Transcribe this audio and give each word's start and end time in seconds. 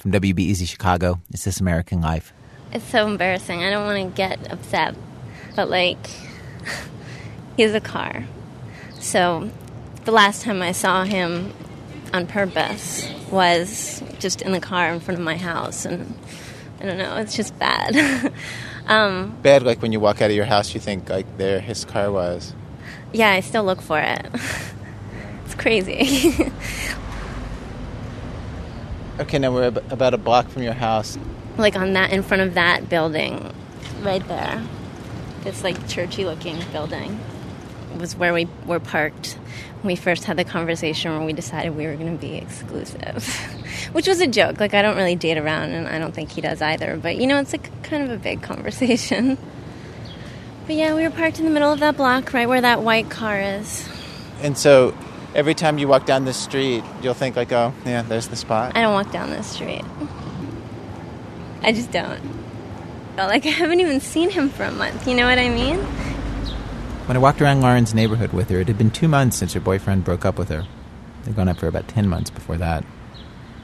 From 0.00 0.12
WBEZ 0.12 0.68
Chicago, 0.68 1.20
it's 1.30 1.44
This 1.44 1.60
American 1.60 2.00
Life. 2.00 2.32
It's 2.72 2.84
so 2.84 3.06
embarrassing. 3.06 3.62
I 3.62 3.70
don't 3.70 3.86
want 3.86 4.10
to 4.10 4.16
get 4.16 4.52
upset, 4.52 4.94
but 5.56 5.70
like, 5.70 6.10
he's 7.56 7.72
a 7.72 7.80
car. 7.80 8.24
So 8.98 9.50
the 10.04 10.10
last 10.12 10.42
time 10.42 10.60
I 10.60 10.72
saw 10.72 11.04
him 11.04 11.52
on 12.12 12.26
purpose 12.26 13.08
was 13.30 14.02
just 14.18 14.42
in 14.42 14.52
the 14.52 14.60
car 14.60 14.92
in 14.92 15.00
front 15.00 15.18
of 15.18 15.24
my 15.24 15.36
house, 15.36 15.86
and 15.86 16.14
I 16.80 16.84
don't 16.86 16.98
know, 16.98 17.16
it's 17.16 17.34
just 17.36 17.58
bad. 17.58 18.32
um, 18.88 19.38
Bad, 19.42 19.62
like 19.62 19.80
when 19.80 19.92
you 19.92 20.00
walk 20.00 20.20
out 20.20 20.28
of 20.30 20.36
your 20.36 20.44
house, 20.44 20.74
you 20.74 20.80
think 20.80 21.08
like 21.08 21.38
there 21.38 21.60
his 21.60 21.84
car 21.86 22.10
was. 22.12 22.52
yeah, 23.12 23.30
I 23.30 23.40
still 23.40 23.64
look 23.64 23.80
for 23.80 24.00
it. 24.00 24.26
it's 25.46 25.54
crazy. 25.54 26.50
Okay, 29.20 29.38
now 29.38 29.52
we're 29.52 29.68
ab- 29.68 29.92
about 29.92 30.14
a 30.14 30.18
block 30.18 30.48
from 30.48 30.62
your 30.62 30.72
house. 30.72 31.16
like 31.56 31.76
on 31.76 31.92
that, 31.92 32.12
in 32.12 32.22
front 32.22 32.42
of 32.42 32.54
that 32.54 32.88
building, 32.88 33.52
right 34.02 34.26
there. 34.28 34.62
This 35.42 35.62
like 35.62 35.86
churchy 35.88 36.24
looking 36.24 36.58
building 36.72 37.20
was 37.98 38.16
where 38.16 38.32
we 38.34 38.48
were 38.66 38.80
parked 38.80 39.34
when 39.82 39.88
we 39.92 39.96
first 39.96 40.24
had 40.24 40.36
the 40.36 40.44
conversation 40.44 41.12
where 41.12 41.24
we 41.24 41.32
decided 41.32 41.76
we 41.76 41.86
were 41.86 41.94
going 41.94 42.16
to 42.16 42.20
be 42.20 42.34
exclusive. 42.36 43.28
Which 43.92 44.08
was 44.08 44.20
a 44.20 44.26
joke. 44.26 44.58
Like, 44.58 44.74
I 44.74 44.82
don't 44.82 44.96
really 44.96 45.14
date 45.14 45.38
around, 45.38 45.70
and 45.70 45.86
I 45.86 45.98
don't 45.98 46.12
think 46.14 46.30
he 46.32 46.40
does 46.40 46.60
either. 46.60 46.96
But, 46.96 47.16
you 47.16 47.26
know, 47.26 47.38
it's 47.38 47.52
like 47.52 47.82
kind 47.84 48.02
of 48.02 48.10
a 48.10 48.16
big 48.16 48.42
conversation. 48.42 49.38
But 50.66 50.76
yeah, 50.76 50.94
we 50.94 51.02
were 51.02 51.10
parked 51.10 51.38
in 51.38 51.44
the 51.44 51.50
middle 51.50 51.70
of 51.70 51.80
that 51.80 51.98
block, 51.98 52.32
right 52.32 52.48
where 52.48 52.62
that 52.62 52.80
white 52.80 53.10
car 53.10 53.38
is. 53.38 53.86
And 54.40 54.56
so 54.56 54.96
every 55.34 55.54
time 55.54 55.78
you 55.78 55.88
walk 55.88 56.06
down 56.06 56.24
the 56.24 56.32
street, 56.32 56.84
you'll 57.02 57.14
think 57.14 57.36
like, 57.36 57.52
oh, 57.52 57.74
yeah, 57.84 58.02
there's 58.02 58.28
the 58.28 58.36
spot. 58.36 58.76
I 58.76 58.82
don't 58.82 58.94
walk 58.94 59.10
down 59.12 59.30
this 59.30 59.46
street. 59.46 59.84
I 61.62 61.72
just 61.72 61.90
don't. 61.90 62.20
Like, 63.16 63.44
I 63.46 63.50
haven't 63.50 63.80
even 63.80 64.00
seen 64.00 64.30
him 64.30 64.48
for 64.48 64.64
a 64.64 64.70
month. 64.70 65.06
You 65.06 65.14
know 65.14 65.26
what 65.26 65.38
I 65.38 65.48
mean? 65.48 65.78
When 67.06 67.16
I 67.16 67.20
walked 67.20 67.42
around 67.42 67.60
Lauren's 67.60 67.94
neighborhood 67.94 68.32
with 68.32 68.48
her, 68.48 68.60
it 68.60 68.68
had 68.68 68.78
been 68.78 68.90
two 68.90 69.08
months 69.08 69.36
since 69.36 69.52
her 69.52 69.60
boyfriend 69.60 70.04
broke 70.04 70.24
up 70.24 70.38
with 70.38 70.48
her. 70.48 70.66
They'd 71.24 71.36
gone 71.36 71.48
up 71.48 71.58
for 71.58 71.66
about 71.66 71.88
10 71.88 72.08
months 72.08 72.30
before 72.30 72.56
that. 72.58 72.84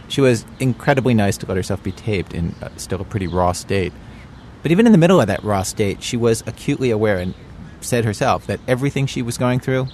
She 0.09 0.21
was 0.21 0.45
incredibly 0.59 1.15
nice 1.15 1.37
to 1.39 1.47
let 1.47 1.57
herself 1.57 1.83
be 1.83 1.93
taped 1.93 2.35
in 2.35 2.55
uh, 2.61 2.69
still 2.77 3.01
a 3.01 3.05
pretty 3.05 3.29
raw 3.29 3.53
state. 3.53 3.93
But 4.63 4.73
even 4.73 4.85
in 4.85 4.93
the 4.93 4.99
middle 4.99 5.21
of 5.21 5.29
that 5.29 5.43
raw 5.45 5.63
state, 5.63 6.03
she 6.03 6.17
was 6.17 6.43
acutely 6.47 6.91
aware 6.91 7.19
and 7.19 7.35
said 7.81 8.05
herself 8.05 8.47
that 8.47 8.61
everything 8.69 9.07
she 9.07 9.23
was 9.23 9.39
going 9.39 9.61
through 9.61 9.87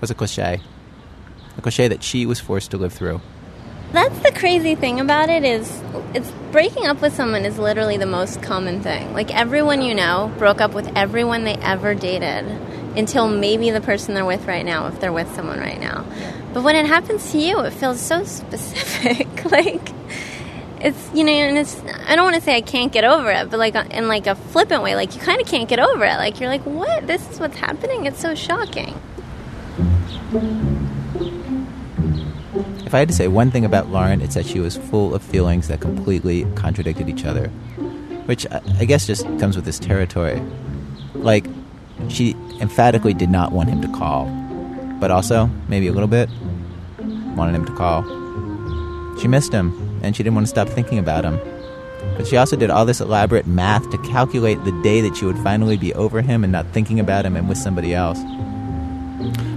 was 0.00 0.10
a 0.10 0.14
cliche. 0.14 0.60
Cliche 1.60 1.88
that 1.88 2.02
she 2.02 2.26
was 2.26 2.40
forced 2.40 2.70
to 2.72 2.76
live 2.76 2.92
through. 2.92 3.20
That's 3.92 4.18
the 4.20 4.30
crazy 4.30 4.76
thing 4.76 5.00
about 5.00 5.30
it 5.30 5.42
is 5.42 5.82
it's 6.14 6.30
breaking 6.52 6.86
up 6.86 7.00
with 7.02 7.12
someone 7.12 7.44
is 7.44 7.58
literally 7.58 7.96
the 7.96 8.06
most 8.06 8.40
common 8.40 8.82
thing. 8.82 9.12
Like 9.12 9.34
everyone 9.34 9.82
you 9.82 9.94
know 9.94 10.32
broke 10.38 10.60
up 10.60 10.74
with 10.74 10.90
everyone 10.96 11.42
they 11.44 11.56
ever 11.56 11.94
dated 11.94 12.46
until 12.96 13.28
maybe 13.28 13.70
the 13.70 13.80
person 13.80 14.14
they're 14.14 14.24
with 14.24 14.46
right 14.46 14.64
now 14.64 14.86
if 14.86 15.00
they're 15.00 15.12
with 15.12 15.34
someone 15.34 15.58
right 15.58 15.80
now. 15.80 16.04
But 16.52 16.62
when 16.62 16.76
it 16.76 16.86
happens 16.86 17.32
to 17.32 17.38
you, 17.38 17.60
it 17.60 17.72
feels 17.72 18.00
so 18.00 18.24
specific. 18.24 19.44
like 19.50 19.90
it's 20.80 21.10
you 21.12 21.24
know 21.24 21.32
and 21.32 21.58
it's 21.58 21.80
I 22.06 22.16
don't 22.16 22.24
want 22.24 22.36
to 22.36 22.42
say 22.42 22.56
I 22.56 22.60
can't 22.60 22.92
get 22.92 23.04
over 23.04 23.30
it, 23.30 23.50
but 23.50 23.58
like 23.58 23.74
uh, 23.74 23.84
in 23.90 24.08
like 24.08 24.26
a 24.26 24.34
flippant 24.34 24.82
way, 24.82 24.94
like 24.94 25.14
you 25.14 25.20
kind 25.20 25.40
of 25.40 25.46
can't 25.46 25.68
get 25.68 25.78
over 25.78 26.04
it. 26.04 26.16
Like 26.16 26.40
you're 26.40 26.48
like, 26.48 26.62
"What? 26.62 27.06
This 27.06 27.28
is 27.28 27.40
what's 27.40 27.56
happening?" 27.56 28.06
It's 28.06 28.20
so 28.20 28.34
shocking. 28.34 28.94
If 32.86 32.94
I 32.94 32.98
had 32.98 33.08
to 33.08 33.14
say 33.14 33.28
one 33.28 33.50
thing 33.50 33.64
about 33.64 33.88
Lauren, 33.90 34.20
it's 34.20 34.34
that 34.34 34.46
she 34.46 34.58
was 34.58 34.76
full 34.76 35.14
of 35.14 35.22
feelings 35.22 35.68
that 35.68 35.80
completely 35.80 36.44
contradicted 36.54 37.08
each 37.08 37.24
other. 37.24 37.48
Which 38.26 38.46
I 38.50 38.60
I 38.78 38.84
guess 38.84 39.06
just 39.06 39.24
comes 39.38 39.56
with 39.56 39.64
this 39.64 39.78
territory. 39.78 40.42
Like, 41.14 41.46
she 42.08 42.34
emphatically 42.60 43.14
did 43.14 43.30
not 43.30 43.52
want 43.52 43.68
him 43.68 43.82
to 43.82 43.88
call, 43.88 44.26
but 45.00 45.10
also, 45.10 45.50
maybe 45.68 45.86
a 45.86 45.92
little 45.92 46.08
bit, 46.08 46.28
wanted 47.36 47.54
him 47.54 47.64
to 47.66 47.74
call. 47.74 48.02
She 49.20 49.28
missed 49.28 49.52
him, 49.52 50.00
and 50.02 50.16
she 50.16 50.22
didn't 50.22 50.34
want 50.34 50.46
to 50.46 50.50
stop 50.50 50.68
thinking 50.68 50.98
about 50.98 51.24
him. 51.24 51.38
But 52.16 52.26
she 52.26 52.36
also 52.36 52.56
did 52.56 52.70
all 52.70 52.86
this 52.86 53.00
elaborate 53.00 53.46
math 53.46 53.90
to 53.90 53.98
calculate 53.98 54.64
the 54.64 54.72
day 54.82 55.00
that 55.02 55.16
she 55.16 55.26
would 55.26 55.38
finally 55.38 55.76
be 55.76 55.92
over 55.94 56.22
him 56.22 56.42
and 56.44 56.52
not 56.52 56.66
thinking 56.68 56.98
about 56.98 57.26
him 57.26 57.36
and 57.36 57.48
with 57.48 57.58
somebody 57.58 57.94
else. 57.94 58.18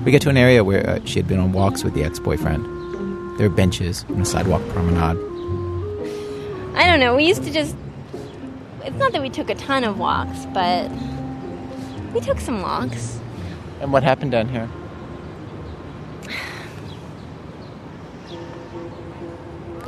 We 0.03 0.11
get 0.11 0.21
to 0.23 0.29
an 0.29 0.37
area 0.37 0.63
where 0.63 0.89
uh, 0.89 0.99
she 1.05 1.19
had 1.19 1.27
been 1.27 1.39
on 1.39 1.53
walks 1.53 1.83
with 1.83 1.93
the 1.93 2.03
ex 2.03 2.19
boyfriend. 2.19 2.67
There 3.37 3.49
were 3.49 3.55
benches 3.55 4.03
and 4.09 4.21
a 4.21 4.25
sidewalk 4.25 4.61
promenade. 4.69 5.17
I 6.75 6.85
don't 6.85 6.99
know. 6.99 7.15
We 7.15 7.25
used 7.25 7.43
to 7.43 7.51
just. 7.51 7.75
It's 8.83 8.95
not 8.97 9.11
that 9.13 9.21
we 9.21 9.29
took 9.29 9.49
a 9.49 9.55
ton 9.55 9.83
of 9.83 9.97
walks, 9.97 10.45
but 10.53 10.91
we 12.13 12.19
took 12.19 12.39
some 12.39 12.61
walks. 12.61 13.19
And 13.81 13.91
what 13.91 14.03
happened 14.03 14.31
down 14.31 14.49
here? 14.49 14.69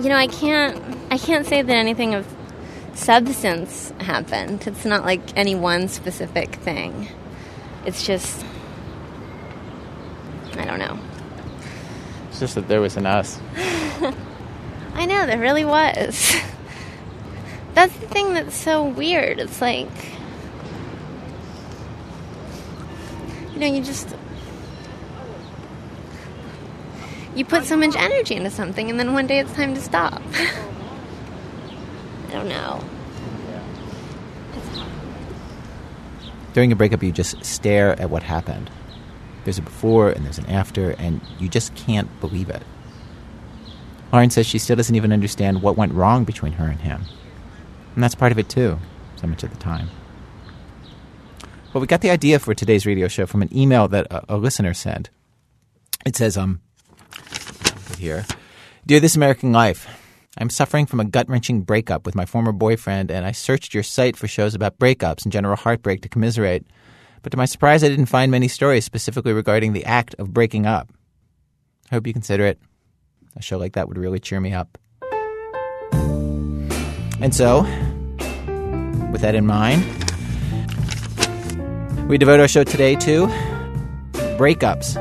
You 0.01 0.09
know, 0.09 0.16
I 0.17 0.28
can't. 0.28 0.81
I 1.11 1.17
can't 1.17 1.45
say 1.45 1.61
that 1.61 1.72
anything 1.72 2.16
of 2.16 2.25
substance 2.95 3.94
happened. 4.00 4.66
It's 4.66 4.85
not 4.85 5.05
like 5.05 5.22
any 5.38 5.53
one 5.55 5.88
specific 5.88 6.55
thing. 6.55 7.07
It's 7.85 8.05
just. 8.05 8.44
I 10.57 10.66
don't 10.66 10.79
know. 10.79 11.00
It's 12.35 12.41
just 12.41 12.56
that 12.56 12.68
there 12.68 12.81
was 12.81 12.97
an 12.97 13.06
us. 13.06 13.40
I 14.94 15.06
know, 15.06 15.25
there 15.25 15.40
really 15.40 15.63
was. 15.63 16.35
That's 17.73 17.96
the 17.96 18.07
thing 18.07 18.34
that's 18.34 18.57
so 18.57 18.84
weird. 18.84 19.40
It's 19.40 19.62
like. 19.62 19.88
You 23.53 23.59
know, 23.59 23.68
you 23.68 23.81
just. 23.81 24.13
You 27.35 27.46
put 27.46 27.63
so 27.63 27.78
much 27.78 27.96
energy 27.96 28.35
into 28.35 28.50
something, 28.50 28.90
and 28.90 29.00
then 29.00 29.13
one 29.13 29.28
day 29.28 29.40
it's 29.40 29.53
time 29.53 29.73
to 29.73 29.81
stop. 29.81 30.22
I 32.28 32.31
don't 32.34 32.50
know. 32.50 32.84
During 36.52 36.73
a 36.73 36.75
breakup, 36.75 37.02
you 37.02 37.13
just 37.13 37.46
stare 37.46 37.97
at 37.97 38.09
what 38.09 38.23
happened. 38.23 38.69
There's 39.45 39.59
a 39.59 39.61
before 39.61 40.09
and 40.09 40.25
there's 40.25 40.39
an 40.39 40.47
after, 40.47 40.91
and 40.91 41.22
you 41.39 41.47
just 41.47 41.73
can't 41.75 42.19
believe 42.19 42.50
it. 42.50 42.63
Lauren 44.11 44.29
says 44.29 44.45
she 44.45 44.59
still 44.59 44.75
doesn't 44.75 44.95
even 44.95 45.13
understand 45.13 45.61
what 45.61 45.78
went 45.78 45.94
wrong 45.94 46.25
between 46.25 46.53
her 46.53 46.66
and 46.66 46.81
him. 46.81 47.06
And 47.94 48.03
that's 48.03 48.16
part 48.16 48.31
of 48.31 48.39
it, 48.39 48.50
too, 48.50 48.79
so 49.16 49.28
much 49.28 49.44
of 49.44 49.51
the 49.51 49.57
time. 49.57 49.89
Well, 51.73 51.81
we 51.81 51.88
got 51.88 52.01
the 52.01 52.09
idea 52.09 52.39
for 52.39 52.53
today's 52.53 52.85
radio 52.85 53.07
show 53.07 53.25
from 53.25 53.41
an 53.41 53.55
email 53.55 53.88
that 53.89 54.07
a, 54.11 54.35
a 54.35 54.38
listener 54.38 54.73
sent. 54.73 55.09
It 56.05 56.16
says, 56.16 56.38
um, 56.38 56.61
here, 57.97 58.25
Dear 58.85 59.00
This 59.00 59.16
American 59.16 59.51
Life, 59.51 59.88
I'm 60.38 60.50
suffering 60.50 60.85
from 60.85 61.00
a 61.00 61.05
gut 61.05 61.29
wrenching 61.29 61.61
breakup 61.61 62.05
with 62.05 62.16
my 62.16 62.25
former 62.25 62.51
boyfriend, 62.51 63.11
and 63.11 63.25
I 63.25 63.31
searched 63.31 63.73
your 63.73 63.84
site 63.84 64.17
for 64.17 64.28
shows 64.28 64.55
about 64.55 64.79
breakups 64.79 65.23
and 65.23 65.31
general 65.31 65.55
heartbreak 65.55 66.01
to 66.01 66.09
commiserate. 66.09 66.66
But 67.25 67.31
to 67.31 67.37
my 67.37 67.45
surprise, 67.45 67.83
I 67.83 67.89
didn't 67.89 68.05
find 68.05 68.29
many 68.29 68.47
stories 68.47 68.85
specifically 68.85 69.33
regarding 69.33 69.73
the 69.73 69.83
act 69.83 70.13
of 70.19 70.31
breaking 70.31 70.67
up. 70.67 70.93
I 71.89 71.95
hope 71.95 72.05
you 72.05 72.13
consider 72.13 72.45
it. 72.45 72.59
A 73.35 73.41
show 73.41 73.57
like 73.57 73.73
that 73.73 73.87
would 73.87 73.97
really 73.97 74.19
cheer 74.19 74.39
me 74.39 74.53
up. 74.53 74.77
And 77.19 77.33
so, 77.33 77.63
with 79.11 79.21
that 79.21 79.33
in 79.33 79.47
mind, 79.47 79.83
we 82.07 82.19
devote 82.19 82.39
our 82.39 82.47
show 82.47 82.63
today 82.63 82.93
to 82.97 83.25
breakups. 84.37 84.93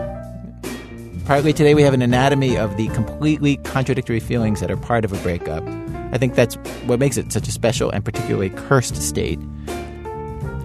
Partly 1.26 1.52
today, 1.52 1.74
we 1.74 1.82
have 1.82 1.92
an 1.92 2.00
anatomy 2.00 2.56
of 2.56 2.78
the 2.78 2.88
completely 2.88 3.58
contradictory 3.58 4.20
feelings 4.20 4.60
that 4.60 4.70
are 4.70 4.78
part 4.78 5.04
of 5.04 5.12
a 5.12 5.18
breakup. 5.18 5.62
I 6.10 6.16
think 6.16 6.36
that's 6.36 6.54
what 6.86 6.98
makes 6.98 7.18
it 7.18 7.32
such 7.32 7.48
a 7.48 7.52
special 7.52 7.90
and 7.90 8.02
particularly 8.02 8.48
cursed 8.48 8.96
state. 8.96 9.38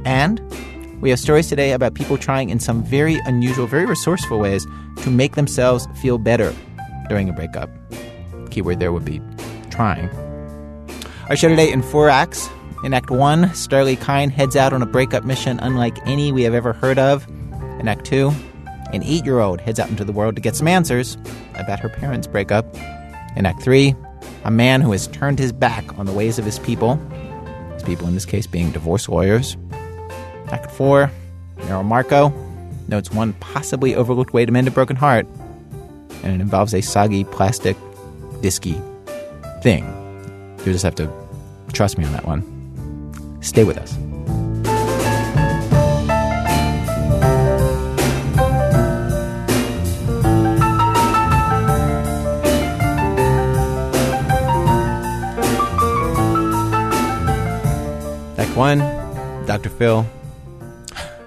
And 0.06 0.40
we 1.02 1.10
have 1.10 1.20
stories 1.20 1.48
today 1.48 1.72
about 1.72 1.94
people 1.94 2.18
trying 2.18 2.50
in 2.50 2.60
some 2.60 2.84
very 2.84 3.20
unusual, 3.26 3.68
very 3.68 3.86
resourceful 3.86 4.40
ways 4.40 4.66
to 4.98 5.10
make 5.10 5.36
themselves 5.36 5.88
feel 6.02 6.18
better 6.18 6.54
during 7.08 7.30
a 7.30 7.34
breakup. 7.34 7.70
Keyword 8.52 8.80
there 8.80 8.92
would 8.92 9.06
be 9.06 9.22
trying. 9.70 10.10
Our 11.30 11.36
show 11.36 11.48
today 11.48 11.72
in 11.72 11.82
four 11.82 12.10
acts. 12.10 12.50
In 12.84 12.94
Act 12.94 13.12
1, 13.12 13.44
Starlee 13.50 14.00
Kine 14.00 14.30
heads 14.30 14.56
out 14.56 14.72
on 14.72 14.82
a 14.82 14.86
breakup 14.86 15.26
mission 15.26 15.60
unlike 15.60 15.98
any 16.08 16.32
we 16.32 16.44
have 16.44 16.54
ever 16.54 16.72
heard 16.72 16.98
of. 16.98 17.28
In 17.80 17.88
Act 17.88 18.06
2, 18.06 18.32
an 18.94 19.04
eight 19.04 19.26
year 19.26 19.40
old 19.40 19.60
heads 19.62 19.80
out 19.80 19.90
into 19.90 20.06
the 20.06 20.14
world 20.14 20.36
to 20.36 20.42
get 20.42 20.56
some 20.56 20.68
answers 20.68 21.18
about 21.56 21.80
her 21.80 21.90
parents' 21.90 22.28
breakup. 22.28 22.74
In 23.36 23.46
Act 23.46 23.62
3, 23.62 23.96
a 24.46 24.52
man 24.52 24.82
who 24.82 24.92
has 24.92 25.08
turned 25.08 25.40
his 25.40 25.52
back 25.52 25.98
on 26.00 26.06
the 26.06 26.14
ways 26.14 26.40
of 26.40 26.46
his 26.46 26.58
people, 26.60 26.96
his 27.74 27.84
people 27.84 28.08
in 28.08 28.14
this 28.14 28.26
case 28.26 28.48
being 28.48 28.72
divorce 28.72 29.10
lawyers. 29.10 29.58
Act 30.52 30.72
4, 30.72 31.12
Merrill 31.58 31.84
Markoe 31.84 32.34
notes 32.88 33.12
one 33.12 33.34
possibly 33.34 33.96
overlooked 33.96 34.34
way 34.34 34.46
to 34.46 34.52
mend 34.52 34.68
a 34.68 34.72
broken 34.72 34.96
heart, 34.96 35.28
and 36.24 36.34
it 36.34 36.42
involves 36.42 36.74
a 36.74 36.82
soggy, 36.82 37.24
plastic, 37.24 37.78
disky 38.42 38.82
thing. 39.62 39.86
You'll 40.60 40.74
just 40.74 40.84
have 40.84 40.96
to 40.96 41.12
trust 41.72 41.98
me 41.98 42.06
on 42.06 42.12
that 42.14 42.26
one. 42.26 42.42
Stay 43.42 43.64
with 43.64 43.78
us. 43.78 43.96
Act 58.38 58.56
one, 58.58 58.80
Dr. 59.46 59.70
Phil. 59.70 60.06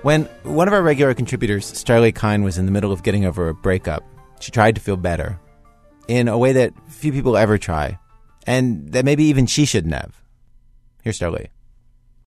When 0.02 0.24
one 0.42 0.66
of 0.66 0.74
our 0.74 0.82
regular 0.82 1.14
contributors, 1.14 1.70
Starlee 1.72 2.12
Kine, 2.12 2.42
was 2.42 2.58
in 2.58 2.66
the 2.66 2.72
middle 2.72 2.90
of 2.90 3.04
getting 3.04 3.24
over 3.24 3.48
a 3.48 3.54
breakup, 3.54 4.02
she 4.40 4.50
tried 4.50 4.74
to 4.74 4.80
feel 4.80 4.96
better 4.96 5.38
in 6.08 6.26
a 6.26 6.36
way 6.36 6.52
that 6.52 6.72
few 6.88 7.12
people 7.12 7.36
ever 7.36 7.56
try, 7.56 8.00
and 8.44 8.90
that 8.92 9.04
maybe 9.04 9.22
even 9.24 9.46
she 9.46 9.64
shouldn't 9.64 9.94
have. 9.94 10.20
Here's 11.04 11.20
Starlee. 11.20 11.50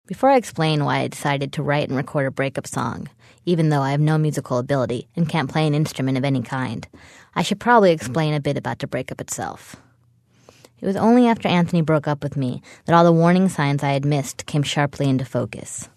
Before 0.09 0.31
I 0.31 0.37
explain 0.37 0.85
why 0.85 0.99
I 0.99 1.09
decided 1.09 1.53
to 1.53 1.63
write 1.63 1.87
and 1.87 1.97
record 1.97 2.27
a 2.27 2.33
breakup 2.33 2.67
song, 2.67 3.09
even 3.45 3.69
though 3.69 3.83
I 3.83 3.93
have 3.93 4.01
no 4.01 4.19
musical 4.19 4.59
ability 4.59 5.07
and 5.15 5.29
can't 5.29 5.49
play 5.49 5.65
an 5.69 5.75
instrument 5.75 6.19
of 6.19 6.25
any 6.25 6.43
kind, 6.43 6.89
I 7.37 7.43
should 7.43 7.61
probably 7.61 7.93
explain 7.93 8.35
a 8.35 8.41
bit 8.41 8.57
about 8.57 8.81
the 8.81 8.89
breakup 8.89 9.21
itself. 9.21 9.77
It 10.81 10.87
was 10.87 10.97
only 10.97 11.29
after 11.29 11.47
Anthony 11.47 11.83
broke 11.83 12.09
up 12.09 12.25
with 12.25 12.37
me 12.37 12.63
that 12.87 12.97
all 12.97 13.05
the 13.05 13.13
warning 13.13 13.49
signs 13.49 13.85
I 13.85 13.93
had 13.93 14.05
missed 14.05 14.47
came 14.47 14.65
sharply 14.65 15.09
into 15.09 15.25
focus. 15.25 15.89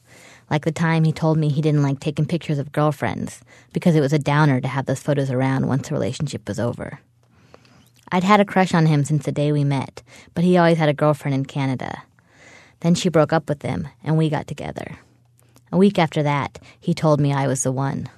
Like 0.49 0.65
the 0.65 0.71
time 0.71 1.03
he 1.03 1.11
told 1.11 1.37
me 1.37 1.49
he 1.49 1.61
didn't 1.61 1.83
like 1.83 1.99
taking 1.99 2.25
pictures 2.25 2.59
of 2.59 2.71
girlfriends 2.71 3.41
because 3.71 3.95
it 3.95 4.01
was 4.01 4.13
a 4.13 4.19
downer 4.19 4.61
to 4.61 4.67
have 4.67 4.85
those 4.85 5.01
photos 5.01 5.31
around 5.31 5.67
once 5.67 5.87
the 5.89 5.95
relationship 5.95 6.47
was 6.47 6.59
over. 6.59 6.99
I'd 8.11 8.23
had 8.23 8.39
a 8.39 8.45
crush 8.45 8.73
on 8.73 8.85
him 8.85 9.03
since 9.03 9.25
the 9.25 9.31
day 9.31 9.51
we 9.51 9.63
met, 9.63 10.03
but 10.35 10.43
he 10.43 10.57
always 10.57 10.77
had 10.77 10.89
a 10.89 10.93
girlfriend 10.93 11.33
in 11.33 11.45
Canada. 11.45 12.03
Then 12.81 12.93
she 12.95 13.09
broke 13.09 13.33
up 13.33 13.49
with 13.49 13.61
him, 13.61 13.87
and 14.03 14.17
we 14.17 14.29
got 14.29 14.45
together. 14.45 14.97
A 15.71 15.77
week 15.77 15.97
after 15.97 16.21
that, 16.21 16.59
he 16.79 16.93
told 16.93 17.19
me 17.19 17.33
I 17.33 17.47
was 17.47 17.63
the 17.63 17.71
one. 17.71 18.09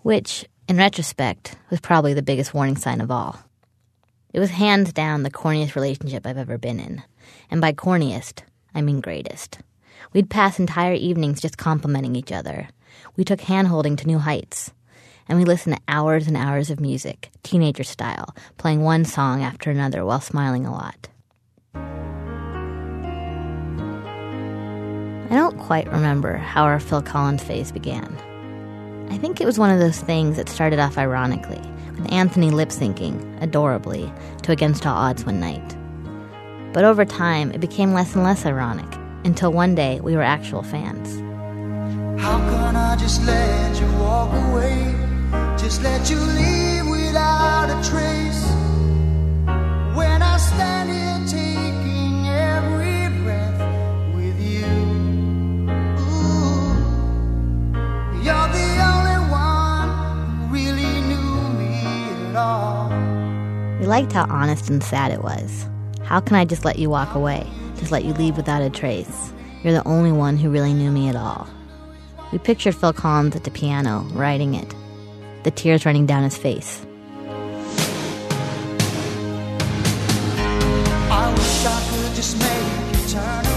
Which, 0.00 0.46
in 0.68 0.78
retrospect, 0.78 1.56
was 1.68 1.80
probably 1.80 2.14
the 2.14 2.22
biggest 2.22 2.54
warning 2.54 2.76
sign 2.76 3.02
of 3.02 3.10
all. 3.10 3.38
It 4.32 4.40
was 4.40 4.50
hands 4.50 4.92
down 4.92 5.22
the 5.22 5.30
corniest 5.30 5.74
relationship 5.74 6.26
I've 6.26 6.38
ever 6.38 6.56
been 6.56 6.80
in. 6.80 7.02
And 7.50 7.60
by 7.60 7.72
corniest, 7.72 8.42
I 8.74 8.80
mean 8.80 9.00
greatest. 9.00 9.58
We'd 10.12 10.28
pass 10.30 10.58
entire 10.58 10.94
evenings 10.94 11.40
just 11.40 11.56
complimenting 11.56 12.16
each 12.16 12.32
other. 12.32 12.68
We 13.16 13.24
took 13.24 13.40
handholding 13.40 13.96
to 13.98 14.06
new 14.06 14.18
heights. 14.18 14.72
And 15.28 15.38
we 15.38 15.44
listened 15.44 15.76
to 15.76 15.82
hours 15.86 16.26
and 16.26 16.36
hours 16.36 16.70
of 16.70 16.80
music, 16.80 17.30
teenager 17.44 17.84
style, 17.84 18.34
playing 18.58 18.82
one 18.82 19.04
song 19.04 19.44
after 19.44 19.70
another 19.70 20.04
while 20.04 20.20
smiling 20.20 20.66
a 20.66 20.72
lot. 20.72 21.08
I 25.30 25.36
don't 25.36 25.56
quite 25.60 25.86
remember 25.92 26.36
how 26.38 26.64
our 26.64 26.80
Phil 26.80 27.02
Collins 27.02 27.44
phase 27.44 27.70
began. 27.70 28.12
I 29.10 29.18
think 29.18 29.40
it 29.40 29.46
was 29.46 29.60
one 29.60 29.70
of 29.70 29.78
those 29.78 30.00
things 30.00 30.36
that 30.36 30.48
started 30.48 30.80
off 30.80 30.98
ironically, 30.98 31.62
with 31.92 32.12
Anthony 32.12 32.50
lip 32.50 32.70
syncing, 32.70 33.40
adorably, 33.40 34.12
to 34.42 34.50
Against 34.50 34.84
All 34.84 34.96
Odds 34.96 35.24
one 35.24 35.38
night. 35.38 35.76
But 36.72 36.84
over 36.84 37.04
time, 37.04 37.52
it 37.52 37.60
became 37.60 37.92
less 37.92 38.16
and 38.16 38.24
less 38.24 38.44
ironic, 38.44 38.92
until 39.24 39.52
one 39.52 39.74
day 39.74 40.00
we 40.00 40.14
were 40.14 40.22
actual 40.22 40.62
fans. 40.62 41.20
How 42.20 42.38
can 42.38 42.76
I 42.76 42.96
just 42.96 43.24
let 43.24 43.80
you 43.80 43.86
walk 43.98 44.32
away? 44.48 44.94
Just 45.56 45.82
let 45.82 46.10
you 46.10 46.16
leave 46.18 46.86
without 46.88 47.70
a 47.70 47.88
trace. 47.88 48.44
When 49.96 50.22
I 50.22 50.36
stand 50.38 50.90
here 50.90 51.20
taking 51.26 52.26
every 52.28 53.08
breath 53.22 53.60
with 54.14 54.38
you. 54.40 54.66
Ooh, 56.00 56.74
you're 58.24 58.48
the 58.58 58.68
only 58.90 59.20
one 59.30 59.88
who 60.38 60.54
really 60.54 61.00
knew 61.08 61.32
me 61.58 61.74
at 62.30 62.36
all. 62.36 62.88
We 63.80 63.86
liked 63.86 64.12
how 64.12 64.26
honest 64.28 64.68
and 64.70 64.82
sad 64.82 65.12
it 65.12 65.22
was. 65.22 65.66
How 66.02 66.20
can 66.20 66.36
I 66.36 66.44
just 66.44 66.64
let 66.64 66.78
you 66.78 66.90
walk 66.90 67.14
away? 67.14 67.46
Just 67.80 67.90
let 67.92 68.04
you 68.04 68.12
leave 68.12 68.36
without 68.36 68.60
a 68.60 68.68
trace? 68.68 69.32
You're 69.64 69.72
the 69.72 69.88
only 69.88 70.12
one 70.12 70.36
who 70.36 70.50
really 70.50 70.74
knew 70.74 70.90
me 70.90 71.08
at 71.08 71.16
all. 71.16 71.48
We 72.30 72.36
pictured 72.36 72.76
Phil 72.76 72.92
Collins 72.92 73.34
at 73.34 73.44
the 73.44 73.50
piano, 73.50 74.06
writing 74.12 74.52
it, 74.54 74.74
the 75.44 75.50
tears 75.50 75.86
running 75.86 76.04
down 76.04 76.22
his 76.22 76.36
face. 76.36 76.84
I 81.10 81.32
wish 81.34 81.64
I 81.64 81.80
could 81.90 82.14
just 82.14 82.38
make 82.38 83.00
you 83.02 83.08
turn 83.08 83.49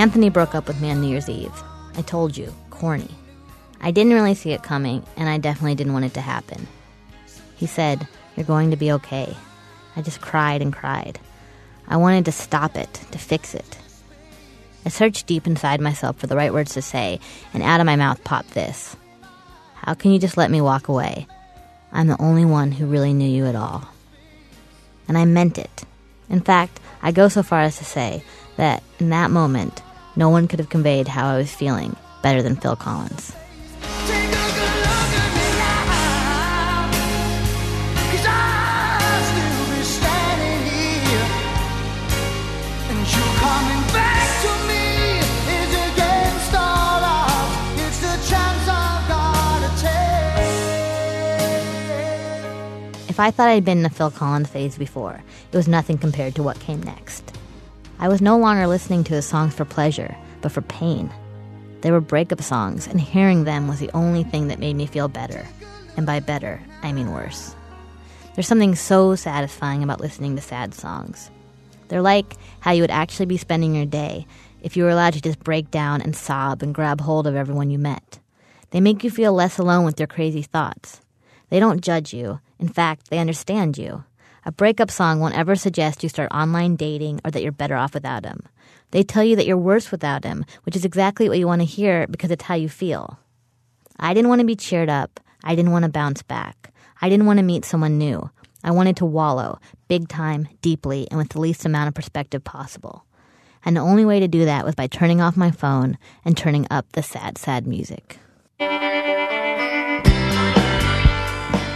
Anthony 0.00 0.30
broke 0.30 0.54
up 0.54 0.66
with 0.66 0.80
me 0.80 0.90
on 0.90 1.02
New 1.02 1.08
Year's 1.08 1.28
Eve. 1.28 1.52
I 1.94 2.00
told 2.00 2.34
you, 2.34 2.54
corny. 2.70 3.14
I 3.82 3.90
didn't 3.90 4.14
really 4.14 4.34
see 4.34 4.52
it 4.52 4.62
coming, 4.62 5.04
and 5.14 5.28
I 5.28 5.36
definitely 5.36 5.74
didn't 5.74 5.92
want 5.92 6.06
it 6.06 6.14
to 6.14 6.22
happen. 6.22 6.66
He 7.56 7.66
said, 7.66 8.08
You're 8.34 8.46
going 8.46 8.70
to 8.70 8.78
be 8.78 8.92
okay. 8.92 9.36
I 9.96 10.00
just 10.00 10.22
cried 10.22 10.62
and 10.62 10.72
cried. 10.72 11.20
I 11.86 11.98
wanted 11.98 12.24
to 12.24 12.32
stop 12.32 12.78
it, 12.78 12.94
to 13.10 13.18
fix 13.18 13.54
it. 13.54 13.78
I 14.86 14.88
searched 14.88 15.26
deep 15.26 15.46
inside 15.46 15.82
myself 15.82 16.16
for 16.16 16.26
the 16.26 16.36
right 16.36 16.54
words 16.54 16.72
to 16.74 16.80
say, 16.82 17.20
and 17.52 17.62
out 17.62 17.80
of 17.80 17.86
my 17.86 17.96
mouth 17.96 18.24
popped 18.24 18.54
this 18.54 18.96
How 19.74 19.92
can 19.92 20.12
you 20.12 20.18
just 20.18 20.38
let 20.38 20.50
me 20.50 20.62
walk 20.62 20.88
away? 20.88 21.26
I'm 21.92 22.06
the 22.06 22.22
only 22.22 22.46
one 22.46 22.72
who 22.72 22.86
really 22.86 23.12
knew 23.12 23.28
you 23.28 23.44
at 23.44 23.54
all. 23.54 23.86
And 25.08 25.18
I 25.18 25.26
meant 25.26 25.58
it. 25.58 25.84
In 26.30 26.40
fact, 26.40 26.80
I 27.02 27.12
go 27.12 27.28
so 27.28 27.42
far 27.42 27.60
as 27.60 27.76
to 27.76 27.84
say 27.84 28.24
that 28.56 28.82
in 28.98 29.10
that 29.10 29.30
moment, 29.30 29.82
no 30.16 30.28
one 30.28 30.48
could 30.48 30.58
have 30.58 30.68
conveyed 30.68 31.08
how 31.08 31.28
I 31.28 31.36
was 31.38 31.54
feeling 31.54 31.96
better 32.22 32.42
than 32.42 32.56
Phil 32.56 32.76
Collins. 32.76 33.32
A. 34.08 34.30
If 53.08 53.18
I 53.18 53.30
thought 53.30 53.48
I'd 53.48 53.64
been 53.64 53.78
in 53.78 53.82
the 53.82 53.90
Phil 53.90 54.10
Collins 54.10 54.48
phase 54.48 54.78
before, 54.78 55.22
it 55.52 55.56
was 55.56 55.68
nothing 55.68 55.98
compared 55.98 56.34
to 56.36 56.42
what 56.42 56.58
came 56.60 56.82
next. 56.82 57.39
I 58.00 58.08
was 58.08 58.22
no 58.22 58.38
longer 58.38 58.66
listening 58.66 59.04
to 59.04 59.14
his 59.14 59.26
songs 59.26 59.54
for 59.54 59.66
pleasure, 59.66 60.16
but 60.40 60.52
for 60.52 60.62
pain. 60.62 61.12
They 61.82 61.90
were 61.90 62.00
breakup 62.00 62.40
songs, 62.40 62.86
and 62.86 62.98
hearing 62.98 63.44
them 63.44 63.68
was 63.68 63.78
the 63.78 63.90
only 63.92 64.24
thing 64.24 64.48
that 64.48 64.58
made 64.58 64.74
me 64.74 64.86
feel 64.86 65.06
better. 65.06 65.46
And 65.98 66.06
by 66.06 66.20
better, 66.20 66.62
I 66.82 66.92
mean 66.92 67.12
worse. 67.12 67.54
There's 68.34 68.46
something 68.48 68.74
so 68.74 69.16
satisfying 69.16 69.82
about 69.82 70.00
listening 70.00 70.34
to 70.36 70.40
sad 70.40 70.72
songs. 70.72 71.30
They're 71.88 72.00
like 72.00 72.36
how 72.60 72.70
you 72.70 72.82
would 72.82 72.90
actually 72.90 73.26
be 73.26 73.36
spending 73.36 73.74
your 73.74 73.84
day 73.84 74.26
if 74.62 74.78
you 74.78 74.84
were 74.84 74.90
allowed 74.90 75.12
to 75.12 75.20
just 75.20 75.40
break 75.40 75.70
down 75.70 76.00
and 76.00 76.16
sob 76.16 76.62
and 76.62 76.74
grab 76.74 77.02
hold 77.02 77.26
of 77.26 77.36
everyone 77.36 77.68
you 77.68 77.78
met. 77.78 78.18
They 78.70 78.80
make 78.80 79.04
you 79.04 79.10
feel 79.10 79.34
less 79.34 79.58
alone 79.58 79.84
with 79.84 80.00
your 80.00 80.06
crazy 80.06 80.40
thoughts. 80.40 81.02
They 81.50 81.60
don't 81.60 81.82
judge 81.82 82.14
you. 82.14 82.40
In 82.58 82.68
fact, 82.68 83.10
they 83.10 83.18
understand 83.18 83.76
you. 83.76 84.04
A 84.46 84.52
breakup 84.52 84.90
song 84.90 85.20
won't 85.20 85.36
ever 85.36 85.54
suggest 85.54 86.02
you 86.02 86.08
start 86.08 86.32
online 86.32 86.76
dating 86.76 87.20
or 87.24 87.30
that 87.30 87.42
you're 87.42 87.52
better 87.52 87.76
off 87.76 87.92
without 87.92 88.24
him. 88.24 88.40
They 88.90 89.02
tell 89.02 89.22
you 89.22 89.36
that 89.36 89.46
you're 89.46 89.58
worse 89.58 89.90
without 89.90 90.24
him, 90.24 90.46
which 90.64 90.74
is 90.76 90.84
exactly 90.84 91.28
what 91.28 91.38
you 91.38 91.46
want 91.46 91.60
to 91.60 91.66
hear 91.66 92.06
because 92.06 92.30
it's 92.30 92.44
how 92.44 92.54
you 92.54 92.68
feel. 92.68 93.18
I 93.98 94.14
didn't 94.14 94.30
want 94.30 94.40
to 94.40 94.46
be 94.46 94.56
cheered 94.56 94.88
up. 94.88 95.20
I 95.44 95.54
didn't 95.54 95.72
want 95.72 95.84
to 95.84 95.90
bounce 95.90 96.22
back. 96.22 96.72
I 97.02 97.08
didn't 97.08 97.26
want 97.26 97.38
to 97.38 97.44
meet 97.44 97.64
someone 97.64 97.98
new. 97.98 98.30
I 98.64 98.70
wanted 98.70 98.96
to 98.98 99.06
wallow, 99.06 99.58
big 99.88 100.08
time, 100.08 100.48
deeply, 100.62 101.06
and 101.10 101.18
with 101.18 101.30
the 101.30 101.40
least 101.40 101.64
amount 101.64 101.88
of 101.88 101.94
perspective 101.94 102.42
possible. 102.42 103.04
And 103.64 103.76
the 103.76 103.80
only 103.80 104.04
way 104.06 104.20
to 104.20 104.28
do 104.28 104.46
that 104.46 104.64
was 104.64 104.74
by 104.74 104.86
turning 104.86 105.20
off 105.20 105.36
my 105.36 105.50
phone 105.50 105.98
and 106.24 106.36
turning 106.36 106.66
up 106.70 106.90
the 106.92 107.02
sad, 107.02 107.36
sad 107.36 107.66
music. 107.66 108.18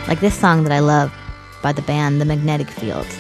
Like 0.07 0.21
this 0.21 0.39
song 0.39 0.65
that 0.65 0.73
I 0.73 0.81
love 0.81 1.13
by 1.65 1.73
the 1.73 1.81
band 1.81 2.21
The 2.21 2.27
Magnetic 2.27 2.69
Fields. 2.69 3.17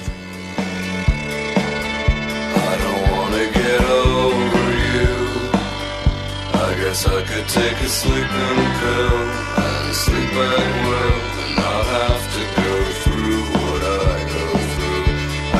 I 6.52 6.70
guess 6.76 7.06
I 7.06 7.22
could 7.24 7.48
take 7.48 7.78
a 7.80 7.88
sleeping 7.88 8.60
pill 8.80 9.18
and 9.64 9.94
sleep 9.96 10.34
and 10.52 11.56
not 11.56 11.84
have 11.98 12.24
to 12.36 12.42
go 12.60 12.72
through 13.02 13.40
what 13.56 13.82
I 14.04 14.16
go 14.36 14.46
through. 14.74 15.08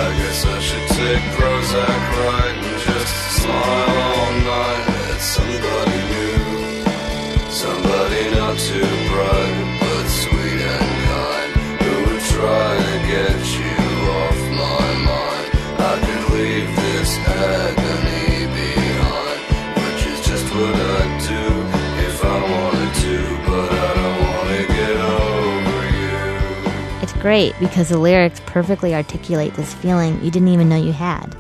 I 0.05 0.09
guess 0.21 0.39
I 0.45 0.59
should 0.67 0.89
take 1.01 1.25
Prozac 1.37 2.03
right 2.29 2.59
and 2.69 2.79
just 2.89 3.15
smile 3.41 3.97
all 4.13 4.33
night 4.53 4.87
at 5.09 5.21
somebody 5.37 6.01
new, 6.13 6.39
somebody 7.49 8.23
not 8.37 8.57
too 8.59 8.93
bright. 9.09 9.54
Great 27.25 27.59
because 27.59 27.89
the 27.89 27.97
lyrics 27.97 28.43
perfectly 28.45 28.95
articulate 28.95 29.55
this 29.55 29.73
feeling 29.73 30.23
you 30.23 30.31
didn't 30.31 30.49
even 30.49 30.69
know 30.69 30.77
you 30.77 30.93
had. 30.93 31.35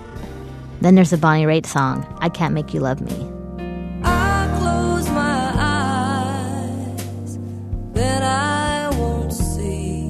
Then 0.80 0.94
there's 0.94 1.10
the 1.10 1.18
Bonnie 1.18 1.44
Raitt 1.44 1.66
song, 1.66 2.06
I 2.22 2.30
Can't 2.30 2.54
Make 2.54 2.72
You 2.72 2.80
Love 2.80 3.02
Me. 3.02 3.12
I 4.02 4.50
close 4.58 5.10
my 5.10 5.52
eyes, 6.96 7.38
then 7.92 8.22
I 8.22 8.88
won't 8.96 9.30
see 9.30 10.08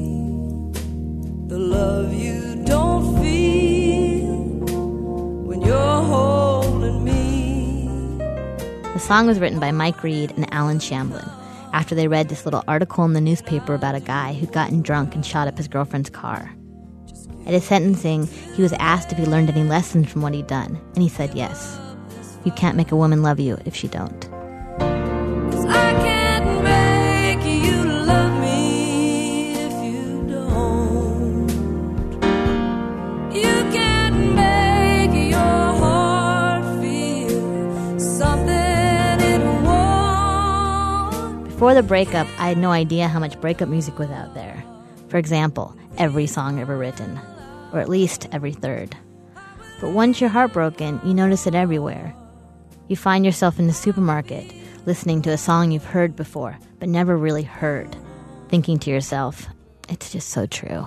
the 1.48 1.58
love 1.58 2.14
you 2.14 2.62
don't 2.64 3.20
feel 3.20 4.44
when 5.44 5.60
you're 5.60 6.02
holding 6.04 7.02
me. 7.02 8.18
The 8.92 9.00
song 9.00 9.26
was 9.26 9.40
written 9.40 9.58
by 9.58 9.72
Mike 9.72 10.04
Reid 10.04 10.30
and 10.36 10.46
Allen 10.54 10.78
Shamblin 10.78 11.28
after 11.74 11.96
they 11.96 12.06
read 12.06 12.28
this 12.28 12.44
little 12.44 12.62
article 12.68 13.04
in 13.04 13.14
the 13.14 13.20
newspaper 13.20 13.74
about 13.74 13.96
a 13.96 14.00
guy 14.00 14.32
who'd 14.32 14.52
gotten 14.52 14.80
drunk 14.80 15.14
and 15.14 15.26
shot 15.26 15.48
up 15.48 15.58
his 15.58 15.66
girlfriend's 15.66 16.08
car. 16.08 16.54
At 17.46 17.52
his 17.52 17.64
sentencing, 17.64 18.28
he 18.54 18.62
was 18.62 18.72
asked 18.74 19.10
if 19.10 19.18
he 19.18 19.26
learned 19.26 19.50
any 19.50 19.64
lessons 19.64 20.08
from 20.08 20.22
what 20.22 20.34
he'd 20.34 20.46
done, 20.46 20.80
and 20.94 21.02
he 21.02 21.08
said 21.08 21.34
yes. 21.34 21.78
You 22.44 22.52
can't 22.52 22.76
make 22.76 22.92
a 22.92 22.96
woman 22.96 23.22
love 23.22 23.40
you 23.40 23.58
if 23.64 23.74
she 23.74 23.88
don't. 23.88 24.33
Before 41.64 41.74
the 41.80 41.82
breakup, 41.82 42.26
I 42.38 42.48
had 42.48 42.58
no 42.58 42.72
idea 42.72 43.08
how 43.08 43.18
much 43.18 43.40
breakup 43.40 43.70
music 43.70 43.98
was 43.98 44.10
out 44.10 44.34
there. 44.34 44.62
For 45.08 45.16
example, 45.16 45.74
every 45.96 46.26
song 46.26 46.60
ever 46.60 46.76
written, 46.76 47.18
or 47.72 47.80
at 47.80 47.88
least 47.88 48.28
every 48.32 48.52
third. 48.52 48.94
But 49.80 49.92
once 49.92 50.20
you're 50.20 50.28
heartbroken, 50.28 51.00
you 51.06 51.14
notice 51.14 51.46
it 51.46 51.54
everywhere. 51.54 52.14
You 52.88 52.96
find 52.96 53.24
yourself 53.24 53.58
in 53.58 53.66
the 53.66 53.72
supermarket 53.72 54.44
listening 54.84 55.22
to 55.22 55.30
a 55.30 55.38
song 55.38 55.72
you've 55.72 55.86
heard 55.86 56.14
before, 56.14 56.58
but 56.80 56.90
never 56.90 57.16
really 57.16 57.44
heard, 57.44 57.96
thinking 58.50 58.78
to 58.80 58.90
yourself, 58.90 59.46
it's 59.88 60.12
just 60.12 60.28
so 60.28 60.44
true. 60.44 60.86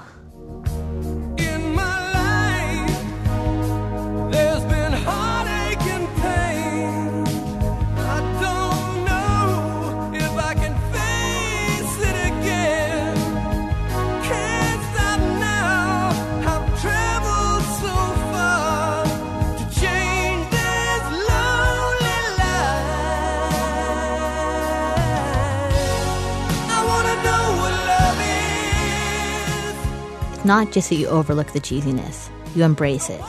Not 30.48 30.72
just 30.72 30.89
that 30.89 30.96
you 30.96 31.08
overlook 31.08 31.51
the 31.51 31.60
cheesiness, 31.60 32.30
you 32.56 32.63
embrace 32.63 33.10
it. 33.10 33.22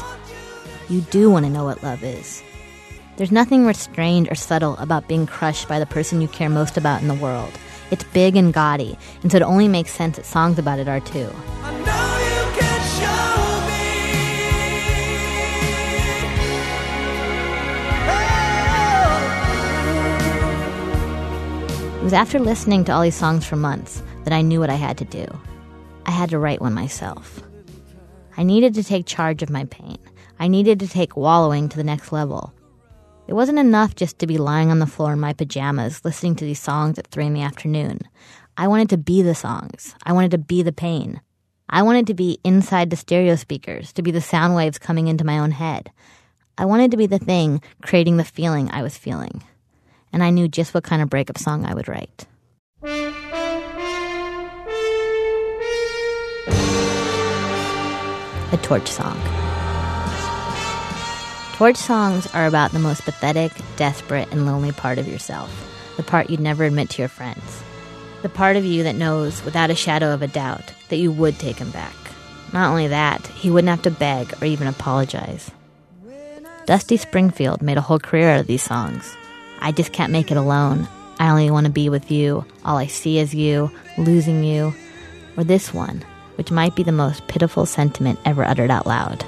You 0.88 1.00
do 1.02 1.28
want 1.28 1.44
to 1.44 1.50
know 1.50 1.64
what 1.64 1.82
love 1.82 2.04
is. 2.04 2.42
There's 3.16 3.32
nothing 3.32 3.66
restrained 3.66 4.30
or 4.30 4.36
subtle 4.36 4.76
about 4.76 5.08
being 5.08 5.26
crushed 5.26 5.68
by 5.68 5.80
the 5.80 5.86
person 5.86 6.20
you 6.20 6.28
care 6.28 6.48
most 6.48 6.76
about 6.76 7.02
in 7.02 7.08
the 7.08 7.14
world. 7.14 7.50
It's 7.90 8.04
big 8.04 8.36
and 8.36 8.54
gaudy, 8.54 8.96
and 9.22 9.32
so 9.32 9.38
it 9.38 9.42
only 9.42 9.66
makes 9.66 9.90
sense 9.90 10.14
that 10.16 10.26
songs 10.26 10.60
about 10.60 10.78
it 10.78 10.88
are 10.88 11.00
too. 11.00 11.28
I 11.62 11.72
know 11.72 12.18
you 12.22 12.44
can 12.56 12.80
show 13.00 13.66
me. 21.96 22.00
It 22.00 22.04
was 22.04 22.12
after 22.12 22.38
listening 22.38 22.84
to 22.84 22.92
all 22.92 23.02
these 23.02 23.16
songs 23.16 23.44
for 23.44 23.56
months 23.56 24.02
that 24.22 24.32
I 24.32 24.40
knew 24.40 24.60
what 24.60 24.70
I 24.70 24.76
had 24.76 24.98
to 24.98 25.04
do. 25.04 25.26
I 26.08 26.10
had 26.10 26.30
to 26.30 26.38
write 26.38 26.62
one 26.62 26.72
myself. 26.72 27.42
I 28.38 28.42
needed 28.42 28.72
to 28.74 28.82
take 28.82 29.04
charge 29.04 29.42
of 29.42 29.50
my 29.50 29.66
pain. 29.66 29.98
I 30.40 30.48
needed 30.48 30.80
to 30.80 30.88
take 30.88 31.18
wallowing 31.18 31.68
to 31.68 31.76
the 31.76 31.84
next 31.84 32.12
level. 32.12 32.54
It 33.26 33.34
wasn't 33.34 33.58
enough 33.58 33.94
just 33.94 34.18
to 34.20 34.26
be 34.26 34.38
lying 34.38 34.70
on 34.70 34.78
the 34.78 34.86
floor 34.86 35.12
in 35.12 35.20
my 35.20 35.34
pajamas 35.34 36.02
listening 36.06 36.34
to 36.36 36.46
these 36.46 36.62
songs 36.62 36.98
at 36.98 37.08
3 37.08 37.26
in 37.26 37.34
the 37.34 37.42
afternoon. 37.42 38.00
I 38.56 38.68
wanted 38.68 38.88
to 38.88 38.96
be 38.96 39.20
the 39.20 39.34
songs. 39.34 39.94
I 40.02 40.14
wanted 40.14 40.30
to 40.30 40.38
be 40.38 40.62
the 40.62 40.72
pain. 40.72 41.20
I 41.68 41.82
wanted 41.82 42.06
to 42.06 42.14
be 42.14 42.38
inside 42.42 42.88
the 42.88 42.96
stereo 42.96 43.36
speakers, 43.36 43.92
to 43.92 44.00
be 44.00 44.10
the 44.10 44.22
sound 44.22 44.54
waves 44.54 44.78
coming 44.78 45.08
into 45.08 45.26
my 45.26 45.38
own 45.38 45.50
head. 45.50 45.90
I 46.56 46.64
wanted 46.64 46.90
to 46.92 46.96
be 46.96 47.06
the 47.06 47.18
thing 47.18 47.60
creating 47.82 48.16
the 48.16 48.24
feeling 48.24 48.70
I 48.70 48.82
was 48.82 48.96
feeling. 48.96 49.44
And 50.10 50.24
I 50.24 50.30
knew 50.30 50.48
just 50.48 50.72
what 50.72 50.84
kind 50.84 51.02
of 51.02 51.10
breakup 51.10 51.36
song 51.36 51.66
I 51.66 51.74
would 51.74 51.86
write. 51.86 52.24
Torch 58.68 58.88
song. 58.88 59.18
Torch 61.54 61.78
songs 61.78 62.26
are 62.34 62.46
about 62.46 62.72
the 62.72 62.78
most 62.78 63.02
pathetic, 63.02 63.50
desperate, 63.76 64.30
and 64.30 64.44
lonely 64.44 64.72
part 64.72 64.98
of 64.98 65.08
yourself. 65.08 65.50
The 65.96 66.02
part 66.02 66.28
you'd 66.28 66.38
never 66.38 66.64
admit 66.64 66.90
to 66.90 67.00
your 67.00 67.08
friends. 67.08 67.62
The 68.20 68.28
part 68.28 68.56
of 68.56 68.66
you 68.66 68.82
that 68.82 68.94
knows, 68.94 69.42
without 69.42 69.70
a 69.70 69.74
shadow 69.74 70.12
of 70.12 70.20
a 70.20 70.26
doubt, 70.26 70.74
that 70.90 70.98
you 70.98 71.10
would 71.10 71.38
take 71.38 71.56
him 71.56 71.70
back. 71.70 71.94
Not 72.52 72.68
only 72.68 72.88
that, 72.88 73.26
he 73.28 73.50
wouldn't 73.50 73.70
have 73.70 73.80
to 73.82 73.90
beg 73.90 74.34
or 74.42 74.44
even 74.44 74.66
apologize. 74.68 75.50
Dusty 76.66 76.98
Springfield 76.98 77.62
made 77.62 77.78
a 77.78 77.80
whole 77.80 77.98
career 77.98 78.28
out 78.28 78.40
of 78.40 78.48
these 78.48 78.62
songs. 78.62 79.16
I 79.60 79.72
just 79.72 79.94
can't 79.94 80.12
make 80.12 80.30
it 80.30 80.36
alone. 80.36 80.86
I 81.18 81.30
only 81.30 81.50
want 81.50 81.64
to 81.64 81.72
be 81.72 81.88
with 81.88 82.10
you. 82.10 82.44
All 82.66 82.76
I 82.76 82.86
see 82.86 83.18
is 83.18 83.34
you, 83.34 83.70
losing 83.96 84.44
you. 84.44 84.74
Or 85.38 85.44
this 85.44 85.72
one, 85.72 86.04
which 86.38 86.52
might 86.52 86.76
be 86.76 86.84
the 86.84 86.92
most 86.92 87.26
pitiful 87.26 87.66
sentiment 87.66 88.20
ever 88.24 88.44
uttered 88.44 88.70
out 88.70 88.86
loud. 88.86 89.24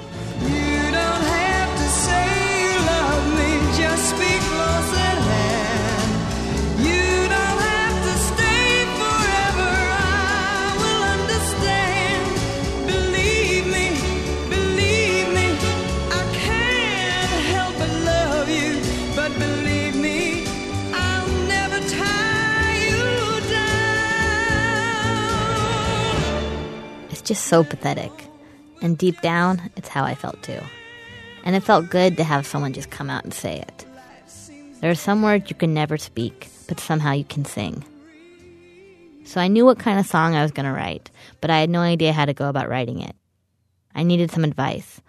Just 27.31 27.45
so 27.45 27.63
pathetic. 27.63 28.11
And 28.81 28.97
deep 28.97 29.21
down, 29.21 29.71
it's 29.77 29.87
how 29.87 30.03
I 30.03 30.15
felt 30.15 30.43
too. 30.43 30.59
And 31.45 31.55
it 31.55 31.63
felt 31.63 31.89
good 31.89 32.17
to 32.17 32.25
have 32.25 32.45
someone 32.45 32.73
just 32.73 32.89
come 32.89 33.09
out 33.09 33.23
and 33.23 33.33
say 33.33 33.61
it. 33.61 33.85
There 34.81 34.91
are 34.91 34.95
some 34.95 35.21
words 35.21 35.49
you 35.49 35.55
can 35.55 35.73
never 35.73 35.97
speak, 35.97 36.49
but 36.67 36.81
somehow 36.81 37.13
you 37.13 37.23
can 37.23 37.45
sing. 37.45 37.85
So 39.23 39.39
I 39.39 39.47
knew 39.47 39.63
what 39.63 39.79
kind 39.79 39.97
of 39.97 40.05
song 40.05 40.35
I 40.35 40.43
was 40.43 40.51
going 40.51 40.65
to 40.65 40.73
write, 40.73 41.09
but 41.39 41.49
I 41.49 41.61
had 41.61 41.69
no 41.69 41.79
idea 41.79 42.11
how 42.11 42.25
to 42.25 42.33
go 42.33 42.49
about 42.49 42.67
writing 42.67 42.99
it. 42.99 43.15
I 43.95 44.03
needed 44.03 44.29
some 44.29 44.43
advice. 44.43 44.99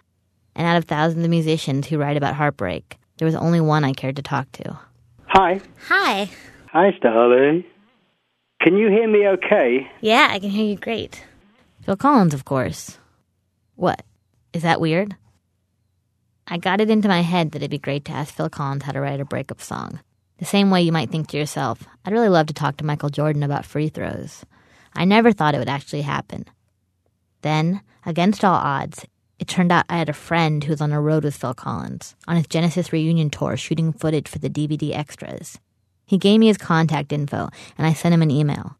And 0.55 0.65
out 0.65 0.77
of 0.77 0.85
thousands 0.85 1.25
of 1.25 1.29
musicians 1.29 1.87
who 1.87 1.97
write 1.97 2.15
about 2.15 2.35
heartbreak, 2.35 2.99
there 3.17 3.25
was 3.25 3.35
only 3.35 3.59
one 3.59 3.83
I 3.83 3.91
cared 3.91 4.15
to 4.15 4.21
talk 4.21 4.49
to. 4.53 4.79
Hi. 5.25 5.59
Hi. 5.89 6.29
Hi, 6.71 6.97
Starlee. 7.03 7.65
Can 8.61 8.77
you 8.77 8.87
hear 8.87 9.09
me 9.09 9.27
okay? 9.27 9.91
Yeah, 9.99 10.29
I 10.31 10.39
can 10.39 10.51
hear 10.51 10.65
you 10.65 10.77
great. 10.77 11.21
Phil 11.83 11.97
Collins, 11.97 12.33
of 12.33 12.45
course. 12.45 12.97
What? 13.75 14.03
Is 14.53 14.61
that 14.63 14.79
weird? 14.79 15.17
I 16.47 16.57
got 16.57 16.79
it 16.79 16.89
into 16.89 17.09
my 17.09 17.19
head 17.19 17.51
that 17.51 17.57
it'd 17.57 17.71
be 17.71 17.77
great 17.77 18.05
to 18.05 18.13
ask 18.13 18.33
Phil 18.33 18.49
Collins 18.49 18.83
how 18.83 18.93
to 18.93 19.01
write 19.01 19.19
a 19.19 19.25
breakup 19.25 19.59
song. 19.59 19.99
The 20.37 20.45
same 20.45 20.71
way 20.71 20.81
you 20.81 20.93
might 20.93 21.09
think 21.09 21.27
to 21.27 21.37
yourself, 21.37 21.83
I'd 22.05 22.13
really 22.13 22.29
love 22.29 22.47
to 22.47 22.53
talk 22.53 22.77
to 22.77 22.85
Michael 22.85 23.09
Jordan 23.09 23.43
about 23.43 23.65
free 23.65 23.89
throws. 23.89 24.45
I 24.95 25.03
never 25.03 25.33
thought 25.33 25.55
it 25.55 25.57
would 25.57 25.67
actually 25.67 26.03
happen. 26.03 26.45
Then, 27.41 27.81
against 28.05 28.45
all 28.45 28.55
odds, 28.55 29.05
it 29.37 29.49
turned 29.49 29.73
out 29.73 29.85
I 29.89 29.97
had 29.97 30.07
a 30.07 30.13
friend 30.13 30.63
who 30.63 30.71
was 30.71 30.79
on 30.79 30.93
a 30.93 31.01
road 31.01 31.25
with 31.25 31.35
Phil 31.35 31.53
Collins, 31.53 32.15
on 32.29 32.37
his 32.37 32.47
Genesis 32.47 32.93
reunion 32.93 33.29
tour 33.29 33.57
shooting 33.57 33.91
footage 33.91 34.29
for 34.29 34.39
the 34.39 34.49
DVD 34.49 34.95
extras. 34.95 35.59
He 36.05 36.17
gave 36.17 36.39
me 36.39 36.47
his 36.47 36.57
contact 36.57 37.11
info, 37.11 37.49
and 37.77 37.85
I 37.85 37.91
sent 37.91 38.13
him 38.13 38.21
an 38.21 38.31
email. 38.31 38.77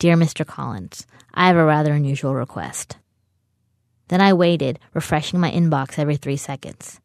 Dear 0.00 0.16
Mr. 0.16 0.46
Collins, 0.46 1.06
I 1.34 1.46
have 1.48 1.56
a 1.56 1.64
rather 1.64 1.92
unusual 1.92 2.34
request. 2.34 2.96
Then 4.08 4.22
I 4.22 4.32
waited, 4.32 4.78
refreshing 4.94 5.38
my 5.38 5.50
inbox 5.50 5.98
every 5.98 6.16
three 6.16 6.38
seconds. 6.38 7.02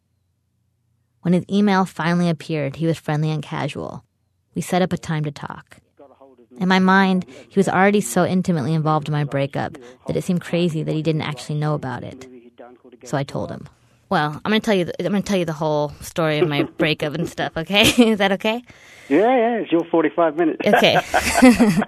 When 1.19 1.33
his 1.33 1.43
email 1.51 1.83
finally 1.83 2.29
appeared, 2.29 2.77
he 2.77 2.87
was 2.87 2.97
friendly 2.97 3.31
and 3.31 3.43
casual. 3.43 4.05
We 4.55 4.61
set 4.61 4.81
up 4.81 4.93
a 4.93 4.97
time 4.97 5.25
to 5.25 5.31
talk. 5.31 5.75
In 6.57 6.69
my 6.69 6.79
mind, 6.79 7.25
he 7.49 7.59
was 7.59 7.67
already 7.67 7.99
so 7.99 8.23
intimately 8.23 8.73
involved 8.73 9.09
in 9.09 9.11
my 9.11 9.25
breakup 9.25 9.77
that 10.07 10.15
it 10.15 10.23
seemed 10.23 10.39
crazy 10.39 10.81
that 10.81 10.95
he 10.95 11.01
didn't 11.01 11.23
actually 11.23 11.59
know 11.59 11.73
about 11.73 12.05
it. 12.05 12.29
So 13.03 13.17
I 13.17 13.23
told 13.23 13.51
him. 13.51 13.67
Well, 14.07 14.39
I'm 14.45 14.51
gonna 14.51 14.61
tell 14.61 14.73
you. 14.73 14.85
The, 14.85 14.93
I'm 14.99 15.11
gonna 15.11 15.21
tell 15.21 15.37
you 15.37 15.43
the 15.43 15.51
whole 15.51 15.89
story 15.99 16.37
of 16.39 16.47
my 16.47 16.63
breakup 16.77 17.13
and 17.13 17.27
stuff. 17.27 17.57
Okay, 17.57 17.81
is 18.11 18.19
that 18.19 18.31
okay? 18.31 18.63
Yeah, 19.09 19.35
yeah, 19.35 19.55
it's 19.57 19.71
your 19.73 19.83
45 19.83 20.37
minutes. 20.37 20.65
Okay. 20.65 20.97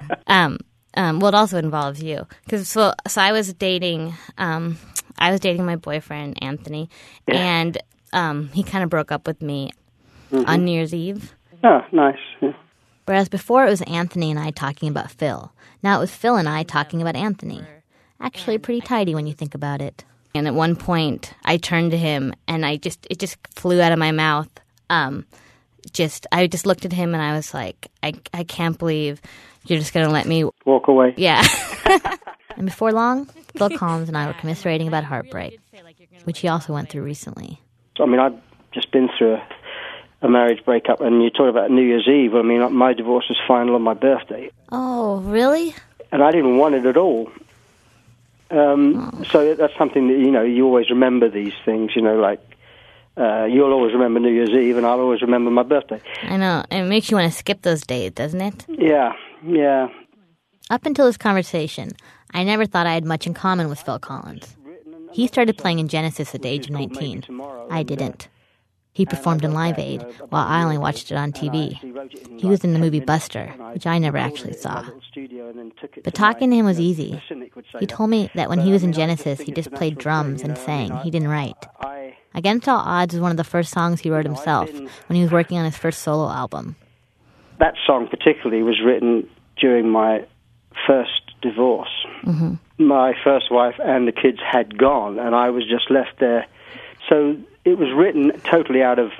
um, 0.27 0.57
um, 0.97 1.19
well, 1.19 1.29
it 1.29 1.35
also 1.35 1.57
involves 1.57 2.01
you 2.01 2.27
because 2.43 2.67
so 2.67 2.93
so 3.07 3.21
I 3.21 3.31
was 3.31 3.53
dating 3.53 4.15
um, 4.37 4.77
I 5.17 5.31
was 5.31 5.39
dating 5.39 5.65
my 5.65 5.75
boyfriend 5.75 6.43
Anthony, 6.43 6.89
and 7.27 7.77
um, 8.13 8.49
he 8.49 8.63
kind 8.63 8.83
of 8.83 8.89
broke 8.89 9.11
up 9.11 9.27
with 9.27 9.41
me 9.41 9.71
on 10.33 10.65
New 10.65 10.71
Year's 10.71 10.93
Eve. 10.93 11.33
Oh, 11.63 11.81
nice. 11.91 12.17
Yeah. 12.41 12.53
Whereas 13.05 13.29
before 13.29 13.65
it 13.65 13.69
was 13.69 13.81
Anthony 13.83 14.31
and 14.31 14.39
I 14.39 14.51
talking 14.51 14.89
about 14.89 15.11
Phil. 15.11 15.51
Now 15.81 15.97
it 15.97 16.01
was 16.01 16.11
Phil 16.11 16.35
and 16.35 16.49
I 16.49 16.63
talking 16.63 17.01
about 17.01 17.15
Anthony. 17.15 17.63
Actually, 18.19 18.57
pretty 18.57 18.81
tidy 18.81 19.15
when 19.15 19.27
you 19.27 19.33
think 19.33 19.55
about 19.55 19.81
it. 19.81 20.03
And 20.33 20.47
at 20.47 20.53
one 20.53 20.75
point, 20.75 21.33
I 21.45 21.57
turned 21.57 21.91
to 21.91 21.97
him 21.97 22.33
and 22.47 22.65
I 22.65 22.77
just 22.77 23.07
it 23.09 23.19
just 23.19 23.37
flew 23.55 23.81
out 23.81 23.91
of 23.91 23.99
my 23.99 24.11
mouth. 24.11 24.49
Um, 24.89 25.25
just 25.93 26.27
I 26.31 26.47
just 26.47 26.65
looked 26.65 26.85
at 26.85 26.91
him 26.91 27.13
and 27.13 27.21
I 27.23 27.33
was 27.33 27.53
like, 27.53 27.87
I 28.03 28.13
I 28.33 28.43
can't 28.43 28.77
believe 28.77 29.21
you're 29.69 29.79
just 29.79 29.93
gonna 29.93 30.09
let 30.09 30.25
me. 30.25 30.49
Walk 30.65 30.87
away. 30.87 31.13
Yeah. 31.17 31.43
and 32.57 32.65
before 32.65 32.91
long, 32.91 33.25
Phil 33.57 33.69
Collins 33.77 34.07
and 34.09 34.17
I 34.17 34.27
were 34.27 34.33
commiserating 34.33 34.87
about 34.87 35.03
heartbreak, 35.03 35.59
which 36.25 36.39
he 36.39 36.47
also 36.47 36.73
went 36.73 36.89
through 36.89 37.03
recently. 37.03 37.59
I 37.99 38.05
mean, 38.05 38.19
I've 38.19 38.37
just 38.73 38.91
been 38.91 39.09
through 39.17 39.35
a, 39.35 39.47
a 40.23 40.29
marriage 40.29 40.63
breakup, 40.65 41.01
and 41.01 41.23
you 41.23 41.29
talk 41.29 41.49
about 41.49 41.71
New 41.71 41.81
Year's 41.83 42.07
Eve. 42.07 42.35
I 42.35 42.41
mean, 42.41 42.73
my 42.73 42.93
divorce 42.93 43.25
was 43.29 43.37
final 43.47 43.75
on 43.75 43.81
my 43.81 43.93
birthday, 43.93 44.51
Oh, 44.71 45.17
really? 45.21 45.73
and 46.11 46.21
I 46.23 46.31
didn't 46.31 46.57
want 46.57 46.75
it 46.75 46.85
at 46.85 46.95
all. 46.97 47.29
Um, 48.49 49.23
So 49.29 49.55
that's 49.55 49.75
something 49.77 50.07
that 50.07 50.17
you 50.19 50.31
know 50.31 50.41
you 50.43 50.65
always 50.65 50.89
remember 50.89 51.27
these 51.29 51.53
things. 51.65 51.91
You 51.95 52.01
know, 52.01 52.15
like 52.19 52.39
uh, 53.17 53.45
you'll 53.45 53.73
always 53.73 53.93
remember 53.93 54.19
New 54.19 54.31
Year's 54.31 54.51
Eve, 54.51 54.77
and 54.77 54.85
I'll 54.85 54.99
always 54.99 55.21
remember 55.21 55.51
my 55.51 55.63
birthday. 55.63 56.01
I 56.23 56.37
know. 56.37 56.63
It 56.71 56.83
makes 56.83 57.09
you 57.11 57.17
want 57.17 57.31
to 57.31 57.37
skip 57.37 57.61
those 57.63 57.81
days, 57.85 58.11
doesn't 58.11 58.39
it? 58.39 58.65
Yeah, 58.69 59.13
yeah. 59.45 59.87
Up 60.69 60.85
until 60.85 61.05
this 61.05 61.17
conversation, 61.17 61.91
I 62.33 62.43
never 62.43 62.65
thought 62.65 62.87
I 62.87 62.93
had 62.93 63.05
much 63.05 63.25
in 63.25 63.33
common 63.33 63.69
with 63.69 63.79
Phil 63.79 63.99
Collins. 63.99 64.55
He 65.13 65.27
started 65.27 65.57
playing 65.57 65.79
in 65.79 65.87
Genesis 65.87 66.35
at 66.35 66.41
the 66.41 66.49
age 66.49 66.65
of 66.65 66.71
19. 66.71 67.25
I 67.69 67.83
didn't. 67.83 68.27
He 68.97 69.05
performed 69.05 69.43
in 69.43 69.53
Live 69.53 69.77
Aid, 69.77 70.03
while 70.29 70.47
I 70.47 70.63
only 70.63 70.79
watched 70.79 71.11
it 71.11 71.15
on 71.15 71.31
TV. 71.31 71.77
He 72.39 72.47
was 72.47 72.63
in 72.63 72.73
the 72.73 72.79
movie 72.79 72.99
Buster, 72.99 73.45
which 73.73 73.85
I 73.85 73.99
never 73.99 74.17
actually 74.17 74.53
saw. 74.53 74.83
But 76.03 76.15
talking 76.15 76.49
to 76.49 76.55
him 76.55 76.65
was 76.65 76.79
easy. 76.79 77.21
He 77.79 77.85
told 77.85 78.09
me 78.09 78.31
that 78.33 78.49
when 78.49 78.59
he 78.59 78.71
was 78.71 78.83
in 78.83 78.93
Genesis, 78.93 79.39
he 79.39 79.51
just 79.51 79.71
played 79.71 79.99
drums 79.99 80.41
and 80.41 80.57
sang. 80.57 80.97
He 80.97 81.11
didn't 81.11 81.27
write. 81.27 81.63
Against 82.33 82.67
All 82.67 82.79
Odds 82.79 83.13
was 83.13 83.21
one 83.21 83.29
of 83.31 83.37
the 83.37 83.43
first 83.43 83.71
songs 83.71 84.01
he 84.01 84.09
wrote 84.09 84.25
himself 84.25 84.71
when 84.71 85.15
he 85.15 85.21
was 85.21 85.31
working 85.31 85.59
on 85.59 85.65
his 85.65 85.77
first 85.77 86.01
solo 86.01 86.29
album. 86.29 86.75
That 87.59 87.75
song 87.85 88.07
particularly 88.07 88.63
was 88.63 88.81
written 88.83 89.29
during 89.59 89.89
my 89.89 90.25
first 90.85 91.21
divorce. 91.41 92.05
My 92.77 93.13
first 93.23 93.51
wife 93.51 93.75
and 93.79 94.07
the 94.07 94.11
kids 94.11 94.39
had 94.39 94.77
gone, 94.77 95.19
and 95.19 95.35
I 95.35 95.49
was 95.49 95.67
just 95.67 95.89
left 95.89 96.19
there. 96.19 96.45
So 97.09 97.37
it 97.65 97.77
was 97.77 97.89
written 97.93 98.39
totally 98.41 98.83
out 98.83 98.99
of 98.99 99.11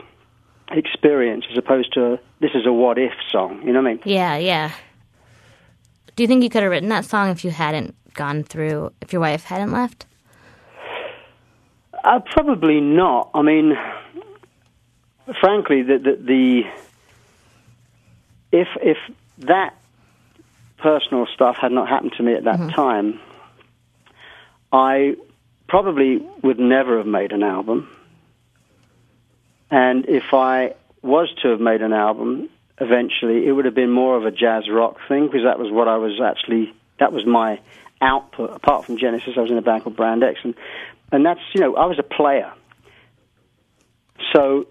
experience, 0.72 1.46
as 1.52 1.58
opposed 1.58 1.94
to 1.94 2.20
this 2.40 2.52
is 2.54 2.66
a 2.66 2.74
what 2.74 2.98
if 2.98 3.14
song. 3.32 3.62
You 3.64 3.74
know 3.74 3.82
what 3.82 3.90
I 3.90 3.94
mean? 3.94 4.02
Yeah, 4.06 4.38
yeah. 4.38 4.72
Do 6.16 6.24
you 6.24 6.28
think 6.28 6.44
you 6.44 6.50
could 6.50 6.64
have 6.64 6.72
written 6.72 6.90
that 6.90 7.06
song 7.06 7.30
if 7.30 7.44
you 7.44 7.52
hadn't 7.52 7.96
gone 8.14 8.44
through, 8.44 8.92
if 9.02 9.14
your 9.14 9.22
wife 9.22 9.44
hadn't 9.46 9.72
left? 9.72 10.06
Uh, 12.04 12.20
probably 12.20 12.80
not. 12.80 13.30
I 13.34 13.42
mean, 13.42 13.78
frankly, 15.40 15.84
the, 15.84 15.98
the, 15.98 16.16
the 16.16 16.62
if 18.52 18.68
if 18.82 18.98
that 19.40 19.76
personal 20.78 21.28
stuff 21.34 21.58
had 21.58 21.72
not 21.72 21.88
happened 21.90 22.14
to 22.18 22.24
me 22.24 22.34
at 22.34 22.44
that 22.46 22.60
mm-hmm. 22.60 22.70
time, 22.70 23.20
I 24.72 25.16
probably 25.68 26.26
would 26.44 26.60
never 26.60 26.98
have 26.98 27.08
made 27.08 27.32
an 27.32 27.44
album. 27.44 27.90
And 29.70 30.06
if 30.08 30.34
I 30.34 30.76
was 31.02 31.30
to 31.42 31.50
have 31.50 31.60
made 31.60 31.82
an 31.82 31.94
album, 31.94 32.50
eventually, 32.80 33.48
it 33.48 33.52
would 33.52 33.66
have 33.66 33.76
been 33.76 33.92
more 33.92 34.16
of 34.18 34.26
a 34.26 34.32
jazz 34.32 34.70
rock 34.70 34.98
thing 35.08 35.28
because 35.28 35.44
that 35.44 35.60
was 35.60 35.72
what 35.72 35.88
I 35.88 35.98
was 35.98 36.22
actually. 36.24 36.74
That 37.00 37.12
was 37.12 37.26
my 37.26 37.60
output. 38.02 38.56
Apart 38.56 38.86
from 38.86 38.98
Genesis, 38.98 39.34
I 39.38 39.42
was 39.42 39.52
in 39.52 39.58
a 39.58 39.62
band 39.62 39.84
called 39.84 39.96
Brand 39.96 40.24
X, 40.24 40.40
and 40.44 40.56
and 41.12 41.26
that's 41.26 41.42
you 41.54 41.62
know 41.62 41.76
I 41.76 41.86
was 41.86 42.00
a 42.00 42.04
player. 42.04 42.52
So, 44.34 44.68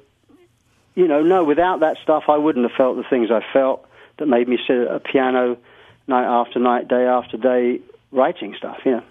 you 0.95 1.07
know, 1.07 1.23
no, 1.23 1.45
without 1.45 1.81
that 1.81 1.99
stuff, 2.03 2.25
I 2.29 2.37
wouldn't 2.37 2.69
have 2.69 2.77
felt 2.77 2.97
the 2.97 3.05
things 3.09 3.31
I 3.31 3.41
felt 3.53 3.87
that 4.19 4.27
made 4.27 4.49
me 4.49 4.59
sit 4.67 4.77
at 4.77 4.91
a 4.91 5.01
piano 5.01 5.57
night 6.07 6.25
after 6.25 6.59
night, 6.59 6.89
day 6.89 7.05
after 7.05 7.37
day, 7.37 7.81
writing 8.13 8.55
stuff. 8.57 8.79
Know. 8.85 9.03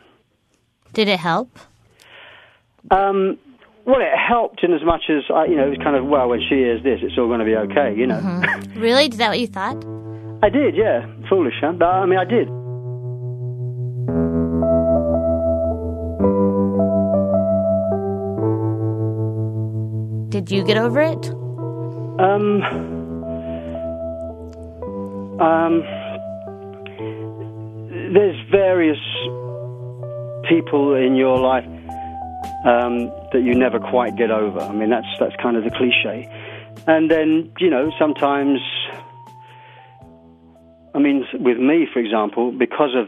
Did 0.94 1.08
it 1.08 1.20
help? 1.20 1.50
Um, 2.92 3.38
well, 3.86 4.00
it 4.00 4.18
helped 4.18 4.64
in 4.64 4.74
as 4.74 4.84
much 4.84 5.04
as 5.10 5.24
I, 5.34 5.46
you 5.46 5.56
know, 5.56 5.68
it 5.68 5.78
was 5.78 5.84
kind 5.84 5.96
of 5.96 6.06
well, 6.06 6.30
when 6.30 6.40
she 6.42 6.56
hears 6.56 6.82
this, 6.84 7.00
it's 7.02 7.18
all 7.18 7.28
going 7.28 7.40
to 7.40 7.46
be 7.46 7.56
okay. 7.56 7.96
You 7.96 8.08
know. 8.08 8.44
Really? 8.76 9.06
Is 9.06 9.18
that 9.18 9.30
what 9.30 9.40
you 9.40 9.48
thought? 9.48 9.86
I 10.44 10.50
did, 10.50 10.76
yeah. 10.76 11.08
Foolish, 11.30 11.54
huh? 11.62 11.72
But, 11.72 11.86
I 11.86 12.06
mean, 12.06 12.20
I 12.20 12.26
did. 12.26 12.50
Did 20.30 20.52
you 20.52 20.66
get 20.66 20.78
over 20.78 21.02
it? 21.02 21.26
Um, 22.20 22.62
um, 25.40 25.82
there's 28.16 28.50
various 28.50 28.98
people 30.48 30.96
in 30.96 31.16
your 31.16 31.38
life 31.38 31.66
um, 32.66 33.12
that 33.34 33.42
you 33.44 33.54
never 33.54 33.80
quite 33.80 34.16
get 34.16 34.32
over. 34.32 34.60
I 34.60 34.72
mean, 34.72 34.90
that's 34.90 35.08
that's 35.20 35.36
kind 35.42 35.58
of 35.58 35.64
the 35.64 35.72
cliche. 35.72 36.30
And 36.88 37.12
then, 37.12 37.52
you 37.60 37.70
know, 37.70 37.92
sometimes, 38.00 38.60
I 40.94 41.00
mean, 41.00 41.26
with 41.34 41.58
me, 41.58 41.88
for 41.92 42.00
example, 42.00 42.52
because 42.52 42.96
of 42.96 43.08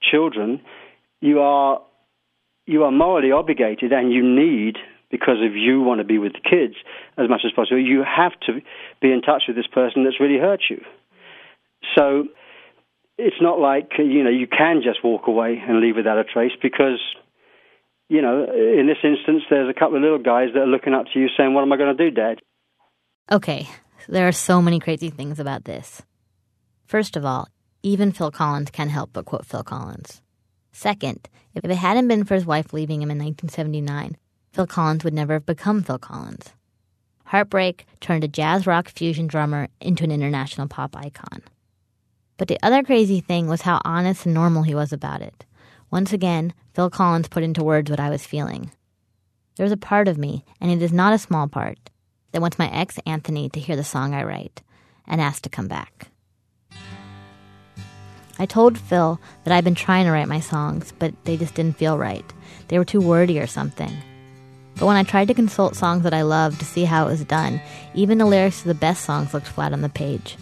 children, 0.00 0.60
you 1.20 1.40
are 1.40 1.82
you 2.66 2.84
are 2.84 2.92
morally 2.92 3.32
obligated, 3.32 3.92
and 3.92 4.12
you 4.12 4.22
need 4.22 4.76
because 5.10 5.38
of 5.44 5.56
you 5.56 5.80
want 5.80 5.98
to 5.98 6.04
be 6.04 6.18
with 6.18 6.34
the 6.34 6.40
kids 6.40 6.74
as 7.16 7.28
much 7.28 7.40
as 7.44 7.50
possible. 7.52 7.80
You 7.80 8.04
have 8.04 8.38
to 8.46 8.60
be 9.00 9.10
in 9.10 9.20
touch 9.22 9.44
with 9.48 9.56
this 9.56 9.66
person 9.66 10.04
that's 10.04 10.20
really 10.20 10.38
hurt 10.38 10.60
you. 10.70 10.80
So 11.96 12.28
it's 13.18 13.40
not 13.40 13.58
like 13.58 13.90
uh, 13.98 14.02
you 14.02 14.22
know 14.22 14.30
you 14.30 14.46
can 14.46 14.80
just 14.82 15.04
walk 15.04 15.26
away 15.26 15.60
and 15.66 15.80
leave 15.80 15.96
without 15.96 16.18
a 16.18 16.24
trace 16.24 16.52
because 16.62 17.00
you 18.08 18.22
know 18.22 18.44
in 18.44 18.86
this 18.86 18.98
instance 19.02 19.42
there's 19.50 19.68
a 19.68 19.78
couple 19.78 19.96
of 19.96 20.02
little 20.02 20.18
guys 20.18 20.50
that 20.54 20.60
are 20.62 20.66
looking 20.66 20.94
up 20.94 21.06
to 21.12 21.18
you 21.18 21.28
saying, 21.36 21.52
"What 21.52 21.62
am 21.62 21.72
I 21.72 21.76
going 21.76 21.96
to 21.96 22.10
do, 22.10 22.14
Dad?" 22.14 22.40
Okay, 23.30 23.68
there 24.08 24.28
are 24.28 24.32
so 24.32 24.62
many 24.62 24.78
crazy 24.78 25.10
things 25.10 25.38
about 25.38 25.64
this. 25.64 26.02
First 26.86 27.16
of 27.16 27.24
all, 27.24 27.48
even 27.82 28.12
Phil 28.12 28.30
Collins 28.30 28.70
can't 28.70 28.90
help 28.90 29.10
but 29.12 29.26
quote 29.26 29.44
Phil 29.44 29.64
Collins. 29.64 30.22
Second, 30.72 31.28
if 31.54 31.64
it 31.64 31.74
hadn't 31.74 32.08
been 32.08 32.24
for 32.24 32.34
his 32.34 32.46
wife 32.46 32.72
leaving 32.72 33.02
him 33.02 33.10
in 33.10 33.18
1979, 33.18 34.16
Phil 34.52 34.66
Collins 34.66 35.04
would 35.04 35.12
never 35.12 35.34
have 35.34 35.46
become 35.46 35.82
Phil 35.82 35.98
Collins. 35.98 36.52
Heartbreak 37.24 37.84
turned 38.00 38.24
a 38.24 38.28
jazz 38.28 38.66
rock 38.66 38.88
fusion 38.88 39.26
drummer 39.26 39.68
into 39.80 40.04
an 40.04 40.12
international 40.12 40.68
pop 40.68 40.96
icon. 40.96 41.42
But 42.38 42.48
the 42.48 42.58
other 42.62 42.82
crazy 42.82 43.20
thing 43.20 43.48
was 43.48 43.62
how 43.62 43.82
honest 43.84 44.24
and 44.24 44.34
normal 44.34 44.62
he 44.62 44.74
was 44.74 44.92
about 44.92 45.20
it. 45.20 45.44
Once 45.90 46.12
again, 46.12 46.54
Phil 46.72 46.88
Collins 46.88 47.28
put 47.28 47.42
into 47.42 47.64
words 47.64 47.90
what 47.90 48.00
I 48.00 48.08
was 48.08 48.24
feeling. 48.24 48.70
There's 49.56 49.72
a 49.72 49.76
part 49.76 50.08
of 50.08 50.16
me, 50.16 50.44
and 50.60 50.70
it 50.70 50.80
is 50.80 50.92
not 50.92 51.12
a 51.12 51.18
small 51.18 51.48
part, 51.48 51.90
that 52.32 52.40
wants 52.40 52.58
my 52.58 52.70
ex 52.70 52.98
Anthony 53.04 53.48
to 53.50 53.60
hear 53.60 53.74
the 53.74 53.84
song 53.84 54.14
I 54.14 54.22
write 54.22 54.62
and 55.06 55.20
ask 55.20 55.42
to 55.42 55.48
come 55.48 55.66
back. 55.66 56.08
I 58.38 58.46
told 58.46 58.78
Phil 58.78 59.20
that 59.42 59.52
I'd 59.52 59.64
been 59.64 59.74
trying 59.74 60.04
to 60.04 60.12
write 60.12 60.28
my 60.28 60.38
songs, 60.38 60.92
but 60.96 61.12
they 61.24 61.36
just 61.36 61.54
didn't 61.54 61.76
feel 61.76 61.98
right. 61.98 62.24
They 62.68 62.78
were 62.78 62.84
too 62.84 63.00
wordy 63.00 63.40
or 63.40 63.48
something. 63.48 63.92
But 64.76 64.86
when 64.86 64.96
I 64.96 65.02
tried 65.02 65.26
to 65.26 65.34
consult 65.34 65.74
songs 65.74 66.04
that 66.04 66.14
I 66.14 66.22
loved 66.22 66.60
to 66.60 66.64
see 66.64 66.84
how 66.84 67.06
it 67.06 67.10
was 67.10 67.24
done, 67.24 67.60
even 67.94 68.18
the 68.18 68.26
lyrics 68.26 68.62
to 68.62 68.68
the 68.68 68.74
best 68.74 69.04
songs 69.04 69.34
looked 69.34 69.48
flat 69.48 69.72
on 69.72 69.80
the 69.80 69.88
page. 69.88 70.36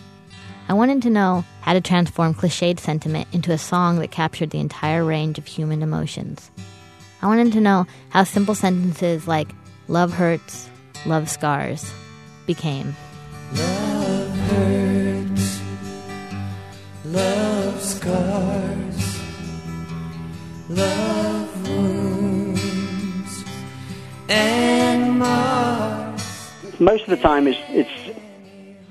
I 0.69 0.75
wanted 0.75 1.03
to 1.03 1.11
know 1.11 1.45
how 1.61 1.75
to 1.75 1.81
transform 1.81 2.35
cliched 2.35 2.81
sentiment 2.81 3.29
into 3.33 3.53
a 3.53 3.59
song 3.59 4.01
that 4.01 4.11
captured 4.11 4.51
the 4.51 4.59
entire 4.59 5.05
range 5.05 5.39
of 5.39 5.47
human 5.47 5.81
emotions. 5.81 6.51
I 7.23 7.29
wanted 7.29 7.53
to 7.53 7.61
know 7.61 7.87
how 8.09 8.25
simple 8.25 8.57
sentences 8.57 9.29
like 9.29 9.49
love 9.87 10.13
hurts, 10.13 10.69
love 11.07 11.31
scars 11.31 11.93
became. 12.47 12.97
Love 13.53 14.37
hurts. 14.39 15.61
love 17.05 17.81
scars, 17.81 19.21
love 20.69 21.69
wounds, 21.69 23.45
and 24.29 25.19
more. 25.21 26.17
most 26.81 27.05
of 27.05 27.11
the 27.11 27.17
time 27.23 27.47
it's 27.47 27.61
it's 27.69 28.19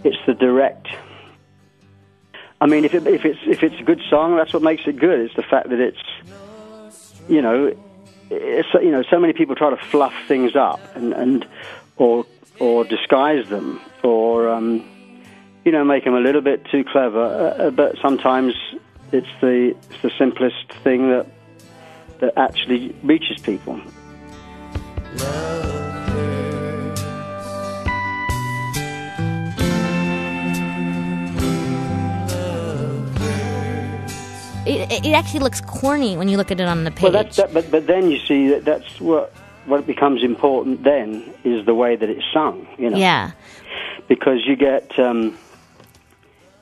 it's 0.06 0.18
the 0.26 0.34
direct. 0.36 0.85
I 2.62 2.68
mean, 2.68 2.86
if 2.86 2.94
it, 2.94 3.06
if 3.06 3.26
it's 3.26 3.40
if 3.46 3.64
it's 3.64 3.80
a 3.80 3.84
good 3.84 4.02
song, 4.10 4.36
that's 4.38 4.54
what 4.54 4.64
makes 4.64 4.84
it 4.88 4.98
good. 4.98 5.20
It's 5.20 5.36
the 5.36 5.44
fact 5.44 5.70
that 5.70 5.80
it's, 5.80 6.00
you 7.28 7.42
know, 7.42 7.76
it's, 8.30 8.74
you 8.76 8.92
know, 8.92 9.04
so 9.10 9.20
many 9.20 9.34
people 9.34 9.56
try 9.56 9.70
to 9.70 9.78
fluff 9.78 10.14
things 10.28 10.56
up 10.56 10.80
and 10.96 11.14
and 11.14 11.46
or 11.98 12.26
or 12.60 12.84
disguise 12.86 13.48
them 13.50 13.82
or 14.04 14.50
um, 14.50 14.84
you 15.66 15.72
know 15.72 15.84
make 15.84 16.06
them 16.06 16.16
a 16.16 16.20
little 16.20 16.42
bit 16.42 16.66
too 16.72 16.84
clever. 16.84 17.24
Uh, 17.24 17.64
uh, 17.66 17.70
but 17.72 17.98
sometimes 18.02 18.54
it's 19.12 19.28
the 19.42 19.76
it's 19.90 20.02
the 20.02 20.12
simplest 20.18 20.72
thing 20.84 21.10
that 21.10 21.28
that 22.20 22.38
actually 22.38 22.96
reaches 23.04 23.42
people. 23.42 23.82
It, 25.18 25.65
it- 34.92 35.06
it 35.06 35.14
actually 35.14 35.42
looks 35.42 35.62
corny 35.62 36.18
when 36.18 36.28
you 36.30 36.38
look 36.38 36.52
at 36.52 36.60
it 36.60 36.68
on 36.68 36.84
the 36.84 36.92
page. 36.92 37.04
Well, 37.04 37.12
that's 37.12 37.38
that, 37.38 37.54
but 37.54 37.70
but 37.72 37.88
then 37.88 38.10
you 38.12 38.20
see 38.20 38.48
that 38.50 38.66
that's 38.66 39.00
what 39.02 39.32
what 39.66 39.86
becomes 39.88 40.24
important. 40.24 40.84
Then 40.84 41.24
is 41.44 41.66
the 41.66 41.74
way 41.74 41.96
that 41.96 42.10
it's 42.10 42.24
sung. 42.34 42.68
You 42.78 42.90
know, 42.92 42.98
Yeah. 42.98 43.32
because 44.08 44.46
you 44.46 44.56
get, 44.56 44.98
um, 45.00 45.36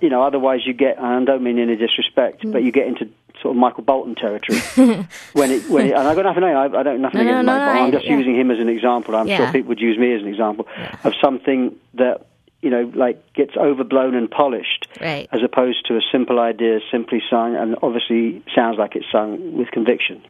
you 0.01 0.09
know, 0.09 0.23
otherwise 0.23 0.65
you 0.65 0.73
get, 0.73 0.97
and 0.97 1.05
I 1.05 1.23
don't 1.25 1.43
mean 1.43 1.59
any 1.59 1.75
disrespect, 1.75 2.43
Mm. 2.43 2.51
but 2.53 2.63
you 2.63 2.71
get 2.71 2.87
into 2.87 3.09
sort 3.41 3.55
of 3.55 3.59
Michael 3.59 3.83
Bolton 3.83 4.15
territory 4.15 4.59
when 5.33 5.51
it 5.51 5.69
when 5.69 5.87
it, 5.87 5.91
and 5.93 6.07
I've 6.07 6.15
got 6.15 6.23
nothing. 6.25 6.43
I, 6.43 6.65
I 6.65 6.83
don't 6.83 7.01
nothing 7.01 7.25
No, 7.25 7.25
no, 7.25 7.29
against 7.41 7.45
no, 7.47 7.53
Michael. 7.53 7.65
Bolton. 7.65 7.77
I- 7.77 7.85
I'm 7.85 7.91
just 7.91 8.05
yeah. 8.05 8.17
using 8.17 8.35
him 8.39 8.51
as 8.51 8.59
an 8.59 8.69
example. 8.69 9.15
I'm 9.15 9.27
Yeah. 9.27 9.37
sure 9.37 9.51
people 9.51 9.69
would 9.69 9.81
use 9.81 9.97
me 9.97 10.13
as 10.13 10.21
an 10.21 10.27
example 10.29 10.67
of 11.03 11.13
something 11.21 11.73
that 11.95 12.25
you 12.63 12.69
know, 12.69 12.89
like 12.95 13.33
gets 13.33 13.55
overblown 13.57 14.15
and 14.15 14.31
polished, 14.31 14.87
Right. 15.01 15.27
as 15.31 15.41
opposed 15.43 15.85
to 15.87 15.95
a 15.97 16.01
simple 16.11 16.39
idea 16.39 16.79
simply 16.89 17.21
sung, 17.29 17.55
and 17.55 17.75
obviously 17.83 18.41
sounds 18.55 18.77
like 18.79 18.95
it's 18.95 19.05
sung 19.11 19.57
with 19.57 19.69
conviction. 19.71 20.21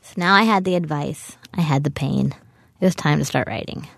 So 0.00 0.14
now 0.16 0.34
I 0.34 0.44
had 0.44 0.64
the 0.64 0.76
advice, 0.76 1.36
I 1.54 1.60
had 1.62 1.82
the 1.82 1.90
pain. 1.90 2.32
It 2.80 2.84
was 2.84 2.94
time 2.94 3.18
to 3.18 3.24
start 3.24 3.48
writing. 3.48 3.88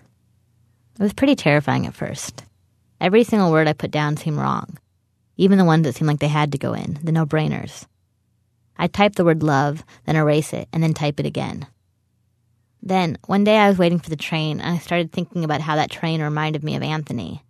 It 0.99 1.03
was 1.03 1.13
pretty 1.13 1.35
terrifying 1.35 1.87
at 1.87 1.95
first. 1.95 2.45
Every 3.01 3.23
single 3.23 3.53
word 3.53 3.69
I 3.69 3.75
put 3.75 3.91
down 3.91 4.17
seemed 4.17 4.39
wrong, 4.39 4.79
even 5.37 5.59
the 5.59 5.65
ones 5.65 5.85
that 5.85 5.95
seemed 5.95 6.09
like 6.09 6.21
they 6.21 6.29
had 6.29 6.51
to 6.53 6.59
go 6.59 6.73
in, 6.73 6.99
the 7.03 7.13
no 7.13 7.27
brainers. 7.27 7.87
I'd 8.79 8.93
type 8.95 9.17
the 9.17 9.25
word 9.25 9.43
love, 9.43 9.85
then 10.07 10.17
erase 10.17 10.53
it, 10.53 10.69
and 10.73 10.83
then 10.83 10.95
type 10.95 11.21
it 11.21 11.27
again. 11.27 11.67
Then, 12.83 13.19
one 13.27 13.45
day 13.45 13.59
I 13.59 13.69
was 13.69 13.77
waiting 13.79 13.99
for 13.99 14.09
the 14.09 14.17
train, 14.17 14.61
and 14.61 14.75
I 14.75 14.79
started 14.79 15.13
thinking 15.13 15.45
about 15.45 15.61
how 15.61 15.77
that 15.77 15.91
train 15.91 16.23
reminded 16.23 16.63
me 16.65 16.77
of 16.77 16.83
Anthony, 16.83 17.43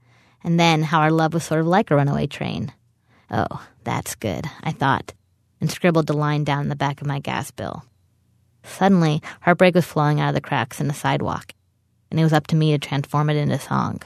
and 0.45 0.59
then 0.59 0.83
how 0.83 1.01
our 1.01 1.11
love 1.11 1.35
was 1.35 1.45
sort 1.45 1.61
of 1.61 1.67
like 1.67 1.91
a 1.91 1.97
runaway 1.97 2.27
train. 2.27 2.73
Oh, 3.31 3.67
that's 3.85 4.15
good, 4.15 4.47
I 4.63 4.73
thought, 4.73 5.13
and 5.61 5.71
scribbled 5.71 6.07
the 6.07 6.17
line 6.17 6.45
down 6.45 6.63
in 6.63 6.69
the 6.69 6.77
back 6.77 7.01
of 7.01 7.07
my 7.07 7.19
gas 7.19 7.51
bill. 7.51 7.85
Suddenly, 8.63 9.23
heartbreak 9.41 9.75
was 9.75 9.85
flowing 9.85 10.21
out 10.21 10.29
of 10.31 10.35
the 10.35 10.41
cracks 10.41 10.81
in 10.81 10.89
the 10.89 10.95
sidewalk, 10.95 11.53
and 12.11 12.19
it 12.19 12.23
was 12.23 12.33
up 12.33 12.47
to 12.49 12.57
me 12.57 12.73
to 12.73 12.79
transform 12.79 13.31
it 13.31 13.37
into 13.37 13.59
song. 13.59 14.01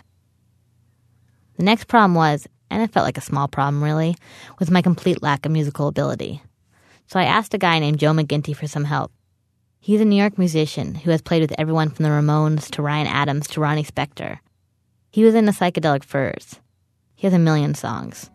The 1.57 1.65
next 1.65 1.85
problem 1.85 2.15
was, 2.15 2.47
and 2.71 2.83
it 2.83 2.93
felt 2.93 3.05
like 3.05 3.19
a 3.19 3.23
small 3.23 3.49
problem 3.49 3.83
really, 3.83 4.17
was 4.59 4.71
my 4.71 4.83
complete 4.83 5.23
lack 5.23 5.45
of 5.45 5.53
musical 5.53 5.89
ability. 5.89 6.43
So 7.07 7.21
I 7.21 7.25
asked 7.25 7.55
a 7.55 7.59
guy 7.59 7.79
named 7.79 7.99
Joe 7.99 8.13
McGinty 8.13 8.57
for 8.57 8.67
some 8.67 8.85
help. 8.85 9.13
He's 9.79 10.01
a 10.01 10.05
New 10.05 10.17
York 10.17 10.39
musician 10.39 10.95
who 10.95 11.11
has 11.11 11.21
played 11.21 11.43
with 11.43 11.55
everyone 11.59 11.91
from 11.91 12.05
the 12.05 12.09
Ramones 12.09 12.71
to 12.71 12.83
Ryan 12.83 13.09
Adams 13.09 13.49
to 13.49 13.61
Ronnie 13.61 13.85
Spector. 13.85 14.39
He 15.13 15.25
was 15.25 15.35
in 15.35 15.45
the 15.45 15.53
Psychedelic 15.53 16.05
Furs. 16.05 16.59
He 17.17 17.27
has 17.27 17.35
a 17.35 17.39
million 17.39 17.75
songs. 17.75 18.31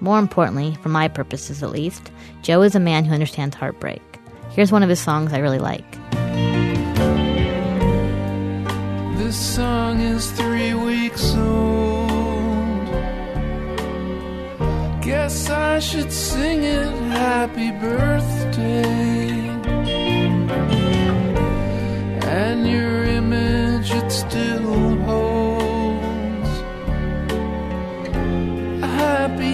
More 0.00 0.18
importantly, 0.18 0.76
for 0.82 0.90
my 0.90 1.08
purposes 1.08 1.62
at 1.62 1.70
least, 1.70 2.12
Joe 2.42 2.60
is 2.60 2.74
a 2.74 2.80
man 2.80 3.06
who 3.06 3.14
understands 3.14 3.56
heartbreak. 3.56 4.02
Here's 4.50 4.70
one 4.70 4.82
of 4.82 4.90
his 4.90 5.00
songs 5.00 5.32
I 5.32 5.38
really 5.38 5.58
like. 5.58 5.90
This 9.16 9.36
song 9.36 10.00
is 10.00 10.30
three 10.32 10.74
weeks 10.74 11.34
old. 11.34 12.88
Guess 15.00 15.48
I 15.48 15.78
should 15.78 16.12
sing 16.12 16.62
it 16.62 16.92
happy 17.08 17.70
birthday. 17.70 19.48
And 22.28 22.66
your 22.66 23.04
image 23.04 23.90
it 23.92 24.12
still 24.12 24.91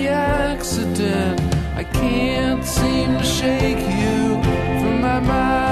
accident. 0.09 1.41
I 1.77 1.85
can't 1.85 2.65
seem 2.65 3.19
to 3.19 3.25
shake 3.25 3.79
you 3.79 4.43
from 4.81 5.01
my 5.01 5.21
mind. 5.21 5.69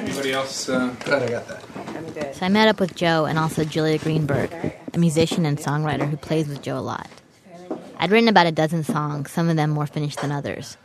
Anybody 0.00 0.32
else? 0.32 0.68
Uh, 0.68 0.94
glad 1.04 1.22
I 1.22 1.28
got 1.28 1.46
that. 1.48 2.34
So 2.34 2.46
I 2.46 2.48
met 2.48 2.68
up 2.68 2.80
with 2.80 2.94
Joe 2.96 3.26
and 3.26 3.38
also 3.38 3.64
Julia 3.64 3.98
Greenberg, 3.98 4.52
a 4.92 4.98
musician 4.98 5.46
and 5.46 5.56
songwriter 5.58 6.08
who 6.08 6.16
plays 6.16 6.48
with 6.48 6.62
Joe 6.62 6.78
a 6.78 6.80
lot. 6.80 7.08
I'd 7.98 8.10
written 8.10 8.28
about 8.28 8.46
a 8.46 8.52
dozen 8.52 8.82
songs, 8.84 9.30
some 9.30 9.48
of 9.48 9.56
them 9.56 9.70
more 9.70 9.86
finished 9.86 10.20
than 10.20 10.32
others. 10.32 10.76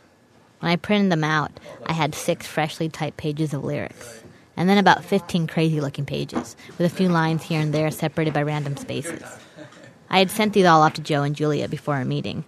When 0.60 0.70
I 0.70 0.76
printed 0.76 1.10
them 1.10 1.24
out, 1.24 1.50
I 1.86 1.92
had 1.92 2.14
six 2.14 2.46
freshly 2.46 2.88
typed 2.88 3.16
pages 3.16 3.52
of 3.52 3.64
lyrics, 3.64 4.22
and 4.56 4.68
then 4.68 4.78
about 4.78 5.04
15 5.04 5.46
crazy 5.46 5.80
looking 5.80 6.04
pages, 6.04 6.56
with 6.78 6.92
a 6.92 6.94
few 6.94 7.08
lines 7.08 7.42
here 7.42 7.60
and 7.60 7.72
there 7.72 7.90
separated 7.90 8.34
by 8.34 8.42
random 8.42 8.76
spaces. 8.76 9.22
I 10.08 10.18
had 10.18 10.30
sent 10.30 10.52
these 10.52 10.66
all 10.66 10.82
off 10.82 10.94
to 10.94 11.02
Joe 11.02 11.22
and 11.22 11.36
Julia 11.36 11.68
before 11.68 11.94
our 11.94 12.04
meeting. 12.04 12.44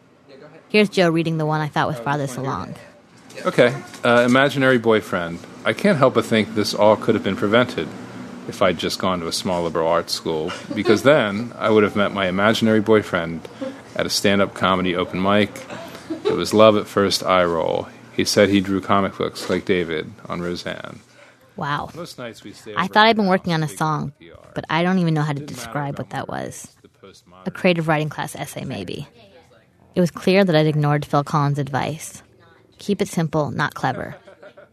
Here's 0.68 0.88
Joe 0.88 1.10
reading 1.10 1.38
the 1.38 1.46
one 1.46 1.60
I 1.60 1.68
thought 1.68 1.88
was 1.88 1.98
farthest 1.98 2.36
along. 2.36 2.74
Okay, 3.46 3.74
uh, 4.04 4.24
imaginary 4.26 4.78
boyfriend. 4.78 5.38
I 5.64 5.72
can't 5.72 5.98
help 5.98 6.14
but 6.14 6.24
think 6.24 6.54
this 6.54 6.74
all 6.74 6.96
could 6.96 7.14
have 7.14 7.24
been 7.24 7.36
prevented 7.36 7.88
if 8.48 8.60
I'd 8.62 8.78
just 8.78 8.98
gone 8.98 9.20
to 9.20 9.28
a 9.28 9.32
small 9.32 9.62
liberal 9.62 9.88
arts 9.88 10.12
school, 10.12 10.50
because 10.74 11.02
then 11.02 11.52
I 11.56 11.70
would 11.70 11.84
have 11.84 11.94
met 11.96 12.12
my 12.12 12.26
imaginary 12.26 12.80
boyfriend 12.80 13.48
at 13.94 14.06
a 14.06 14.10
stand 14.10 14.42
up 14.42 14.54
comedy 14.54 14.96
open 14.96 15.22
mic. 15.22 15.50
It 16.24 16.32
was 16.32 16.52
love 16.52 16.76
at 16.76 16.86
first 16.86 17.22
eye 17.22 17.44
roll. 17.44 17.88
He 18.14 18.24
said 18.24 18.48
he 18.48 18.60
drew 18.60 18.80
comic 18.80 19.16
books 19.16 19.48
like 19.48 19.64
David 19.64 20.12
on 20.28 20.40
Roseanne. 20.40 21.00
Wow. 21.56 21.90
Most 21.94 22.18
nights 22.18 22.42
we 22.44 22.52
stay 22.52 22.74
I 22.76 22.86
thought 22.86 23.06
I'd 23.06 23.16
been 23.16 23.26
working 23.26 23.52
on 23.52 23.62
a 23.62 23.68
song, 23.68 24.12
but 24.54 24.64
I 24.70 24.82
don't 24.82 24.98
even 24.98 25.14
know 25.14 25.22
how 25.22 25.32
to 25.32 25.44
describe 25.44 25.98
what 25.98 26.10
that 26.10 26.28
was. 26.28 26.74
A 27.44 27.50
creative 27.50 27.88
writing 27.88 28.08
class 28.08 28.34
essay, 28.34 28.64
maybe. 28.64 29.06
It 29.94 30.00
was 30.00 30.10
clear 30.10 30.44
that 30.44 30.56
I'd 30.56 30.66
ignored 30.66 31.04
Phil 31.04 31.24
Collins' 31.24 31.58
advice. 31.58 32.22
Keep 32.78 33.02
it 33.02 33.08
simple, 33.08 33.50
not 33.50 33.74
clever. 33.74 34.16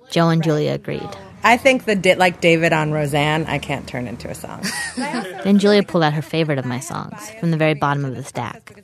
Joe 0.09 0.29
and 0.29 0.41
Julia 0.41 0.71
agreed. 0.73 1.09
I 1.43 1.57
think 1.57 1.85
the 1.85 1.95
di- 1.95 2.15
like 2.15 2.41
David 2.41 2.73
on 2.73 2.91
Roseanne, 2.91 3.45
I 3.45 3.59
can't 3.59 3.87
turn 3.87 4.07
into 4.07 4.29
a 4.29 4.35
song. 4.35 4.61
Then 5.43 5.57
Julia 5.59 5.83
pulled 5.83 6.03
out 6.03 6.11
her 6.13 6.21
favorite 6.21 6.59
of 6.59 6.65
my 6.65 6.79
songs 6.81 7.29
from 7.39 7.51
the 7.51 7.57
very 7.57 7.73
bottom 7.75 8.03
of 8.03 8.13
the 8.15 8.23
stack. 8.25 8.77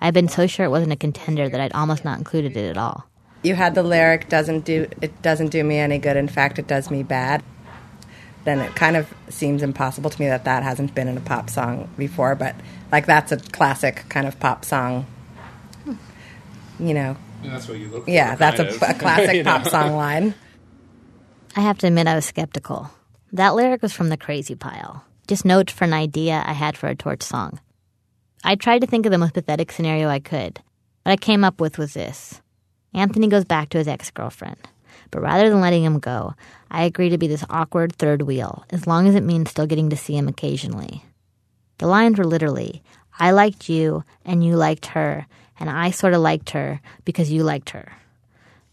I'd 0.00 0.14
been 0.14 0.28
so 0.28 0.46
sure 0.46 0.64
it 0.64 0.70
wasn't 0.70 0.92
a 0.92 0.96
contender 0.96 1.48
that 1.50 1.60
I'd 1.60 1.72
almost 1.74 2.02
not 2.04 2.16
included 2.16 2.56
it 2.56 2.70
at 2.70 2.78
all. 2.78 3.04
You 3.42 3.54
had 3.54 3.74
the 3.74 3.82
lyric 3.82 4.28
doesn't 4.28 4.64
do 4.64 4.88
it 5.00 5.20
doesn't 5.22 5.48
do 5.48 5.62
me 5.64 5.78
any 5.78 5.98
good. 5.98 6.16
In 6.16 6.28
fact, 6.28 6.58
it 6.58 6.66
does 6.66 6.90
me 6.90 7.02
bad. 7.02 7.42
Then 8.44 8.60
it 8.60 8.74
kind 8.74 8.96
of 8.96 9.12
seems 9.28 9.62
impossible 9.62 10.10
to 10.10 10.20
me 10.20 10.26
that 10.28 10.44
that 10.44 10.62
hasn't 10.64 10.94
been 10.94 11.06
in 11.08 11.16
a 11.16 11.20
pop 11.20 11.48
song 11.48 11.88
before. 11.96 12.34
But 12.34 12.56
like 12.90 13.06
that's 13.06 13.30
a 13.32 13.36
classic 13.36 14.04
kind 14.08 14.26
of 14.26 14.38
pop 14.40 14.64
song. 14.64 15.06
Hmm. 15.84 15.94
You 16.80 16.94
know, 16.94 17.16
That's 17.44 17.68
what 17.68 17.78
you 17.78 17.88
look 17.88 18.04
for. 18.04 18.10
yeah, 18.10 18.34
that's 18.34 18.58
a, 18.60 18.66
a 18.84 18.94
classic 18.94 19.34
You 19.36 19.42
know? 19.44 19.50
pop 19.58 19.68
song 19.68 19.94
line. 19.96 20.34
I 21.54 21.60
have 21.60 21.78
to 21.78 21.86
admit 21.86 22.06
I 22.06 22.14
was 22.14 22.24
skeptical. 22.24 22.90
That 23.32 23.54
lyric 23.54 23.82
was 23.82 23.92
from 23.92 24.08
the 24.08 24.16
crazy 24.16 24.54
pile, 24.54 25.04
just 25.28 25.44
note 25.44 25.70
for 25.70 25.84
an 25.84 25.92
idea 25.92 26.42
I 26.44 26.52
had 26.52 26.76
for 26.76 26.88
a 26.88 26.94
torch 26.96 27.22
song. 27.22 27.60
I 28.44 28.56
tried 28.56 28.80
to 28.80 28.86
think 28.86 29.06
of 29.06 29.12
the 29.12 29.18
most 29.18 29.34
pathetic 29.34 29.70
scenario 29.70 30.08
I 30.08 30.18
could. 30.18 30.60
What 31.04 31.12
I 31.12 31.16
came 31.16 31.44
up 31.44 31.60
with 31.60 31.78
was 31.78 31.94
this 31.94 32.40
Anthony 32.94 33.28
goes 33.28 33.44
back 33.44 33.70
to 33.70 33.78
his 33.78 33.88
ex 33.88 34.10
girlfriend, 34.10 34.56
but 35.10 35.22
rather 35.22 35.48
than 35.48 35.60
letting 35.60 35.84
him 35.84 35.98
go, 35.98 36.34
I 36.70 36.84
agree 36.84 37.08
to 37.08 37.18
be 37.18 37.26
this 37.26 37.44
awkward 37.48 37.94
third 37.94 38.22
wheel, 38.22 38.64
as 38.70 38.86
long 38.86 39.08
as 39.08 39.14
it 39.14 39.22
means 39.22 39.50
still 39.50 39.66
getting 39.66 39.90
to 39.90 39.96
see 39.96 40.16
him 40.16 40.28
occasionally. 40.28 41.04
The 41.78 41.86
lines 41.86 42.18
were 42.18 42.24
literally 42.24 42.82
I 43.18 43.30
liked 43.32 43.68
you, 43.68 44.04
and 44.24 44.44
you 44.44 44.56
liked 44.56 44.86
her, 44.86 45.26
and 45.60 45.68
I 45.68 45.90
sort 45.90 46.14
of 46.14 46.22
liked 46.22 46.50
her 46.50 46.80
because 47.04 47.30
you 47.30 47.44
liked 47.44 47.70
her. 47.70 47.92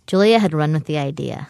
Julia 0.08 0.40
had 0.40 0.54
run 0.54 0.74
with 0.74 0.86
the 0.86 0.98
idea 0.98 1.50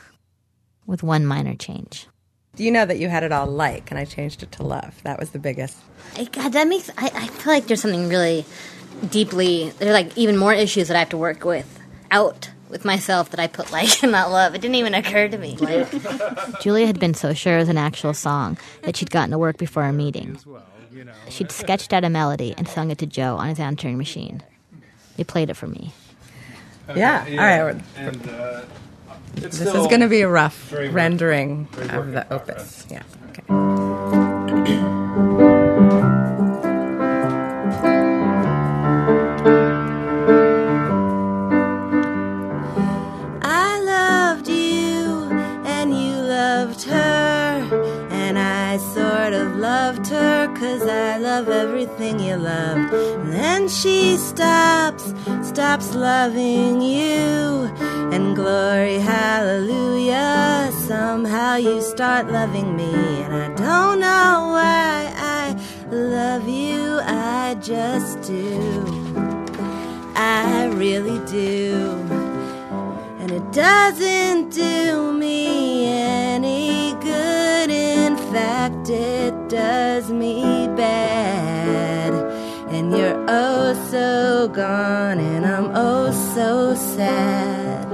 with 0.85 1.03
one 1.03 1.25
minor 1.25 1.55
change. 1.55 2.07
Do 2.55 2.63
you 2.63 2.71
know 2.71 2.85
that 2.85 2.99
you 2.99 3.07
had 3.07 3.23
it 3.23 3.31
all 3.31 3.45
like, 3.45 3.91
and 3.91 3.99
I 3.99 4.05
changed 4.05 4.43
it 4.43 4.51
to 4.53 4.63
love. 4.63 5.01
That 5.03 5.19
was 5.19 5.29
the 5.29 5.39
biggest. 5.39 5.77
I, 6.17 6.25
God, 6.25 6.51
that 6.53 6.67
makes. 6.67 6.89
I, 6.97 7.11
I 7.13 7.27
feel 7.27 7.53
like 7.53 7.67
there's 7.67 7.81
something 7.81 8.09
really 8.09 8.43
deeply. 9.07 9.69
There's 9.77 9.93
like 9.93 10.17
even 10.17 10.35
more 10.35 10.53
issues 10.53 10.87
that 10.89 10.97
I 10.97 10.99
have 10.99 11.09
to 11.09 11.17
work 11.17 11.45
with 11.45 11.79
out 12.11 12.49
with 12.69 12.85
myself 12.85 13.31
that 13.31 13.39
I 13.39 13.47
put 13.47 13.71
like 13.71 14.01
and 14.03 14.11
not 14.11 14.31
love. 14.31 14.55
It 14.55 14.61
didn't 14.61 14.75
even 14.75 14.93
occur 14.93 15.27
to 15.27 15.37
me. 15.37 15.57
Julia 16.61 16.85
had 16.87 16.99
been 16.99 17.13
so 17.13 17.33
sure 17.33 17.55
it 17.55 17.59
was 17.59 17.69
an 17.69 17.77
actual 17.77 18.13
song 18.13 18.57
that 18.83 18.95
she'd 18.97 19.11
gotten 19.11 19.31
to 19.31 19.37
work 19.37 19.57
before 19.57 19.83
our 19.83 19.93
meeting. 19.93 20.37
She'd 21.29 21.51
sketched 21.51 21.93
out 21.93 22.03
a 22.03 22.09
melody 22.09 22.53
and 22.57 22.67
sung 22.67 22.91
it 22.91 22.97
to 22.99 23.05
Joe 23.05 23.35
on 23.37 23.47
his 23.49 23.59
answering 23.59 23.97
machine. 23.97 24.43
He 25.17 25.23
played 25.23 25.49
it 25.49 25.55
for 25.55 25.67
me. 25.67 25.91
Yeah. 26.95 27.25
All 27.29 27.37
right. 27.37 27.81
And 27.95 28.29
uh, 28.29 28.61
it's 29.35 29.59
This 29.59 29.67
is 29.67 29.87
going 29.87 29.99
to 30.01 30.07
be 30.07 30.21
a 30.21 30.27
rough 30.29 30.71
rendering 30.73 31.67
of 31.73 31.75
the 31.75 31.81
in 31.83 31.87
progress. 31.89 32.25
opus. 32.31 32.87
Yeah. 32.89 33.03
Okay. 33.29 33.43
Cause 50.69 50.87
I 50.87 51.17
love 51.17 51.49
everything 51.49 52.19
you 52.19 52.35
love. 52.35 52.77
and 52.77 53.33
then 53.33 53.67
she 53.67 54.17
stops 54.17 55.05
stops 55.41 55.95
loving 55.95 56.81
you 56.81 57.69
and 58.13 58.35
glory 58.35 58.99
hallelujah 58.99 60.69
somehow 60.87 61.55
you 61.55 61.81
start 61.81 62.31
loving 62.31 62.75
me 62.75 62.93
and 63.23 63.33
I 63.45 63.47
don't 63.65 63.99
know 63.99 64.33
why 64.57 65.11
I 65.41 65.45
love 65.89 66.47
you 66.47 66.99
I 67.03 67.55
just 67.73 68.21
do 68.21 68.45
I 70.15 70.69
really 70.83 71.19
do 71.25 72.19
and 73.19 73.31
it 73.31 73.51
doesn't 73.51 74.49
do 74.53 75.13
me 75.13 75.87
any 75.87 76.93
good. 77.01 77.69
In 77.69 78.15
fact, 78.33 78.89
it 78.89 79.33
does 79.49 80.11
me 80.11 80.58
so 83.89 84.47
gone, 84.49 85.19
and 85.19 85.45
I'm 85.45 85.71
oh 85.73 86.11
so 86.35 86.75
sad. 86.75 87.87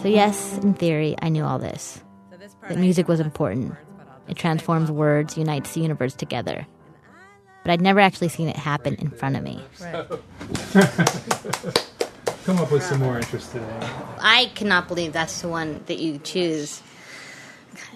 So, 0.00 0.08
yes, 0.08 0.58
in 0.58 0.74
theory, 0.74 1.16
I 1.22 1.30
knew 1.30 1.44
all 1.44 1.58
this. 1.58 2.02
That 2.68 2.78
music 2.78 3.08
was 3.08 3.20
important. 3.20 3.74
It 4.28 4.36
transforms 4.36 4.90
words, 4.90 5.38
unites 5.38 5.72
the 5.72 5.80
universe 5.80 6.14
together. 6.14 6.66
But 7.62 7.72
I'd 7.72 7.80
never 7.80 8.00
actually 8.00 8.28
seen 8.28 8.48
it 8.48 8.56
happen 8.56 8.96
in 8.96 9.08
front 9.10 9.36
of 9.36 9.42
me. 9.42 9.62
Come 12.44 12.58
up 12.58 12.70
with 12.70 12.82
some 12.82 13.00
more 13.00 13.16
interesting. 13.16 13.64
I 14.20 14.50
cannot 14.54 14.88
believe 14.88 15.14
that's 15.14 15.40
the 15.40 15.48
one 15.48 15.82
that 15.86 15.98
you 15.98 16.18
choose. 16.18 16.82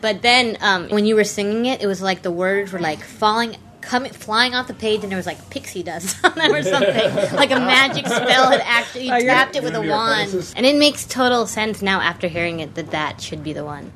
But 0.01 0.23
then, 0.23 0.57
um, 0.63 0.89
when 0.89 1.05
you 1.05 1.17
were 1.17 1.25
singing 1.25 1.67
it, 1.67 1.83
it 1.83 1.87
was 1.87 2.01
like 2.01 2.23
the 2.23 2.31
words 2.31 2.73
were 2.73 2.79
like 2.79 3.05
falling, 3.05 3.57
coming, 3.89 4.13
flying 4.13 4.55
off 4.55 4.67
the 4.69 4.75
page, 4.75 5.03
and 5.03 5.11
there 5.11 5.17
was 5.17 5.27
like 5.27 5.51
pixie 5.51 5.83
dust 5.83 6.17
on 6.25 6.35
them 6.35 6.53
or 6.53 6.63
something, 6.63 7.35
like 7.35 7.51
a 7.51 7.59
magic 7.59 8.07
spell 8.07 8.51
had 8.51 8.61
actually 8.65 9.11
Oh, 9.11 9.17
you're- 9.17 9.27
tapped 9.27 9.57
it 9.57 9.63
with 9.63 9.75
a 9.75 9.81
wand. 9.83 10.53
And 10.57 10.65
it 10.67 10.77
makes 10.77 11.05
total 11.07 11.47
sense 11.47 11.81
now 11.83 12.01
after 12.01 12.29
hearing 12.29 12.61
it 12.61 12.75
that 12.75 12.91
that 12.91 13.21
should 13.21 13.43
be 13.43 13.53
the 13.53 13.65
one. 13.65 13.93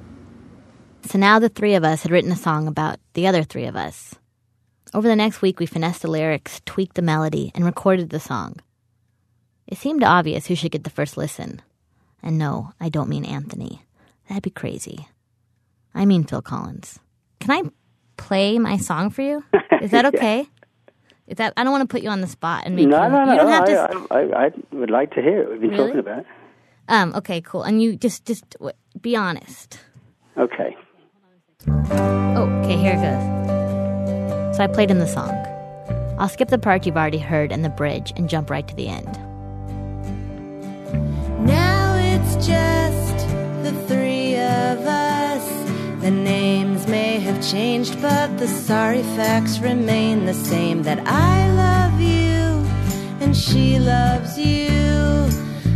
So 1.05 1.18
now 1.18 1.38
the 1.38 1.48
three 1.48 1.74
of 1.74 1.85
us 1.85 2.02
had 2.02 2.11
written 2.12 2.33
a 2.33 2.37
song 2.37 2.66
about 2.68 2.98
the 3.14 3.26
other 3.26 3.42
three 3.42 3.66
of 3.66 3.76
us. 3.76 4.14
Over 4.94 5.09
the 5.09 5.16
next 5.16 5.42
week, 5.42 5.59
we 5.59 5.66
finessed 5.66 6.02
the 6.02 6.11
lyrics, 6.11 6.61
tweaked 6.64 6.94
the 6.96 7.02
melody, 7.02 7.50
and 7.55 7.64
recorded 7.64 8.11
the 8.11 8.20
song. 8.20 8.57
It 9.66 9.78
seemed 9.78 10.05
obvious 10.05 10.46
who 10.46 10.55
should 10.55 10.70
get 10.72 10.85
the 10.85 10.90
first 10.90 11.16
listen. 11.16 11.61
And 12.22 12.38
no, 12.38 12.72
I 12.81 12.88
don't 12.88 13.09
mean 13.09 13.24
Anthony. 13.24 13.83
That'd 14.28 14.42
be 14.44 14.50
crazy. 14.50 15.09
I 15.94 16.05
mean 16.07 16.24
Phil 16.24 16.42
Collins. 16.42 16.98
Can 17.40 17.50
I 17.50 17.70
play 18.16 18.59
my 18.59 18.76
song 18.76 19.11
for 19.11 19.22
you? 19.22 19.42
Is 19.83 19.90
that 19.90 20.05
okay? 20.14 20.47
Is 21.27 21.37
that 21.37 21.53
I 21.57 21.62
don't 21.64 21.73
want 21.73 21.88
to 21.88 21.92
put 21.92 22.03
you 22.03 22.11
on 22.11 22.21
the 22.21 22.27
spot 22.27 22.64
and 22.66 22.77
make 22.77 22.88
No, 22.88 23.03
you. 23.05 23.09
no, 23.11 23.25
no. 23.25 23.33
you 23.33 23.38
don't 23.38 23.47
no 23.47 23.53
have 23.53 23.62
I, 23.62 23.66
to. 23.66 24.07
I, 24.11 24.18
I, 24.18 24.47
I 24.47 24.51
would 24.73 24.90
like 24.90 25.14
to 25.14 25.23
hear 25.23 25.42
it. 25.42 25.51
We've 25.51 25.61
been 25.61 25.71
Really? 25.71 25.87
talking 25.87 26.01
about 26.01 26.18
it. 26.21 26.27
um. 26.88 27.14
Okay. 27.14 27.40
Cool. 27.40 27.62
And 27.62 27.83
you 27.83 27.97
just 27.97 28.25
just 28.25 28.49
w- 28.53 28.73
be 29.01 29.14
honest. 29.16 29.79
Okay. 30.37 30.77
Oh. 31.68 32.61
Okay. 32.64 32.77
Here 32.77 32.92
it 32.92 33.03
goes. 33.03 34.57
So 34.57 34.64
I 34.64 34.66
played 34.66 34.90
him 34.90 34.99
the 34.99 35.07
song. 35.07 35.31
I'll 36.18 36.29
skip 36.29 36.49
the 36.49 36.59
part 36.59 36.85
you've 36.87 36.97
already 36.97 37.18
heard 37.18 37.51
and 37.53 37.64
the 37.64 37.71
bridge 37.71 38.12
and 38.16 38.29
jump 38.29 38.51
right 38.51 38.66
to 38.68 38.75
the 38.75 38.88
end. 38.88 39.12
Now 41.47 41.95
it's 41.97 42.47
just 42.47 43.27
the 43.64 43.73
three 43.88 44.35
of 44.37 44.79
us. 44.87 45.02
Have 47.33 47.51
changed, 47.51 48.03
but 48.03 48.37
the 48.37 48.47
sorry 48.47 49.03
facts 49.16 49.59
remain 49.59 50.27
the 50.27 50.35
same 50.35 50.83
that 50.83 51.01
I 51.07 51.51
love 51.53 51.99
you 51.99 52.45
and 53.23 53.35
she 53.35 53.79
loves 53.79 54.37
you. 54.38 55.31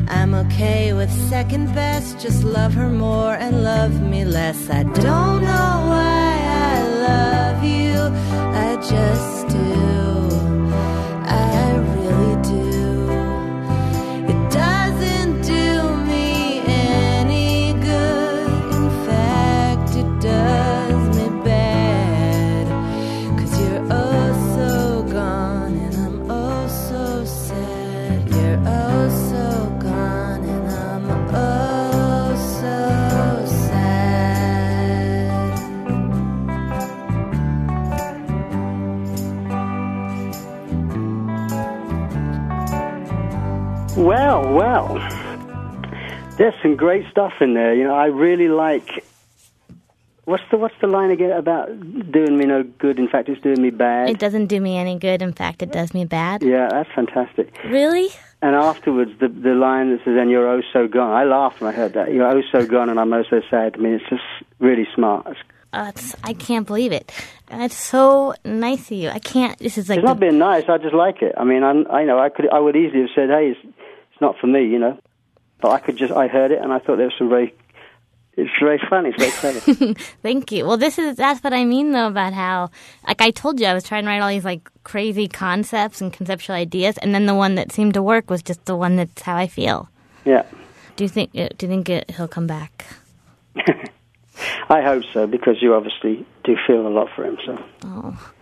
I'm 0.07 0.35
okay 0.35 0.93
with 0.93 1.11
second 1.31 1.75
best, 1.75 2.21
just 2.21 2.45
love 2.45 2.75
her 2.75 2.91
more 2.91 3.35
and 3.37 3.65
love 3.65 4.03
me 4.03 4.27
less. 4.27 4.69
I 4.69 4.83
don't 4.83 5.41
know 5.51 5.75
why 5.93 6.33
I 6.73 6.83
love 7.09 7.65
you, 7.65 8.01
I 8.65 8.77
just 8.77 9.49
do. 9.49 10.16
Well. 44.57 44.89
There's 46.39 46.55
some 46.63 46.77
great 46.77 47.05
stuff 47.11 47.35
in 47.43 47.53
there. 47.53 47.75
You 47.75 47.85
know, 47.85 47.95
I 47.95 48.07
really 48.07 48.49
like. 48.49 49.05
What's 50.25 50.43
the 50.51 50.57
What's 50.57 50.75
the 50.81 50.87
line 50.87 51.11
again 51.11 51.31
about 51.33 51.69
doing 52.11 52.39
me 52.39 52.47
no 52.47 52.63
good? 52.63 52.99
In 52.99 53.07
fact, 53.07 53.29
it's 53.29 53.41
doing 53.43 53.61
me 53.61 53.69
bad. 53.69 54.09
It 54.09 54.19
doesn't 54.19 54.47
do 54.47 54.59
me 54.61 54.79
any 54.79 54.99
good. 54.99 55.21
In 55.21 55.35
fact, 55.35 55.63
it 55.63 55.73
does 55.73 55.93
me 55.93 56.07
bad. 56.07 56.43
yeah, 56.43 56.69
that's 56.71 56.91
fantastic. 56.95 57.55
Really? 57.67 58.09
And 58.41 58.57
afterwards, 58.57 59.13
the 59.21 59.29
the 59.29 59.55
line 59.55 59.91
that 59.91 60.01
says, 60.07 60.17
"And 60.19 60.31
you're 60.31 60.49
oh 60.49 60.63
so 60.73 60.89
gone." 60.89 61.13
I 61.13 61.25
laughed 61.25 61.61
when 61.61 61.73
I 61.73 61.77
heard 61.77 61.93
that. 61.93 62.13
You're 62.15 62.27
oh 62.27 62.43
so 62.51 62.67
gone, 62.67 62.89
and 62.89 62.99
I'm 62.99 63.13
oh 63.13 63.25
so 63.29 63.43
sad. 63.51 63.75
I 63.77 63.79
mean, 63.79 63.93
it's 63.93 64.09
just 64.09 64.23
really 64.59 64.87
smart. 64.95 65.27
It's, 65.29 65.41
Uh, 65.73 65.93
I 66.25 66.33
can't 66.33 66.67
believe 66.67 66.93
it. 66.93 67.13
It's 67.51 67.77
so 67.77 68.35
nice 68.45 68.91
of 68.91 68.97
you. 68.97 69.11
I 69.11 69.19
can't. 69.19 69.59
This 69.59 69.77
is 69.77 69.89
like 69.91 69.99
it's 69.99 70.07
not 70.07 70.19
the- 70.19 70.27
being 70.27 70.39
nice. 70.39 70.65
I 70.69 70.79
just 70.79 70.95
like 70.95 71.21
it. 71.23 71.35
I 71.37 71.45
mean, 71.45 71.63
I'm, 71.63 71.87
I 71.91 72.05
know 72.05 72.19
I 72.19 72.31
could 72.31 72.49
I 72.51 72.59
would 72.59 72.77
easily 72.77 73.03
have 73.03 73.11
said, 73.15 73.29
"Hey, 73.31 73.55
it's, 74.17 74.21
not 74.21 74.39
for 74.39 74.47
me," 74.47 74.67
you 74.67 74.79
know. 74.79 74.99
But 75.61 75.71
I 75.73 75.79
could 75.79 75.97
just 75.97 76.13
I 76.13 76.27
heard 76.29 76.51
it, 76.51 76.61
and 76.63 76.73
I 76.73 76.79
thought 76.79 76.97
there 76.97 77.07
was 77.07 77.15
some 77.19 77.29
very. 77.29 77.55
It's 78.39 78.51
very 78.61 78.79
funny. 78.91 79.15
It's 79.17 79.41
very 79.41 79.61
clever. 79.63 79.95
Thank 80.23 80.53
you. 80.53 80.67
Well, 80.67 80.77
this 80.77 80.99
is 80.99 81.17
that's 81.17 81.43
what 81.43 81.55
I 81.55 81.65
mean 81.65 81.93
though 81.93 82.07
about 82.09 82.35
how, 82.35 82.71
like 83.09 83.23
I 83.23 83.31
told 83.31 83.59
you, 83.61 83.67
I 83.67 83.73
was 83.73 83.83
trying 83.85 84.05
to 84.05 84.09
write 84.11 84.21
all 84.21 84.29
these 84.29 84.45
like 84.45 84.69
crazy 84.85 85.27
concepts 85.27 86.03
and 86.03 86.13
conceptual 86.13 86.55
ideas, 86.55 86.99
and 86.99 87.15
then 87.15 87.25
the 87.25 87.35
one 87.35 87.55
that 87.55 87.73
seemed 87.73 87.95
to 87.95 88.03
work 88.03 88.29
was 88.29 88.43
just 88.43 88.67
the 88.67 88.77
one 88.77 88.97
that's 88.97 89.23
how 89.23 89.37
I 89.37 89.47
feel. 89.47 89.89
yeah. 90.27 90.45
Do 90.97 91.05
you 91.05 91.09
think? 91.09 91.31
uh, 91.35 91.49
Do 91.57 91.67
you 91.67 91.69
think 91.73 91.89
it, 91.89 92.11
he'll 92.11 92.29
come 92.29 92.47
back? 92.47 92.85
I 94.69 94.83
hope 94.83 95.05
so 95.13 95.27
because 95.27 95.63
you 95.63 95.75
obviously 95.75 96.27
do 96.45 96.57
feel 96.67 96.87
a 96.87 96.89
lot 96.91 97.09
for 97.15 97.25
him. 97.25 97.39
So 97.45 97.63
Oh, 97.85 98.33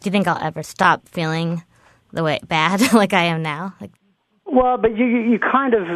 do 0.00 0.06
you 0.08 0.10
think 0.10 0.26
I'll 0.26 0.42
ever 0.42 0.62
stop 0.62 1.06
feeling 1.08 1.62
the 2.12 2.22
way 2.22 2.40
bad 2.46 2.92
like 2.94 3.12
I 3.12 3.24
am 3.24 3.42
now? 3.42 3.74
Like, 3.80 3.90
well, 4.46 4.76
but 4.76 4.96
you 4.96 5.06
you 5.06 5.38
kind 5.38 5.74
of 5.74 5.86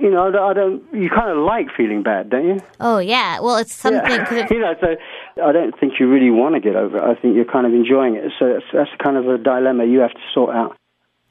you 0.00 0.10
know 0.10 0.28
I 0.28 0.52
don't 0.54 0.82
you 0.92 1.08
kind 1.10 1.30
of 1.30 1.38
like 1.38 1.66
feeling 1.76 2.02
bad, 2.02 2.30
don't 2.30 2.46
you? 2.48 2.60
oh 2.80 2.98
yeah. 2.98 3.40
Well, 3.40 3.56
it's 3.56 3.74
something. 3.74 4.00
Yeah. 4.10 4.24
'cause 4.24 4.38
it, 4.38 4.50
you 4.50 4.58
know, 4.60 4.74
so 4.80 4.96
I 5.44 5.52
don't 5.52 5.78
think 5.78 5.94
you 6.00 6.08
really 6.08 6.30
want 6.30 6.54
to 6.54 6.60
get 6.60 6.76
over 6.76 6.96
it. 6.98 7.02
I 7.02 7.14
think 7.20 7.36
you're 7.36 7.44
kind 7.44 7.66
of 7.66 7.72
enjoying 7.74 8.16
it. 8.16 8.32
So 8.38 8.52
that's, 8.54 8.64
that's 8.72 8.90
kind 9.02 9.16
of 9.16 9.28
a 9.28 9.38
dilemma 9.38 9.84
you 9.84 10.00
have 10.00 10.12
to 10.12 10.20
sort 10.34 10.54
out. 10.56 10.76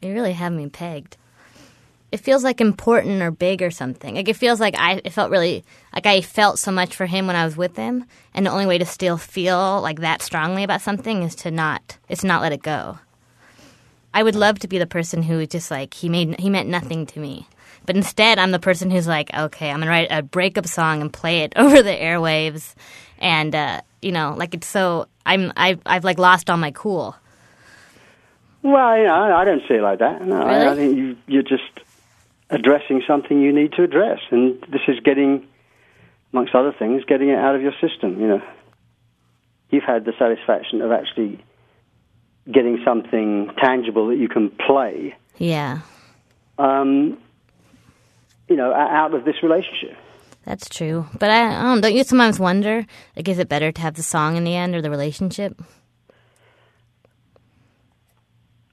you 0.01 0.13
really 0.13 0.33
have 0.33 0.53
me 0.53 0.67
pegged. 0.69 1.17
it 2.11 2.19
feels 2.19 2.43
like 2.43 2.59
important 2.61 3.21
or 3.21 3.29
big 3.31 3.61
or 3.61 3.69
something. 3.71 4.15
Like 4.15 4.27
it 4.29 4.35
feels 4.35 4.59
like 4.59 4.75
I 4.77 5.01
it 5.03 5.11
felt 5.11 5.29
really 5.31 5.63
like 5.93 6.05
I 6.05 6.21
felt 6.21 6.59
so 6.59 6.71
much 6.71 6.95
for 6.95 7.05
him 7.07 7.27
when 7.27 7.35
I 7.35 7.45
was 7.45 7.55
with 7.57 7.75
him, 7.75 8.05
and 8.33 8.45
the 8.45 8.51
only 8.51 8.65
way 8.65 8.77
to 8.77 8.85
still 8.85 9.17
feel 9.17 9.81
like 9.81 9.99
that 10.01 10.21
strongly 10.21 10.63
about 10.63 10.81
something 10.81 11.23
is 11.23 11.35
to 11.43 11.51
not 11.51 11.97
is 12.09 12.19
to 12.19 12.27
not 12.27 12.41
let 12.41 12.51
it 12.51 12.61
go. 12.63 12.99
I 14.13 14.23
would 14.23 14.35
love 14.35 14.59
to 14.59 14.67
be 14.67 14.77
the 14.77 14.87
person 14.87 15.23
who 15.23 15.45
just 15.45 15.69
like 15.69 15.93
he 15.93 16.09
made 16.09 16.39
he 16.39 16.49
meant 16.49 16.69
nothing 16.69 17.05
to 17.07 17.19
me. 17.19 17.47
But 17.85 17.95
instead, 17.95 18.37
I'm 18.37 18.51
the 18.51 18.59
person 18.59 18.91
who's 18.91 19.07
like, 19.07 19.33
okay, 19.33 19.69
I'm 19.69 19.79
gonna 19.79 19.91
write 19.91 20.09
a 20.11 20.21
breakup 20.21 20.67
song 20.67 21.01
and 21.01 21.11
play 21.11 21.41
it 21.41 21.53
over 21.57 21.81
the 21.81 21.91
airwaves, 21.91 22.75
and 23.17 23.53
uh, 23.55 23.81
you 24.01 24.11
know, 24.11 24.35
like 24.37 24.53
it's 24.53 24.67
so 24.67 25.07
I'm 25.25 25.51
I've 25.55 25.81
I've 25.85 26.03
like 26.03 26.17
lost 26.17 26.49
all 26.49 26.57
my 26.57 26.71
cool. 26.71 27.15
Well, 28.61 28.97
you 28.97 29.05
know, 29.05 29.13
I 29.13 29.45
don't 29.45 29.61
see 29.67 29.75
it 29.75 29.81
like 29.81 29.99
that. 29.99 30.21
No, 30.25 30.41
I, 30.41 30.71
I 30.71 30.75
think 30.75 30.97
you, 30.97 31.17
you're 31.27 31.43
just 31.43 31.63
addressing 32.49 33.01
something 33.07 33.41
you 33.41 33.53
need 33.53 33.71
to 33.73 33.83
address, 33.83 34.19
and 34.31 34.59
this 34.69 34.81
is 34.89 34.99
getting, 34.99 35.47
amongst 36.33 36.53
other 36.53 36.73
things, 36.73 37.05
getting 37.05 37.29
it 37.29 37.37
out 37.37 37.55
of 37.55 37.61
your 37.61 37.71
system. 37.79 38.19
You 38.19 38.27
know, 38.27 38.41
you've 39.69 39.83
had 39.85 40.03
the 40.03 40.13
satisfaction 40.19 40.81
of 40.81 40.91
actually 40.91 41.41
getting 42.51 42.79
something 42.85 43.49
tangible 43.61 44.07
that 44.07 44.17
you 44.17 44.27
can 44.27 44.49
play. 44.67 45.15
Yeah, 45.37 45.79
Um, 46.57 47.17
you 48.49 48.55
know, 48.55 48.73
out 48.73 49.13
of 49.13 49.23
this 49.25 49.35
relationship. 49.43 49.95
that's 50.45 50.67
true. 50.67 51.05
But 51.19 51.29
I, 51.29 51.47
I 51.59 51.63
don't. 51.63 51.81
Don't 51.81 51.93
you 51.95 52.03
sometimes 52.03 52.39
wonder, 52.39 52.85
like, 53.15 53.27
is 53.27 53.39
it 53.39 53.47
better 53.49 53.71
to 53.71 53.81
have 53.81 53.93
the 53.95 54.03
song 54.03 54.35
in 54.35 54.43
the 54.43 54.55
end 54.55 54.75
or 54.75 54.81
the 54.81 54.89
relationship? 54.89 55.61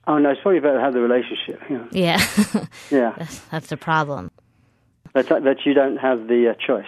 Oh 0.09 0.19
no, 0.19 0.31
it's 0.31 0.41
probably 0.41 0.61
better 0.61 0.77
to 0.79 0.81
have 0.81 0.95
the 0.95 1.01
relationship. 1.01 1.61
Know. 1.69 1.87
Yeah, 1.91 2.19
Yeah, 2.91 3.15
that's, 3.19 3.39
that's 3.51 3.67
the 3.69 3.77
problem. 3.77 4.31
that 5.15 5.29
that 5.29 5.59
you 5.67 5.75
don't 5.75 5.97
have 5.97 6.29
the 6.29 6.51
uh, 6.51 6.55
choice. 6.65 6.87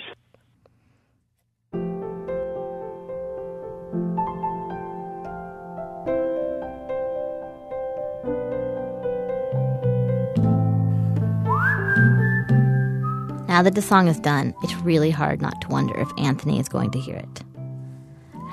Now 13.58 13.64
that 13.64 13.74
the 13.74 13.82
song 13.82 14.06
is 14.06 14.20
done, 14.20 14.54
it's 14.62 14.76
really 14.76 15.10
hard 15.10 15.42
not 15.42 15.60
to 15.62 15.68
wonder 15.68 15.98
if 15.98 16.12
Anthony 16.16 16.60
is 16.60 16.68
going 16.68 16.92
to 16.92 17.00
hear 17.00 17.16
it. 17.16 17.42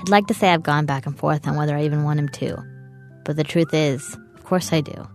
I'd 0.00 0.08
like 0.08 0.26
to 0.26 0.34
say 0.34 0.48
I've 0.48 0.64
gone 0.64 0.84
back 0.84 1.06
and 1.06 1.16
forth 1.16 1.46
on 1.46 1.54
whether 1.54 1.76
I 1.76 1.84
even 1.84 2.02
want 2.02 2.18
him 2.18 2.28
to, 2.30 2.60
but 3.24 3.36
the 3.36 3.44
truth 3.44 3.72
is, 3.72 4.18
of 4.34 4.42
course 4.42 4.72
I 4.72 4.80
do. 4.80 5.08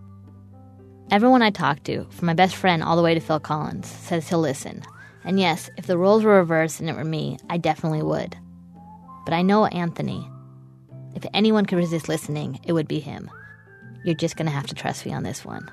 Everyone 1.10 1.42
I 1.42 1.50
talk 1.50 1.84
to, 1.84 2.06
from 2.08 2.24
my 2.24 2.32
best 2.32 2.56
friend 2.56 2.82
all 2.82 2.96
the 2.96 3.02
way 3.02 3.12
to 3.12 3.20
Phil 3.20 3.38
Collins, 3.38 3.86
says 3.86 4.26
he'll 4.26 4.38
listen. 4.38 4.82
And 5.24 5.38
yes, 5.38 5.68
if 5.76 5.86
the 5.86 5.98
roles 5.98 6.24
were 6.24 6.38
reversed 6.38 6.80
and 6.80 6.88
it 6.88 6.96
were 6.96 7.04
me, 7.04 7.36
I 7.50 7.58
definitely 7.58 8.02
would. 8.02 8.34
But 9.26 9.34
I 9.34 9.42
know 9.42 9.66
Anthony. 9.66 10.26
If 11.14 11.26
anyone 11.34 11.66
could 11.66 11.76
resist 11.76 12.08
listening, 12.08 12.60
it 12.64 12.72
would 12.72 12.88
be 12.88 12.98
him. 12.98 13.30
You're 14.06 14.14
just 14.14 14.38
gonna 14.38 14.52
have 14.52 14.68
to 14.68 14.74
trust 14.74 15.04
me 15.04 15.12
on 15.12 15.22
this 15.22 15.44
one. 15.44 15.70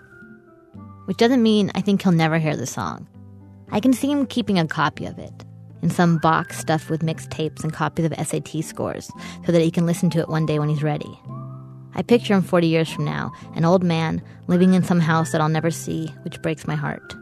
Which 1.06 1.16
doesn't 1.16 1.42
mean 1.42 1.72
I 1.74 1.80
think 1.80 2.02
he'll 2.02 2.12
never 2.12 2.38
hear 2.38 2.58
the 2.58 2.68
song. 2.68 3.08
I 3.72 3.80
can 3.80 3.94
see 3.94 4.12
him 4.12 4.26
keeping 4.26 4.58
a 4.58 4.68
copy 4.68 5.06
of 5.06 5.18
it 5.20 5.46
in 5.82 5.90
some 5.90 6.18
box 6.18 6.58
stuffed 6.58 6.90
with 6.90 7.04
mixed 7.04 7.32
tapes 7.32 7.64
and 7.64 7.74
copies 7.74 8.06
of 8.06 8.14
SAT 8.28 8.64
scores 8.64 9.12
so 9.46 9.52
that 9.52 9.62
he 9.62 9.72
can 9.72 9.86
listen 9.86 10.10
to 10.12 10.20
it 10.20 10.30
one 10.30 10.46
day 10.46 10.60
when 10.60 10.70
he's 10.70 10.84
ready. 10.84 11.20
I 11.96 12.02
picture 12.02 12.34
him 12.34 12.42
40 12.42 12.68
years 12.68 12.90
from 12.90 13.06
now, 13.06 13.32
an 13.56 13.66
old 13.66 13.84
man 13.84 14.22
living 14.48 14.74
in 14.74 14.84
some 14.84 15.00
house 15.00 15.32
that 15.32 15.42
I'll 15.42 15.50
never 15.50 15.72
see, 15.72 16.08
which 16.24 16.42
breaks 16.42 16.68
my 16.68 16.76
heart. 16.76 17.16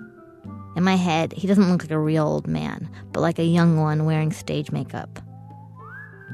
In 0.76 0.84
my 0.84 0.96
head, 0.96 1.34
he 1.34 1.48
doesn't 1.48 1.72
look 1.72 1.84
like 1.84 1.92
a 1.92 2.00
real 2.00 2.28
old 2.28 2.48
man, 2.48 2.90
but 3.12 3.22
like 3.22 3.40
a 3.40 3.44
young 3.44 3.78
one 3.78 4.06
wearing 4.06 4.32
stage 4.32 4.72
makeup. 4.72 5.20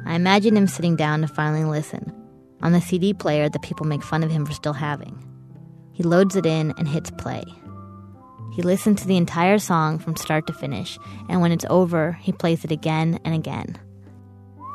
I 0.06 0.16
imagine 0.16 0.58
him 0.58 0.68
sitting 0.68 0.96
down 0.96 1.22
to 1.22 1.28
finally 1.28 1.64
listen 1.64 2.12
on 2.62 2.72
the 2.72 2.82
CD 2.82 3.14
player 3.14 3.50
that 3.50 3.62
people 3.62 3.86
make 3.86 4.04
fun 4.04 4.24
of 4.24 4.32
him 4.32 4.46
for 4.46 4.54
still 4.54 4.74
having. 4.74 5.18
He 5.94 6.04
loads 6.04 6.36
it 6.36 6.46
in 6.46 6.74
and 6.78 6.88
hits 6.88 7.12
play. 7.12 7.44
He 8.54 8.62
listens 8.62 9.02
to 9.02 9.08
the 9.08 9.18
entire 9.18 9.58
song 9.58 9.98
from 9.98 10.16
start 10.16 10.46
to 10.46 10.54
finish, 10.54 11.00
and 11.28 11.42
when 11.42 11.52
it's 11.52 11.66
over, 11.72 12.12
he 12.22 12.32
plays 12.32 12.64
it 12.64 12.72
again 12.72 13.20
and 13.26 13.34
again 13.34 13.80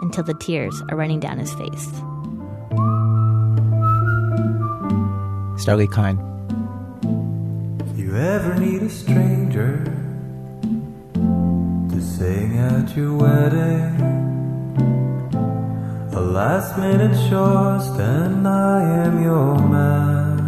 until 0.03 0.25
the 0.25 0.35
tears 0.35 0.83
are 0.91 0.97
running 0.97 1.21
down 1.21 1.39
his 1.39 1.55
face. 1.55 1.87
Starlee 5.63 5.93
Kine. 5.93 6.19
If 7.89 7.99
you 7.99 8.17
ever 8.17 8.57
need 8.57 8.83
a 8.83 8.91
stranger 8.91 9.85
to 11.15 12.01
sing 12.01 12.59
at 12.59 12.97
your 12.97 13.15
wedding, 13.15 13.95
a 16.13 16.21
last 16.21 16.77
minute 16.79 17.17
shorst, 17.29 17.93
and 18.01 18.47
I 18.49 19.05
am 19.05 19.23
your 19.23 19.57
man. 19.57 20.48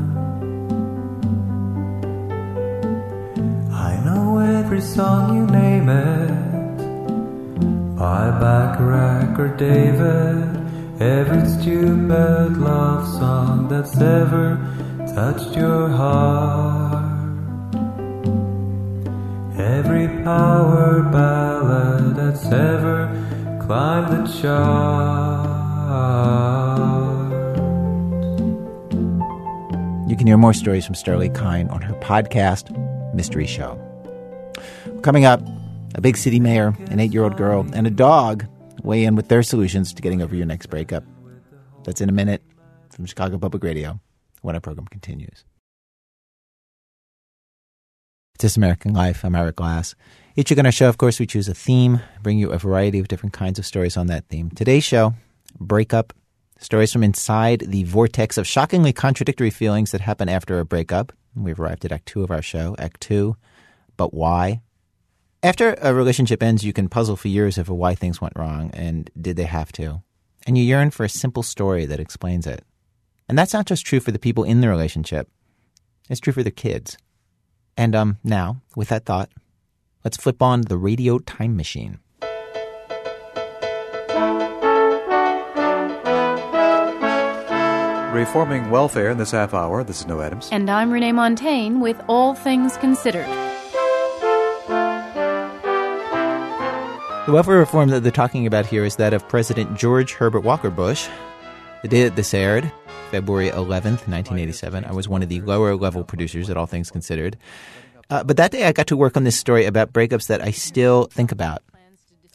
Every 4.40 4.80
song 4.80 5.36
you 5.36 5.46
name 5.46 5.88
it 5.90 6.30
by 7.98 8.30
Bacharach 8.30 9.38
or 9.38 9.48
David. 9.56 10.56
Every 11.00 11.46
stupid 11.46 12.56
love 12.56 13.06
song 13.18 13.68
that's 13.68 14.00
ever 14.00 14.58
touched 15.14 15.54
your 15.56 15.88
heart. 15.88 17.04
Every 19.58 20.08
power 20.24 21.02
ballad 21.02 22.16
that's 22.16 22.46
ever 22.46 23.08
climbed 23.62 24.26
the 24.26 24.40
chart. 24.40 25.60
You 30.08 30.16
can 30.16 30.26
hear 30.26 30.38
more 30.38 30.54
stories 30.54 30.86
from 30.86 30.94
Starlee 30.94 31.34
Kine 31.34 31.68
on 31.68 31.82
her 31.82 31.94
podcast, 31.94 32.70
Mystery 33.14 33.46
Show. 33.46 33.89
Coming 35.02 35.24
up, 35.24 35.40
a 35.94 36.02
big 36.02 36.18
city 36.18 36.38
mayor, 36.38 36.76
an 36.90 37.00
eight 37.00 37.10
year 37.10 37.24
old 37.24 37.38
girl, 37.38 37.66
and 37.72 37.86
a 37.86 37.90
dog 37.90 38.44
weigh 38.82 39.04
in 39.04 39.16
with 39.16 39.28
their 39.28 39.42
solutions 39.42 39.94
to 39.94 40.02
getting 40.02 40.20
over 40.20 40.36
your 40.36 40.44
next 40.44 40.66
breakup. 40.66 41.04
That's 41.84 42.02
in 42.02 42.10
a 42.10 42.12
minute 42.12 42.42
from 42.90 43.06
Chicago 43.06 43.38
Public 43.38 43.64
Radio 43.64 43.98
when 44.42 44.54
our 44.54 44.60
program 44.60 44.86
continues. 44.88 45.44
It's 48.34 48.42
This 48.42 48.56
American 48.58 48.92
Life. 48.92 49.24
I'm 49.24 49.34
Ira 49.34 49.52
Glass. 49.52 49.94
Each 50.36 50.50
week 50.50 50.58
on 50.58 50.66
our 50.66 50.72
show, 50.72 50.90
of 50.90 50.98
course, 50.98 51.18
we 51.18 51.26
choose 51.26 51.48
a 51.48 51.54
theme, 51.54 52.00
bring 52.22 52.38
you 52.38 52.50
a 52.50 52.58
variety 52.58 52.98
of 52.98 53.08
different 53.08 53.32
kinds 53.32 53.58
of 53.58 53.64
stories 53.64 53.96
on 53.96 54.06
that 54.08 54.28
theme. 54.28 54.50
Today's 54.50 54.84
show, 54.84 55.14
breakup, 55.58 56.12
stories 56.58 56.92
from 56.92 57.04
inside 57.04 57.60
the 57.66 57.84
vortex 57.84 58.36
of 58.36 58.46
shockingly 58.46 58.92
contradictory 58.92 59.50
feelings 59.50 59.92
that 59.92 60.02
happen 60.02 60.28
after 60.28 60.60
a 60.60 60.66
breakup. 60.66 61.12
We've 61.34 61.58
arrived 61.58 61.86
at 61.86 61.92
Act 61.92 62.04
Two 62.04 62.22
of 62.22 62.30
our 62.30 62.42
show, 62.42 62.76
Act 62.78 63.00
Two, 63.00 63.36
but 63.96 64.12
why? 64.12 64.60
After 65.42 65.72
a 65.80 65.94
relationship 65.94 66.42
ends, 66.42 66.64
you 66.64 66.74
can 66.74 66.90
puzzle 66.90 67.16
for 67.16 67.28
years 67.28 67.56
over 67.58 67.72
why 67.72 67.94
things 67.94 68.20
went 68.20 68.34
wrong 68.36 68.70
and 68.74 69.10
did 69.18 69.36
they 69.36 69.44
have 69.44 69.72
to. 69.72 70.02
And 70.46 70.58
you 70.58 70.64
yearn 70.64 70.90
for 70.90 71.04
a 71.04 71.08
simple 71.08 71.42
story 71.42 71.86
that 71.86 71.98
explains 71.98 72.46
it. 72.46 72.62
And 73.26 73.38
that's 73.38 73.54
not 73.54 73.64
just 73.64 73.86
true 73.86 74.00
for 74.00 74.10
the 74.10 74.18
people 74.18 74.44
in 74.44 74.60
the 74.60 74.68
relationship, 74.68 75.30
it's 76.10 76.20
true 76.20 76.34
for 76.34 76.42
their 76.42 76.50
kids. 76.50 76.98
And 77.74 77.94
um, 77.94 78.18
now, 78.22 78.60
with 78.76 78.88
that 78.88 79.06
thought, 79.06 79.30
let's 80.04 80.18
flip 80.18 80.42
on 80.42 80.62
the 80.62 80.76
radio 80.76 81.18
time 81.18 81.56
machine. 81.56 82.00
Reforming 88.12 88.68
welfare 88.68 89.08
in 89.08 89.16
this 89.16 89.30
half 89.30 89.54
hour. 89.54 89.84
This 89.84 90.00
is 90.00 90.06
Noah 90.06 90.26
Adams. 90.26 90.50
And 90.52 90.68
I'm 90.68 90.90
Renee 90.90 91.12
Montagne 91.12 91.80
with 91.80 91.98
All 92.08 92.34
Things 92.34 92.76
Considered. 92.76 93.49
The 97.26 97.32
welfare 97.32 97.58
reform 97.58 97.90
that 97.90 98.02
they're 98.02 98.10
talking 98.10 98.46
about 98.46 98.64
here 98.64 98.82
is 98.82 98.96
that 98.96 99.12
of 99.12 99.28
President 99.28 99.76
George 99.76 100.14
Herbert 100.14 100.40
Walker 100.40 100.70
Bush. 100.70 101.06
The 101.82 101.88
day 101.88 102.04
that 102.04 102.16
this 102.16 102.32
aired, 102.32 102.72
February 103.10 103.50
11th, 103.50 104.08
1987, 104.08 104.86
I 104.86 104.92
was 104.92 105.06
one 105.06 105.22
of 105.22 105.28
the 105.28 105.42
lower 105.42 105.76
level 105.76 106.02
producers 106.02 106.48
at 106.48 106.56
All 106.56 106.64
Things 106.64 106.90
Considered. 106.90 107.36
Uh, 108.08 108.24
but 108.24 108.38
that 108.38 108.52
day 108.52 108.64
I 108.64 108.72
got 108.72 108.86
to 108.86 108.96
work 108.96 109.18
on 109.18 109.24
this 109.24 109.36
story 109.38 109.66
about 109.66 109.92
breakups 109.92 110.28
that 110.28 110.40
I 110.40 110.50
still 110.50 111.04
think 111.04 111.30
about. 111.30 111.62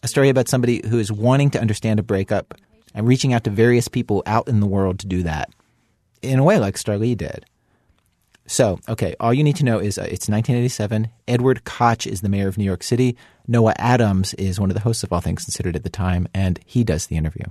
A 0.04 0.08
story 0.08 0.30
about 0.30 0.48
somebody 0.48 0.88
who 0.88 1.00
is 1.00 1.12
wanting 1.12 1.50
to 1.50 1.60
understand 1.60 2.00
a 2.00 2.04
breakup 2.04 2.54
and 2.94 3.08
reaching 3.08 3.34
out 3.34 3.44
to 3.46 3.50
various 3.50 3.88
people 3.88 4.22
out 4.28 4.48
in 4.48 4.60
the 4.60 4.68
world 4.68 5.00
to 5.00 5.08
do 5.08 5.24
that. 5.24 5.50
In 6.22 6.38
a 6.38 6.44
way, 6.44 6.60
like 6.60 6.76
Starlee 6.76 7.18
did. 7.18 7.44
So, 8.48 8.80
okay, 8.88 9.16
all 9.20 9.34
you 9.34 9.44
need 9.44 9.56
to 9.58 9.66
know 9.66 9.80
is 9.80 9.98
uh, 9.98 10.04
it's 10.04 10.30
1987. 10.30 11.10
Edward 11.28 11.64
Koch 11.64 12.06
is 12.06 12.22
the 12.22 12.30
mayor 12.30 12.48
of 12.48 12.58
New 12.58 12.64
York 12.64 12.84
City. 12.84 13.18
Noah 13.48 13.74
Adams 13.78 14.34
is 14.36 14.60
one 14.60 14.70
of 14.70 14.76
the 14.76 14.82
hosts 14.82 15.04
of 15.04 15.12
All 15.12 15.22
Things 15.22 15.46
Considered 15.46 15.76
at 15.76 15.84
the 15.84 15.90
time, 15.90 16.28
and 16.34 16.60
he 16.66 16.84
does 16.84 17.08
the 17.08 17.18
interview. 17.18 17.46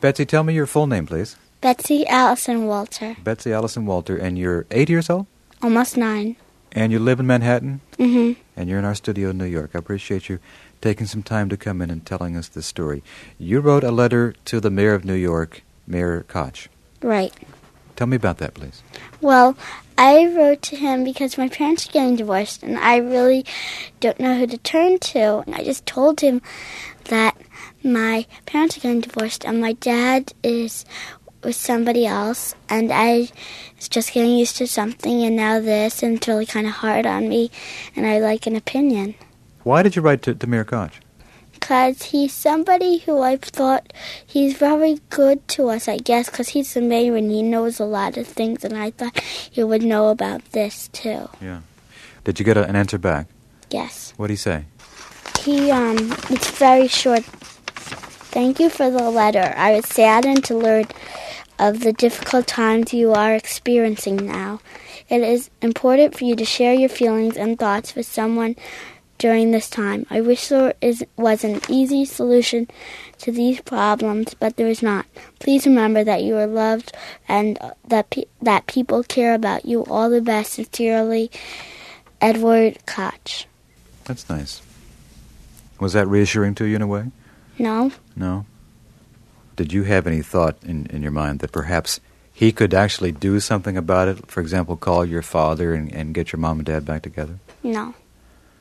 Betsy, 0.00 0.24
tell 0.24 0.42
me 0.42 0.54
your 0.54 0.66
full 0.66 0.86
name, 0.86 1.06
please. 1.06 1.36
Betsy 1.60 2.06
Allison 2.06 2.66
Walter, 2.66 3.16
Betsy 3.24 3.52
Allison 3.52 3.86
Walter, 3.86 4.16
and 4.16 4.38
you're 4.38 4.66
eight 4.70 4.88
years 4.88 5.10
old? 5.10 5.26
almost 5.62 5.96
nine. 5.96 6.36
And 6.72 6.92
you 6.92 6.98
live 6.98 7.20
in 7.20 7.26
Manhattan? 7.26 7.80
Mm-hmm. 7.98 8.40
And 8.56 8.68
you're 8.68 8.78
in 8.78 8.84
our 8.84 8.94
studio 8.94 9.30
in 9.30 9.38
New 9.38 9.46
York. 9.46 9.70
I 9.74 9.78
appreciate 9.78 10.28
you 10.28 10.38
taking 10.80 11.06
some 11.06 11.22
time 11.22 11.48
to 11.48 11.56
come 11.56 11.80
in 11.80 11.90
and 11.90 12.04
telling 12.04 12.36
us 12.36 12.48
this 12.48 12.66
story. 12.66 13.02
You 13.38 13.60
wrote 13.60 13.82
a 13.82 13.90
letter 13.90 14.34
to 14.46 14.60
the 14.60 14.70
mayor 14.70 14.94
of 14.94 15.04
New 15.04 15.14
York, 15.14 15.62
Mayor 15.86 16.24
Koch. 16.28 16.68
Right. 17.02 17.32
Tell 17.96 18.06
me 18.06 18.16
about 18.16 18.38
that, 18.38 18.54
please. 18.54 18.82
Well, 19.22 19.56
I 19.98 20.26
wrote 20.26 20.62
to 20.62 20.76
him 20.76 21.04
because 21.04 21.38
my 21.38 21.48
parents 21.48 21.88
are 21.88 21.92
getting 21.92 22.16
divorced 22.16 22.62
and 22.62 22.78
I 22.78 22.96
really 22.98 23.44
don't 24.00 24.20
know 24.20 24.38
who 24.38 24.46
to 24.46 24.58
turn 24.58 24.98
to. 24.98 25.38
And 25.46 25.54
I 25.54 25.64
just 25.64 25.86
told 25.86 26.20
him 26.20 26.42
that 27.04 27.36
my 27.82 28.26
parents 28.44 28.76
are 28.76 28.80
getting 28.80 29.00
divorced 29.00 29.44
and 29.44 29.60
my 29.60 29.72
dad 29.72 30.32
is 30.42 30.84
with 31.42 31.56
somebody 31.56 32.06
else 32.06 32.54
and 32.68 32.92
I 32.92 33.28
was 33.76 33.88
just 33.88 34.12
getting 34.12 34.36
used 34.36 34.56
to 34.56 34.66
something 34.66 35.22
and 35.22 35.36
now 35.36 35.60
this 35.60 36.02
and 36.02 36.16
it's 36.16 36.28
really 36.28 36.46
kind 36.46 36.66
of 36.66 36.74
hard 36.74 37.06
on 37.06 37.28
me 37.28 37.50
and 37.94 38.06
I 38.06 38.18
like 38.18 38.46
an 38.46 38.56
opinion. 38.56 39.14
Why 39.62 39.82
did 39.82 39.96
you 39.96 40.02
write 40.02 40.22
to, 40.22 40.46
Mayor 40.46 40.64
Koch? 40.64 40.92
Because 41.66 42.00
he's 42.14 42.32
somebody 42.32 42.98
who 42.98 43.22
I've 43.22 43.42
thought 43.42 43.92
he's 44.24 44.56
very 44.56 45.00
good 45.10 45.48
to 45.48 45.68
us, 45.70 45.88
I 45.88 45.96
guess, 45.96 46.30
because 46.30 46.50
he's 46.50 46.72
the 46.74 46.80
mayor 46.80 47.16
and 47.16 47.28
he 47.28 47.42
knows 47.42 47.80
a 47.80 47.84
lot 47.84 48.16
of 48.16 48.28
things, 48.28 48.64
and 48.64 48.76
I 48.76 48.92
thought 48.92 49.18
he 49.18 49.64
would 49.64 49.82
know 49.82 50.10
about 50.10 50.44
this 50.52 50.86
too. 50.92 51.28
Yeah. 51.42 51.62
Did 52.22 52.38
you 52.38 52.44
get 52.44 52.56
a, 52.56 52.68
an 52.68 52.76
answer 52.76 52.98
back? 52.98 53.26
Yes. 53.68 54.14
What 54.16 54.28
did 54.28 54.34
he 54.34 54.36
say? 54.36 54.66
He, 55.40 55.72
um, 55.72 55.96
it's 56.30 56.52
very 56.52 56.86
short. 56.86 57.24
Thank 57.24 58.60
you 58.60 58.70
for 58.70 58.88
the 58.88 59.10
letter. 59.10 59.52
I 59.56 59.74
was 59.74 59.86
saddened 59.86 60.44
to 60.44 60.54
learn 60.54 60.86
of 61.58 61.80
the 61.80 61.92
difficult 61.92 62.46
times 62.46 62.94
you 62.94 63.12
are 63.12 63.34
experiencing 63.34 64.24
now. 64.24 64.60
It 65.08 65.20
is 65.20 65.50
important 65.60 66.16
for 66.16 66.26
you 66.26 66.36
to 66.36 66.44
share 66.44 66.74
your 66.74 66.90
feelings 66.90 67.36
and 67.36 67.58
thoughts 67.58 67.96
with 67.96 68.06
someone 68.06 68.54
during 69.18 69.50
this 69.50 69.68
time. 69.68 70.06
I 70.10 70.20
wish 70.20 70.48
there 70.48 70.74
is, 70.80 71.04
was 71.16 71.44
an 71.44 71.60
easy 71.68 72.04
solution 72.04 72.68
to 73.18 73.32
these 73.32 73.60
problems, 73.60 74.34
but 74.34 74.56
there 74.56 74.68
is 74.68 74.82
not. 74.82 75.06
Please 75.38 75.66
remember 75.66 76.04
that 76.04 76.22
you 76.22 76.36
are 76.36 76.46
loved 76.46 76.94
and 77.28 77.58
that 77.88 78.10
pe- 78.10 78.24
that 78.42 78.66
people 78.66 79.02
care 79.02 79.34
about 79.34 79.64
you. 79.64 79.84
All 79.84 80.10
the 80.10 80.20
best, 80.20 80.54
sincerely, 80.54 81.30
Edward 82.20 82.78
Koch. 82.86 83.46
That's 84.04 84.28
nice. 84.28 84.62
Was 85.80 85.92
that 85.92 86.08
reassuring 86.08 86.54
to 86.56 86.64
you 86.64 86.76
in 86.76 86.82
a 86.82 86.86
way? 86.86 87.10
No, 87.58 87.90
No? 88.14 88.44
Did 89.56 89.72
you 89.72 89.84
have 89.84 90.06
any 90.06 90.20
thought 90.20 90.56
in, 90.62 90.84
in 90.86 91.00
your 91.00 91.10
mind 91.10 91.40
that 91.40 91.50
perhaps 91.50 91.98
he 92.30 92.52
could 92.52 92.74
actually 92.74 93.12
do 93.12 93.40
something 93.40 93.74
about 93.78 94.08
it? 94.08 94.30
For 94.30 94.40
example, 94.42 94.76
call 94.76 95.06
your 95.06 95.22
father 95.22 95.72
and, 95.72 95.90
and 95.94 96.12
get 96.12 96.32
your 96.32 96.40
mom 96.40 96.58
and 96.58 96.66
dad 96.66 96.84
back 96.84 97.00
together? 97.02 97.38
no. 97.62 97.94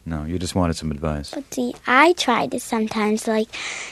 No, 0.08 0.24
you 0.24 0.38
just 0.38 0.54
wanted 0.54 0.76
some 0.76 0.92
advice. 0.92 1.32
But 1.32 1.52
see, 1.52 1.74
I 1.88 2.14
tried 2.14 2.52
to 2.52 2.60
sometimes, 2.60 3.28
like, 3.28 3.48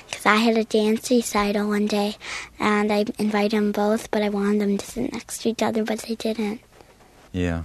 because 0.08 0.26
I 0.28 0.36
had 0.36 0.58
a 0.58 0.64
dance 0.64 1.10
recital 1.10 1.68
one 1.68 1.88
day, 1.88 2.18
and 2.60 2.92
I 2.92 3.06
invited 3.18 3.58
them 3.58 3.72
both, 3.72 4.12
but 4.12 4.22
I 4.22 4.30
wanted 4.30 4.62
them 4.62 4.78
to 4.78 4.86
sit 4.86 5.12
next 5.12 5.42
to 5.42 5.50
each 5.50 5.64
other, 5.64 5.84
but 5.84 6.00
they 6.00 6.14
didn't. 6.14 6.62
Yeah. 7.32 7.64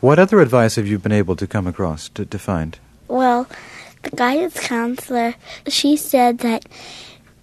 What 0.00 0.20
other 0.20 0.40
advice 0.40 0.76
have 0.76 0.86
you 0.86 0.98
been 0.98 1.10
able 1.10 1.34
to 1.36 1.46
come 1.46 1.66
across, 1.66 2.08
to, 2.10 2.24
to 2.24 2.38
find? 2.38 2.78
Well, 3.08 3.48
the 4.04 4.10
guidance 4.10 4.60
counselor, 4.60 5.34
she 5.66 5.96
said 5.96 6.38
that 6.38 6.66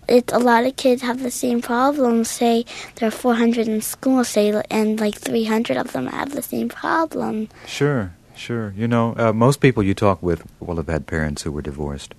it's 0.07 0.31
a 0.31 0.39
lot 0.39 0.65
of 0.65 0.77
kids 0.77 1.01
have 1.01 1.21
the 1.21 1.31
same 1.31 1.61
problems. 1.61 2.29
Say 2.29 2.65
there 2.95 3.07
are 3.07 3.11
400 3.11 3.67
in 3.67 3.81
school, 3.81 4.23
say, 4.23 4.49
and 4.69 4.99
like 4.99 5.15
300 5.15 5.75
of 5.75 5.91
them 5.91 6.07
have 6.07 6.31
the 6.33 6.41
same 6.41 6.69
problem. 6.69 7.49
Sure, 7.67 8.13
sure. 8.41 8.73
You 8.75 8.87
know, 8.87 9.13
uh, 9.17 9.33
most 9.33 9.59
people 9.61 9.83
you 9.83 9.93
talk 9.93 10.21
with 10.23 10.43
will 10.59 10.77
have 10.77 10.87
had 10.89 11.05
parents 11.07 11.43
who 11.43 11.51
were 11.51 11.61
divorced. 11.61 12.13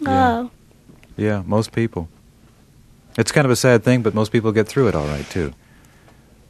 Yeah. 0.00 0.32
Oh, 0.38 0.50
Yeah, 1.16 1.42
most 1.46 1.72
people. 1.72 2.08
It's 3.18 3.32
kind 3.32 3.44
of 3.44 3.50
a 3.50 3.56
sad 3.56 3.84
thing, 3.84 4.02
but 4.02 4.14
most 4.14 4.32
people 4.32 4.52
get 4.52 4.66
through 4.68 4.88
it 4.88 4.94
all 4.94 5.06
right, 5.06 5.28
too. 5.28 5.52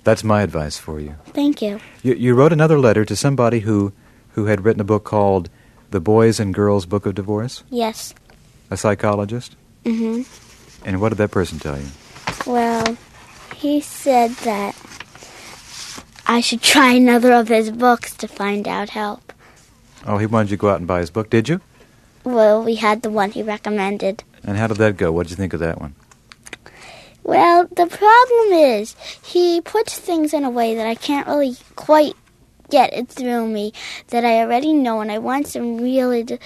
That's 0.05 0.23
my 0.25 0.43
advice 0.43 0.79
for 0.79 1.01
you. 1.01 1.15
thank 1.35 1.61
you. 1.63 1.81
You, 2.03 2.15
you 2.15 2.35
wrote 2.35 2.53
another 2.53 2.79
letter 2.79 3.05
to 3.05 3.17
somebody 3.17 3.61
who, 3.61 3.93
who 4.35 4.47
had 4.47 4.65
written 4.65 4.81
a 4.81 4.85
book 4.93 5.05
called 5.05 5.49
The 5.91 6.01
Boys 6.01 6.41
and 6.41 6.55
Girls 6.55 6.87
Book 6.87 7.05
of 7.07 7.15
Divorce, 7.15 7.63
Yes. 7.71 8.15
a 8.71 8.77
psychologist. 8.77 9.57
Mm 9.85 9.99
hmm 9.99 10.23
And 10.87 11.01
what 11.01 11.11
did 11.11 11.19
that 11.19 11.31
person 11.31 11.59
tell 11.59 11.79
you? 11.79 11.87
Well, 12.47 12.97
he 13.57 13.81
said 13.81 14.31
that 14.47 14.75
I 16.33 16.41
should 16.41 16.63
try 16.63 16.93
another 16.93 17.31
of 17.35 17.49
his 17.49 17.71
books 17.71 18.15
to 18.15 18.27
find 18.27 18.67
out 18.67 18.89
help. 18.89 19.35
Oh, 20.07 20.17
he 20.17 20.25
wanted 20.25 20.51
you 20.51 20.57
to 20.57 20.61
go 20.63 20.71
out 20.71 20.79
and 20.79 20.87
buy 20.87 21.01
his 21.01 21.11
book, 21.11 21.29
did 21.29 21.47
you? 21.47 21.61
Well, 22.25 22.65
we 22.65 22.77
had 22.77 23.03
the 23.03 23.11
one 23.11 23.33
he 23.33 23.43
recommended. 23.43 24.25
And 24.43 24.57
how 24.57 24.67
did 24.69 24.79
that 24.79 24.97
go? 24.97 25.13
What 25.13 25.25
did 25.25 25.33
you 25.33 25.37
think 25.37 25.53
of 25.53 25.61
that 25.61 25.79
one? 25.79 25.95
Well, 27.23 27.67
the 27.67 27.87
problem 27.87 28.53
is 28.59 28.97
he 29.23 29.61
puts 29.61 29.99
things 29.99 30.33
in 30.33 30.43
a 30.43 30.49
way 30.49 30.75
that 30.75 30.87
I 30.87 30.95
can't 30.95 31.27
really 31.27 31.55
quite 31.77 32.15
get 32.71 32.95
it 32.95 33.11
through 33.11 33.49
me 33.49 33.75
that 34.09 34.25
I 34.25 34.41
already 34.41 34.73
know, 34.73 35.03
and 35.03 35.13
I 35.13 35.19
want 35.19 35.49
some 35.49 35.83
real 35.83 36.13
ad- 36.13 36.39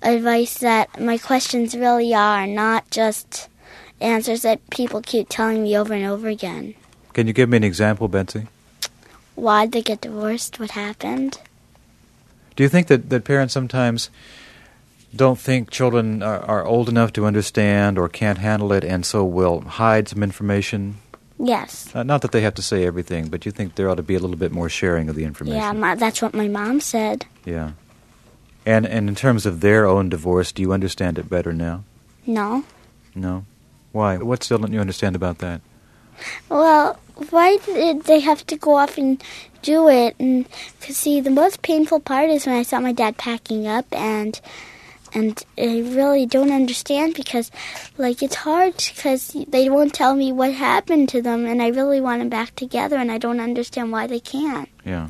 advice 0.00 0.56
that 0.60 0.98
my 0.98 1.18
questions 1.18 1.76
really 1.76 2.14
are, 2.14 2.46
not 2.46 2.90
just 2.90 3.50
answers 4.00 4.40
that 4.42 4.70
people 4.70 5.02
keep 5.02 5.28
telling 5.28 5.62
me 5.62 5.76
over 5.76 5.92
and 5.92 6.06
over 6.06 6.26
again. 6.26 6.74
Can 7.12 7.26
you 7.26 7.34
give 7.34 7.50
me 7.50 7.58
an 7.58 7.64
example, 7.64 8.08
Betsy? 8.08 8.46
Why'd 9.36 9.72
they 9.72 9.82
get 9.82 10.00
divorced? 10.00 10.58
What 10.58 10.72
happened? 10.72 11.38
Do 12.56 12.62
you 12.62 12.68
think 12.68 12.88
that, 12.88 13.10
that 13.10 13.24
parents 13.24 13.54
sometimes 13.54 14.10
don't 15.14 15.38
think 15.38 15.70
children 15.70 16.22
are, 16.22 16.40
are 16.40 16.64
old 16.64 16.88
enough 16.88 17.12
to 17.14 17.26
understand 17.26 17.98
or 17.98 18.08
can't 18.08 18.38
handle 18.38 18.72
it 18.72 18.82
and 18.84 19.04
so 19.04 19.24
will 19.24 19.60
hide 19.60 20.08
some 20.08 20.22
information? 20.22 20.96
Yes. 21.38 21.94
Uh, 21.94 22.02
not 22.02 22.22
that 22.22 22.32
they 22.32 22.40
have 22.40 22.54
to 22.54 22.62
say 22.62 22.86
everything, 22.86 23.28
but 23.28 23.44
you 23.44 23.52
think 23.52 23.74
there 23.74 23.90
ought 23.90 23.96
to 23.96 24.02
be 24.02 24.14
a 24.14 24.18
little 24.18 24.36
bit 24.36 24.52
more 24.52 24.70
sharing 24.70 25.10
of 25.10 25.16
the 25.16 25.24
information. 25.24 25.58
Yeah, 25.58 25.72
my, 25.72 25.94
that's 25.94 26.22
what 26.22 26.34
my 26.34 26.48
mom 26.48 26.80
said. 26.80 27.26
Yeah. 27.44 27.72
And, 28.64 28.86
and 28.86 29.08
in 29.08 29.14
terms 29.14 29.44
of 29.44 29.60
their 29.60 29.86
own 29.86 30.08
divorce, 30.08 30.50
do 30.50 30.62
you 30.62 30.72
understand 30.72 31.18
it 31.18 31.28
better 31.28 31.52
now? 31.52 31.84
No. 32.26 32.64
No? 33.14 33.44
Why? 33.92 34.16
What 34.16 34.42
still 34.42 34.58
don't 34.58 34.72
you 34.72 34.80
understand 34.80 35.14
about 35.14 35.38
that? 35.38 35.60
Well, 36.48 36.98
why 37.30 37.58
did 37.58 38.04
they 38.04 38.20
have 38.20 38.46
to 38.46 38.56
go 38.56 38.76
off 38.76 38.98
and 38.98 39.22
do 39.62 39.88
it? 39.88 40.16
And 40.18 40.46
cause 40.80 40.96
see, 40.96 41.20
the 41.20 41.30
most 41.30 41.62
painful 41.62 42.00
part 42.00 42.30
is 42.30 42.46
when 42.46 42.56
I 42.56 42.62
saw 42.62 42.80
my 42.80 42.92
dad 42.92 43.16
packing 43.16 43.66
up, 43.66 43.86
and 43.92 44.40
and 45.14 45.42
I 45.56 45.80
really 45.80 46.26
don't 46.26 46.52
understand 46.52 47.14
because, 47.14 47.50
like, 47.96 48.22
it's 48.22 48.34
hard 48.34 48.76
because 48.76 49.34
they 49.48 49.70
won't 49.70 49.94
tell 49.94 50.14
me 50.14 50.30
what 50.30 50.52
happened 50.52 51.08
to 51.10 51.22
them, 51.22 51.46
and 51.46 51.62
I 51.62 51.68
really 51.68 52.00
want 52.00 52.20
them 52.20 52.28
back 52.28 52.54
together, 52.54 52.96
and 52.96 53.10
I 53.10 53.18
don't 53.18 53.40
understand 53.40 53.92
why 53.92 54.06
they 54.06 54.20
can't. 54.20 54.68
Yeah. 54.84 55.08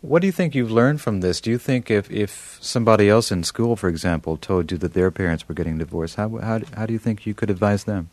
What 0.00 0.20
do 0.20 0.26
you 0.26 0.32
think 0.32 0.54
you've 0.54 0.70
learned 0.70 1.00
from 1.00 1.20
this? 1.20 1.40
Do 1.40 1.50
you 1.50 1.58
think 1.58 1.90
if, 1.90 2.10
if 2.10 2.58
somebody 2.60 3.08
else 3.08 3.30
in 3.30 3.44
school, 3.44 3.76
for 3.76 3.88
example, 3.88 4.36
told 4.36 4.72
you 4.72 4.78
that 4.78 4.94
their 4.94 5.10
parents 5.10 5.48
were 5.48 5.54
getting 5.54 5.78
divorced, 5.78 6.16
how, 6.16 6.38
how, 6.38 6.60
how 6.74 6.86
do 6.86 6.92
you 6.92 6.98
think 6.98 7.26
you 7.26 7.34
could 7.34 7.50
advise 7.50 7.84
them? 7.84 8.10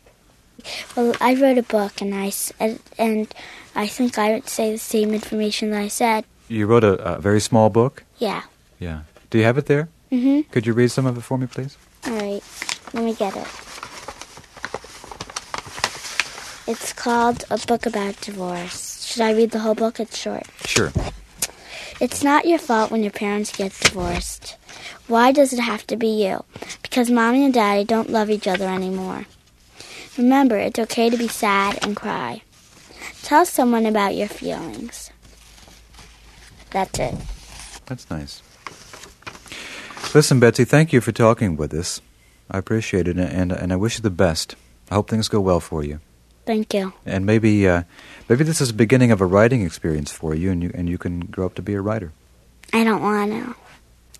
Well, 0.96 1.14
I 1.20 1.34
wrote 1.34 1.58
a 1.58 1.62
book, 1.62 2.00
and 2.00 2.14
I 2.14 2.32
and, 2.98 3.28
I 3.74 3.86
think 3.86 4.18
I 4.18 4.32
would 4.32 4.48
say 4.48 4.72
the 4.72 4.78
same 4.78 5.14
information 5.14 5.70
that 5.70 5.80
I 5.80 5.88
said. 5.88 6.24
You 6.48 6.66
wrote 6.66 6.84
a, 6.84 6.94
a 7.16 7.18
very 7.20 7.40
small 7.40 7.70
book? 7.70 8.04
Yeah. 8.18 8.42
Yeah. 8.78 9.02
Do 9.30 9.38
you 9.38 9.44
have 9.44 9.58
it 9.58 9.66
there? 9.66 9.88
Mhm. 10.10 10.50
Could 10.50 10.66
you 10.66 10.72
read 10.72 10.90
some 10.90 11.06
of 11.06 11.16
it 11.16 11.20
for 11.22 11.38
me, 11.38 11.46
please? 11.46 11.76
All 12.06 12.12
right, 12.12 12.42
let 12.92 13.04
me 13.04 13.14
get 13.14 13.36
it. 13.36 13.46
It's 16.66 16.92
called 16.92 17.44
A 17.50 17.58
Book 17.66 17.86
About 17.86 18.20
Divorce. 18.20 19.04
Should 19.04 19.22
I 19.22 19.32
read 19.32 19.50
the 19.50 19.58
whole 19.60 19.74
book? 19.74 19.98
It's 19.98 20.16
short. 20.16 20.44
Sure. 20.64 20.92
It's 22.00 22.22
not 22.22 22.46
your 22.46 22.58
fault 22.58 22.90
when 22.90 23.02
your 23.02 23.10
parents 23.12 23.54
get 23.56 23.72
divorced. 23.80 24.56
Why 25.06 25.32
does 25.32 25.52
it 25.52 25.58
have 25.60 25.86
to 25.88 25.96
be 25.96 26.24
you? 26.24 26.44
Because 26.82 27.10
mommy 27.10 27.44
and 27.44 27.52
daddy 27.52 27.84
don't 27.84 28.08
love 28.10 28.30
each 28.30 28.46
other 28.46 28.68
anymore. 28.68 29.26
Remember, 30.16 30.56
it's 30.56 30.78
okay 30.78 31.10
to 31.10 31.16
be 31.16 31.28
sad 31.28 31.78
and 31.82 31.96
cry. 31.96 32.42
Tell 33.22 33.44
someone 33.44 33.86
about 33.86 34.16
your 34.16 34.28
feelings. 34.28 35.10
That's 36.70 36.98
it. 36.98 37.14
That's 37.86 38.10
nice. 38.10 38.42
Listen, 40.14 40.40
Betsy, 40.40 40.64
thank 40.64 40.92
you 40.92 41.00
for 41.00 41.12
talking 41.12 41.56
with 41.56 41.72
us. 41.72 42.00
I 42.50 42.58
appreciate 42.58 43.06
it, 43.06 43.16
and, 43.16 43.52
and 43.52 43.72
I 43.72 43.76
wish 43.76 43.96
you 43.98 44.02
the 44.02 44.10
best. 44.10 44.56
I 44.90 44.94
hope 44.94 45.08
things 45.08 45.28
go 45.28 45.40
well 45.40 45.60
for 45.60 45.84
you. 45.84 46.00
Thank 46.46 46.74
you. 46.74 46.92
And 47.06 47.24
maybe 47.24 47.68
uh, 47.68 47.84
maybe 48.28 48.42
this 48.42 48.60
is 48.60 48.68
the 48.68 48.74
beginning 48.74 49.12
of 49.12 49.20
a 49.20 49.26
writing 49.26 49.62
experience 49.62 50.10
for 50.10 50.34
you, 50.34 50.50
and 50.50 50.62
you 50.62 50.72
and 50.74 50.88
you 50.88 50.98
can 50.98 51.20
grow 51.20 51.46
up 51.46 51.54
to 51.54 51.62
be 51.62 51.74
a 51.74 51.80
writer. 51.80 52.12
I 52.72 52.82
don't 52.82 53.02
want 53.02 53.30
to, 53.30 53.54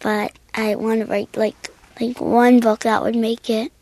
but 0.01 0.39
I 0.55 0.77
want 0.77 1.01
to 1.01 1.07
write 1.07 1.37
like 1.37 1.57
like 2.01 2.21
one 2.21 2.61
book 2.61 2.81
that 2.81 3.03
would 3.03 3.17
make 3.17 3.51
it, 3.51 3.73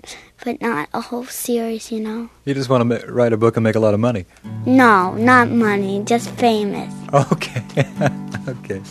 but 0.45 0.61
not 0.61 0.89
a 0.93 1.01
whole 1.01 1.25
series, 1.27 1.93
you 1.93 2.01
know. 2.01 2.29
You 2.45 2.55
just 2.55 2.69
want 2.69 2.81
to 2.81 2.85
ma- 2.85 3.13
write 3.13 3.33
a 3.33 3.37
book 3.37 3.57
and 3.57 3.65
make 3.65 3.77
a 3.77 3.81
lot 3.81 3.95
of 3.95 4.01
money. 4.01 4.27
No, 4.67 5.15
not 5.15 5.51
money, 5.51 6.03
just 6.05 6.31
famous. 6.31 6.93
Okay. 7.33 7.63
okay. 8.49 8.83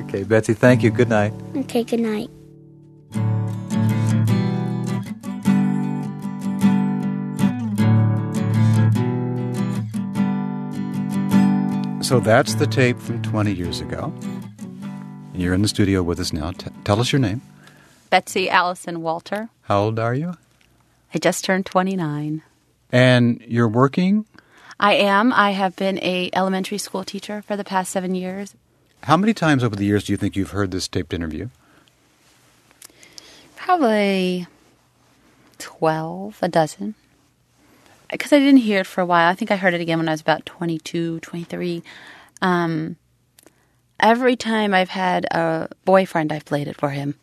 Okay, 0.00 0.22
Betsy, 0.22 0.52
thank 0.52 0.82
you. 0.82 0.90
Good 0.90 1.08
night. 1.08 1.32
Okay, 1.56 1.82
good 1.82 2.00
night. 2.00 2.28
So 12.02 12.20
that's 12.20 12.54
the 12.54 12.66
tape 12.66 12.98
from 12.98 13.20
20 13.22 13.52
years 13.52 13.80
ago. 13.80 14.12
You're 15.34 15.52
in 15.52 15.60
the 15.62 15.68
studio 15.68 16.02
with 16.02 16.18
us 16.20 16.32
now. 16.32 16.52
T- 16.52 16.70
tell 16.84 17.00
us 17.00 17.12
your 17.12 17.20
name. 17.20 17.42
Betsy 18.10 18.48
Allison 18.48 19.02
Walter. 19.02 19.50
How 19.62 19.82
old 19.82 19.98
are 19.98 20.14
you? 20.14 20.34
I 21.14 21.18
just 21.18 21.44
turned 21.44 21.66
29. 21.66 22.42
And 22.90 23.40
you're 23.46 23.68
working? 23.68 24.26
I 24.80 24.94
am. 24.94 25.32
I 25.32 25.50
have 25.50 25.76
been 25.76 25.98
a 25.98 26.30
elementary 26.32 26.78
school 26.78 27.04
teacher 27.04 27.42
for 27.42 27.56
the 27.56 27.64
past 27.64 27.90
seven 27.90 28.14
years. 28.14 28.54
How 29.04 29.16
many 29.16 29.34
times 29.34 29.64
over 29.64 29.76
the 29.76 29.84
years 29.84 30.04
do 30.04 30.12
you 30.12 30.16
think 30.16 30.36
you've 30.36 30.50
heard 30.50 30.70
this 30.70 30.88
taped 30.88 31.12
interview? 31.12 31.48
Probably 33.56 34.46
12, 35.58 36.38
a 36.42 36.48
dozen. 36.48 36.94
Because 38.10 38.32
I 38.32 38.38
didn't 38.38 38.60
hear 38.60 38.80
it 38.80 38.86
for 38.86 39.02
a 39.02 39.06
while. 39.06 39.30
I 39.30 39.34
think 39.34 39.50
I 39.50 39.56
heard 39.56 39.74
it 39.74 39.80
again 39.80 39.98
when 39.98 40.08
I 40.08 40.12
was 40.12 40.20
about 40.20 40.46
22, 40.46 41.20
23. 41.20 41.82
Um, 42.40 42.96
every 44.00 44.36
time 44.36 44.72
I've 44.72 44.88
had 44.88 45.26
a 45.26 45.68
boyfriend, 45.84 46.32
I've 46.32 46.46
played 46.46 46.68
it 46.68 46.76
for 46.76 46.90
him. 46.90 47.16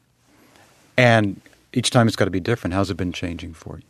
And 0.97 1.41
each 1.73 1.89
time 1.89 2.07
it's 2.07 2.15
got 2.15 2.25
to 2.25 2.31
be 2.31 2.39
different. 2.39 2.73
How's 2.73 2.89
it 2.89 2.97
been 2.97 3.11
changing 3.11 3.53
for 3.53 3.77
you? 3.77 3.83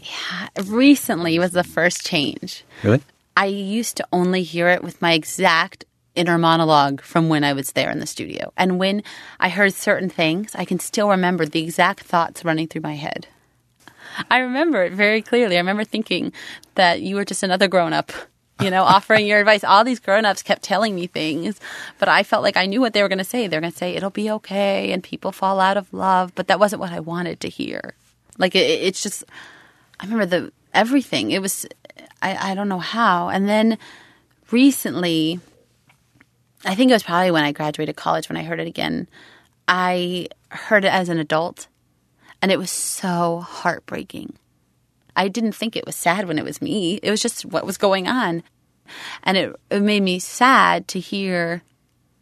Yeah, 0.00 0.48
recently 0.64 1.38
was 1.38 1.52
the 1.52 1.64
first 1.64 2.04
change. 2.04 2.64
Really? 2.82 3.00
I 3.36 3.46
used 3.46 3.96
to 3.96 4.06
only 4.12 4.42
hear 4.42 4.68
it 4.68 4.82
with 4.82 5.00
my 5.00 5.12
exact 5.12 5.84
inner 6.14 6.38
monologue 6.38 7.00
from 7.00 7.28
when 7.28 7.44
I 7.44 7.52
was 7.52 7.72
there 7.72 7.90
in 7.90 7.98
the 7.98 8.06
studio. 8.06 8.52
And 8.56 8.78
when 8.78 9.02
I 9.40 9.48
heard 9.48 9.72
certain 9.72 10.10
things, 10.10 10.54
I 10.54 10.64
can 10.64 10.78
still 10.78 11.08
remember 11.08 11.46
the 11.46 11.62
exact 11.62 12.04
thoughts 12.04 12.44
running 12.44 12.68
through 12.68 12.82
my 12.82 12.94
head. 12.94 13.28
I 14.30 14.38
remember 14.38 14.82
it 14.84 14.92
very 14.92 15.22
clearly. 15.22 15.56
I 15.56 15.60
remember 15.60 15.84
thinking 15.84 16.32
that 16.74 17.00
you 17.00 17.16
were 17.16 17.24
just 17.24 17.42
another 17.42 17.68
grown 17.68 17.92
up, 17.92 18.12
you 18.62 18.70
know, 18.70 18.82
offering 18.82 19.26
your 19.26 19.40
advice. 19.40 19.64
All 19.64 19.84
these 19.84 20.00
grown 20.00 20.24
ups 20.24 20.42
kept 20.42 20.62
telling 20.62 20.94
me 20.94 21.06
things, 21.06 21.60
but 21.98 22.08
I 22.08 22.22
felt 22.22 22.42
like 22.42 22.56
I 22.56 22.66
knew 22.66 22.80
what 22.80 22.92
they 22.92 23.02
were 23.02 23.08
going 23.08 23.18
to 23.18 23.24
say. 23.24 23.46
They're 23.46 23.60
going 23.60 23.72
to 23.72 23.78
say, 23.78 23.94
it'll 23.94 24.10
be 24.10 24.30
okay 24.30 24.92
and 24.92 25.02
people 25.02 25.32
fall 25.32 25.60
out 25.60 25.76
of 25.76 25.92
love, 25.92 26.34
but 26.34 26.48
that 26.48 26.60
wasn't 26.60 26.80
what 26.80 26.92
I 26.92 27.00
wanted 27.00 27.40
to 27.40 27.48
hear. 27.48 27.94
Like, 28.38 28.54
it, 28.54 28.68
it's 28.82 29.02
just, 29.02 29.24
I 30.00 30.04
remember 30.04 30.26
the 30.26 30.52
everything. 30.74 31.30
It 31.30 31.42
was, 31.42 31.66
I, 32.22 32.52
I 32.52 32.54
don't 32.54 32.68
know 32.68 32.78
how. 32.78 33.28
And 33.28 33.48
then 33.48 33.78
recently, 34.50 35.40
I 36.64 36.74
think 36.74 36.90
it 36.90 36.94
was 36.94 37.02
probably 37.02 37.30
when 37.30 37.44
I 37.44 37.52
graduated 37.52 37.96
college 37.96 38.28
when 38.28 38.36
I 38.36 38.44
heard 38.44 38.60
it 38.60 38.66
again. 38.66 39.08
I 39.66 40.28
heard 40.50 40.84
it 40.84 40.92
as 40.92 41.08
an 41.08 41.18
adult, 41.18 41.66
and 42.40 42.52
it 42.52 42.58
was 42.58 42.70
so 42.70 43.40
heartbreaking. 43.40 44.34
I 45.14 45.28
didn't 45.28 45.52
think 45.52 45.76
it 45.76 45.86
was 45.86 45.96
sad 45.96 46.26
when 46.26 46.38
it 46.38 46.44
was 46.44 46.62
me. 46.62 46.98
It 47.02 47.10
was 47.10 47.20
just 47.20 47.44
what 47.44 47.66
was 47.66 47.78
going 47.78 48.08
on. 48.08 48.42
And 49.22 49.36
it, 49.36 49.56
it 49.70 49.82
made 49.82 50.02
me 50.02 50.18
sad 50.18 50.88
to 50.88 51.00
hear 51.00 51.62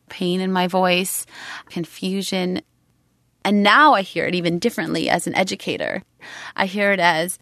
pain 0.08 0.40
in 0.40 0.52
my 0.52 0.66
voice, 0.66 1.26
confusion. 1.68 2.60
And 3.44 3.62
now 3.62 3.94
I 3.94 4.02
hear 4.02 4.26
it 4.26 4.34
even 4.34 4.58
differently 4.58 5.08
as 5.08 5.26
an 5.26 5.34
educator. 5.34 6.02
I 6.56 6.66
hear 6.66 6.92
it 6.92 7.00
as, 7.00 7.38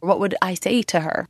what 0.00 0.18
would 0.20 0.34
I 0.42 0.54
say 0.54 0.82
to 0.82 1.00
her? 1.00 1.28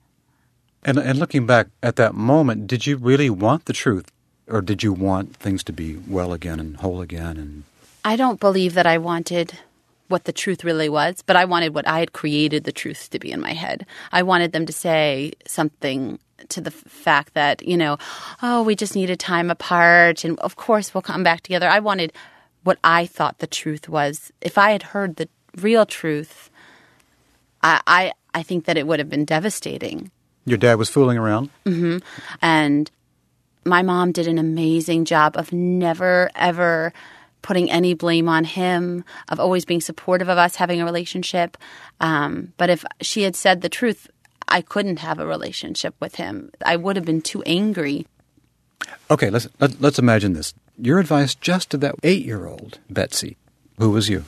And, 0.84 0.98
and 0.98 1.18
looking 1.18 1.44
back 1.44 1.68
at 1.82 1.96
that 1.96 2.14
moment, 2.14 2.66
did 2.66 2.86
you 2.86 2.96
really 2.96 3.28
want 3.28 3.66
the 3.66 3.72
truth? 3.72 4.10
Or 4.46 4.62
did 4.62 4.82
you 4.82 4.92
want 4.92 5.36
things 5.36 5.62
to 5.64 5.72
be 5.72 5.96
well 6.08 6.32
again 6.32 6.58
and 6.58 6.78
whole 6.78 7.02
again? 7.02 7.36
And 7.36 7.64
I 8.04 8.16
don't 8.16 8.40
believe 8.40 8.74
that 8.74 8.86
I 8.86 8.96
wanted 8.96 9.58
what 10.08 10.24
the 10.24 10.32
truth 10.32 10.64
really 10.64 10.88
was, 10.88 11.22
but 11.26 11.36
I 11.36 11.44
wanted 11.44 11.74
what 11.74 11.86
I 11.86 11.98
had 11.98 12.14
created 12.14 12.64
the 12.64 12.72
truth 12.72 13.10
to 13.10 13.18
be 13.18 13.30
in 13.30 13.42
my 13.42 13.52
head. 13.52 13.84
I 14.10 14.22
wanted 14.22 14.52
them 14.52 14.64
to 14.64 14.72
say 14.72 15.32
something 15.46 16.18
to 16.48 16.60
the 16.60 16.70
fact 16.70 17.34
that, 17.34 17.62
you 17.66 17.76
know, 17.76 17.98
oh, 18.42 18.62
we 18.62 18.74
just 18.76 18.94
needed 18.94 19.18
time 19.18 19.50
apart 19.50 20.24
and 20.24 20.38
of 20.40 20.56
course 20.56 20.94
we'll 20.94 21.02
come 21.02 21.22
back 21.22 21.40
together. 21.42 21.68
I 21.68 21.80
wanted 21.80 22.12
what 22.64 22.78
I 22.84 23.06
thought 23.06 23.38
the 23.38 23.46
truth 23.46 23.88
was. 23.88 24.32
If 24.40 24.58
I 24.58 24.70
had 24.70 24.82
heard 24.82 25.16
the 25.16 25.28
real 25.56 25.86
truth, 25.86 26.50
I 27.62 27.80
I, 27.86 28.12
I 28.34 28.42
think 28.42 28.64
that 28.66 28.76
it 28.76 28.86
would 28.86 28.98
have 28.98 29.08
been 29.10 29.24
devastating. 29.24 30.10
your 30.44 30.58
dad 30.58 30.76
was 30.78 30.88
fooling 30.88 31.18
around? 31.18 31.50
hmm 31.66 31.98
And 32.40 32.90
my 33.64 33.82
mom 33.82 34.12
did 34.12 34.26
an 34.26 34.38
amazing 34.38 35.04
job 35.04 35.36
of 35.36 35.52
never, 35.52 36.30
ever 36.34 36.92
putting 37.42 37.70
any 37.70 37.94
blame 37.94 38.28
on 38.28 38.44
him, 38.44 39.04
of 39.28 39.38
always 39.38 39.64
being 39.64 39.80
supportive 39.80 40.28
of 40.28 40.38
us 40.38 40.56
having 40.56 40.80
a 40.80 40.84
relationship. 40.84 41.56
Um, 42.00 42.52
but 42.56 42.68
if 42.70 42.84
she 43.00 43.22
had 43.22 43.36
said 43.36 43.60
the 43.60 43.68
truth, 43.68 44.08
I 44.48 44.62
couldn't 44.62 44.98
have 45.00 45.18
a 45.18 45.26
relationship 45.26 45.94
with 46.00 46.16
him. 46.16 46.50
I 46.64 46.76
would 46.76 46.96
have 46.96 47.04
been 47.04 47.22
too 47.22 47.42
angry. 47.42 48.06
Okay, 49.10 49.30
let's, 49.30 49.48
let, 49.60 49.80
let's 49.80 49.98
imagine 49.98 50.32
this. 50.32 50.54
Your 50.80 50.98
advice 50.98 51.34
just 51.34 51.70
to 51.70 51.76
that 51.78 51.96
eight 52.02 52.24
year 52.24 52.46
old 52.46 52.78
Betsy, 52.88 53.36
who 53.78 53.90
was 53.90 54.08
you? 54.08 54.24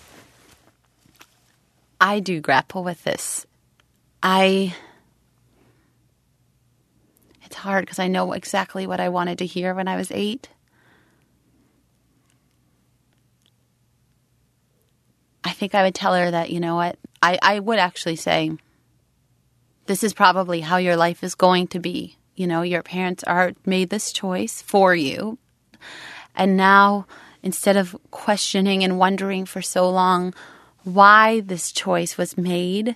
I 2.01 2.21
do 2.21 2.41
grapple 2.41 2.83
with 2.83 3.05
this. 3.05 3.47
I. 4.23 4.75
It's 7.45 7.57
hard 7.57 7.85
because 7.85 7.99
I 7.99 8.09
know 8.09 8.33
exactly 8.33 8.87
what 8.87 9.01
I 9.01 9.09
wanted 9.09 9.39
to 9.39 9.47
hear 9.47 9.75
when 9.75 9.89
I 9.89 9.97
was 9.97 10.11
eight. 10.13 10.49
I 15.43 15.51
think 15.51 15.75
I 15.75 15.83
would 15.83 15.95
tell 15.95 16.15
her 16.15 16.31
that, 16.31 16.51
you 16.51 16.61
know 16.61 16.77
what? 16.77 16.97
I, 17.23 17.39
I 17.43 17.59
would 17.59 17.79
actually 17.79 18.17
say, 18.17 18.53
this 19.91 20.05
is 20.05 20.15
probably 20.15 20.61
how 20.61 20.77
your 20.77 20.95
life 20.95 21.25
is 21.25 21.35
going 21.35 21.67
to 21.67 21.81
be. 21.81 22.17
You 22.37 22.47
know, 22.47 22.63
your 22.63 22.81
parents 22.81 23.25
are 23.25 23.55
made 23.67 23.91
this 23.91 24.13
choice 24.13 24.63
for 24.63 24.95
you. 24.95 25.37
And 26.37 26.57
now, 26.57 27.09
instead 27.43 27.77
of 27.77 27.97
questioning 28.13 28.85
and 28.85 29.01
wondering 29.01 29.47
for 29.47 29.61
so 29.61 29.91
long 29.91 30.33
why 30.85 31.41
this 31.41 31.73
choice 31.73 32.17
was 32.17 32.39
made, 32.39 32.95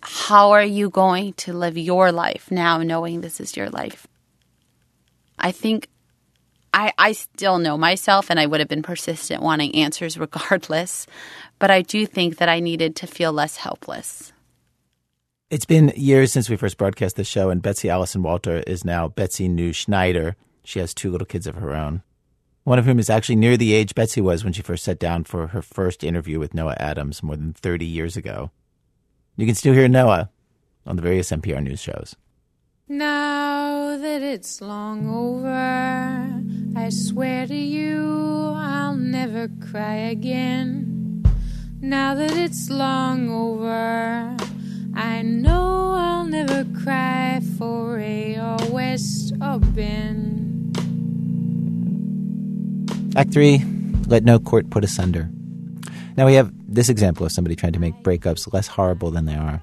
how 0.00 0.52
are 0.52 0.64
you 0.64 0.88
going 0.88 1.34
to 1.34 1.52
live 1.52 1.76
your 1.76 2.12
life 2.12 2.50
now 2.50 2.78
knowing 2.78 3.20
this 3.20 3.38
is 3.38 3.54
your 3.54 3.68
life? 3.68 4.06
I 5.38 5.52
think 5.52 5.90
I, 6.72 6.94
I 6.96 7.12
still 7.12 7.58
know 7.58 7.76
myself 7.76 8.30
and 8.30 8.40
I 8.40 8.46
would 8.46 8.60
have 8.60 8.70
been 8.70 8.82
persistent 8.82 9.42
wanting 9.42 9.74
answers 9.74 10.16
regardless, 10.26 11.06
but 11.58 11.70
I 11.70 11.82
do 11.82 12.06
think 12.06 12.38
that 12.38 12.48
I 12.48 12.60
needed 12.60 12.96
to 12.96 13.06
feel 13.06 13.34
less 13.34 13.58
helpless. 13.58 14.32
It's 15.50 15.64
been 15.64 15.94
years 15.96 16.30
since 16.30 16.50
we 16.50 16.56
first 16.56 16.76
broadcast 16.76 17.16
the 17.16 17.24
show, 17.24 17.48
and 17.48 17.62
Betsy 17.62 17.88
Allison 17.88 18.22
Walter 18.22 18.62
is 18.66 18.84
now 18.84 19.08
Betsy 19.08 19.48
New 19.48 19.72
Schneider. 19.72 20.36
She 20.62 20.78
has 20.78 20.92
two 20.92 21.10
little 21.10 21.24
kids 21.24 21.46
of 21.46 21.54
her 21.54 21.74
own, 21.74 22.02
one 22.64 22.78
of 22.78 22.84
whom 22.84 22.98
is 22.98 23.08
actually 23.08 23.36
near 23.36 23.56
the 23.56 23.72
age 23.72 23.94
Betsy 23.94 24.20
was 24.20 24.44
when 24.44 24.52
she 24.52 24.60
first 24.60 24.84
sat 24.84 24.98
down 24.98 25.24
for 25.24 25.46
her 25.46 25.62
first 25.62 26.04
interview 26.04 26.38
with 26.38 26.52
Noah 26.52 26.76
Adams 26.78 27.22
more 27.22 27.34
than 27.34 27.54
30 27.54 27.86
years 27.86 28.14
ago. 28.14 28.50
You 29.38 29.46
can 29.46 29.54
still 29.54 29.72
hear 29.72 29.88
Noah 29.88 30.28
on 30.84 30.96
the 30.96 31.02
various 31.02 31.30
NPR 31.30 31.62
news 31.62 31.80
shows. 31.80 32.14
Now 32.86 33.96
that 33.96 34.20
it's 34.20 34.60
long 34.60 35.08
over, 35.08 35.48
I 36.78 36.90
swear 36.90 37.46
to 37.46 37.56
you 37.56 38.52
I'll 38.54 38.96
never 38.96 39.48
cry 39.70 39.94
again. 39.94 41.24
Now 41.80 42.14
that 42.16 42.32
it's 42.32 42.68
long 42.68 43.30
over, 43.30 44.36
I 44.98 45.22
know 45.22 45.94
I'll 45.94 46.24
never 46.24 46.64
cry 46.82 47.40
for 47.56 48.00
a 48.00 48.36
or 48.36 48.56
West 48.72 49.32
or 49.40 49.60
Ben. 49.60 50.72
Act 53.14 53.32
three, 53.32 53.64
let 54.08 54.24
no 54.24 54.40
court 54.40 54.70
put 54.70 54.82
asunder. 54.82 55.30
Now 56.16 56.26
we 56.26 56.34
have 56.34 56.52
this 56.66 56.88
example 56.88 57.24
of 57.24 57.30
somebody 57.30 57.54
trying 57.54 57.74
to 57.74 57.78
make 57.78 57.94
breakups 58.02 58.52
less 58.52 58.66
horrible 58.66 59.12
than 59.12 59.26
they 59.26 59.36
are. 59.36 59.62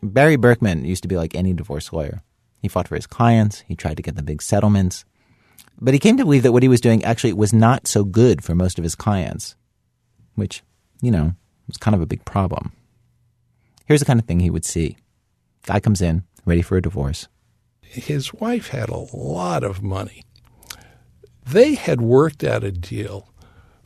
Barry 0.00 0.36
Berkman 0.36 0.84
used 0.84 1.02
to 1.02 1.08
be 1.08 1.16
like 1.16 1.34
any 1.34 1.52
divorce 1.52 1.92
lawyer. 1.92 2.22
He 2.62 2.68
fought 2.68 2.86
for 2.86 2.94
his 2.94 3.08
clients, 3.08 3.64
he 3.66 3.74
tried 3.74 3.96
to 3.96 4.02
get 4.04 4.14
them 4.14 4.26
big 4.26 4.40
settlements. 4.40 5.04
But 5.80 5.92
he 5.92 5.98
came 5.98 6.16
to 6.18 6.24
believe 6.24 6.44
that 6.44 6.52
what 6.52 6.62
he 6.62 6.68
was 6.68 6.80
doing 6.80 7.02
actually 7.02 7.32
was 7.32 7.52
not 7.52 7.88
so 7.88 8.04
good 8.04 8.44
for 8.44 8.54
most 8.54 8.78
of 8.78 8.84
his 8.84 8.94
clients, 8.94 9.56
which, 10.36 10.62
you 11.02 11.10
know, 11.10 11.34
was 11.66 11.78
kind 11.78 11.96
of 11.96 12.00
a 12.00 12.06
big 12.06 12.24
problem. 12.24 12.70
Here's 13.88 14.00
the 14.00 14.06
kind 14.06 14.20
of 14.20 14.26
thing 14.26 14.40
he 14.40 14.50
would 14.50 14.64
see 14.64 14.96
guy 15.66 15.80
comes 15.80 16.00
in, 16.00 16.22
ready 16.46 16.62
for 16.62 16.76
a 16.76 16.82
divorce. 16.82 17.26
his 17.82 18.32
wife 18.32 18.68
had 18.68 18.88
a 18.88 19.06
lot 19.16 19.64
of 19.64 19.82
money. 19.82 20.22
They 21.44 21.74
had 21.74 22.00
worked 22.00 22.44
out 22.44 22.62
a 22.62 22.70
deal 22.70 23.28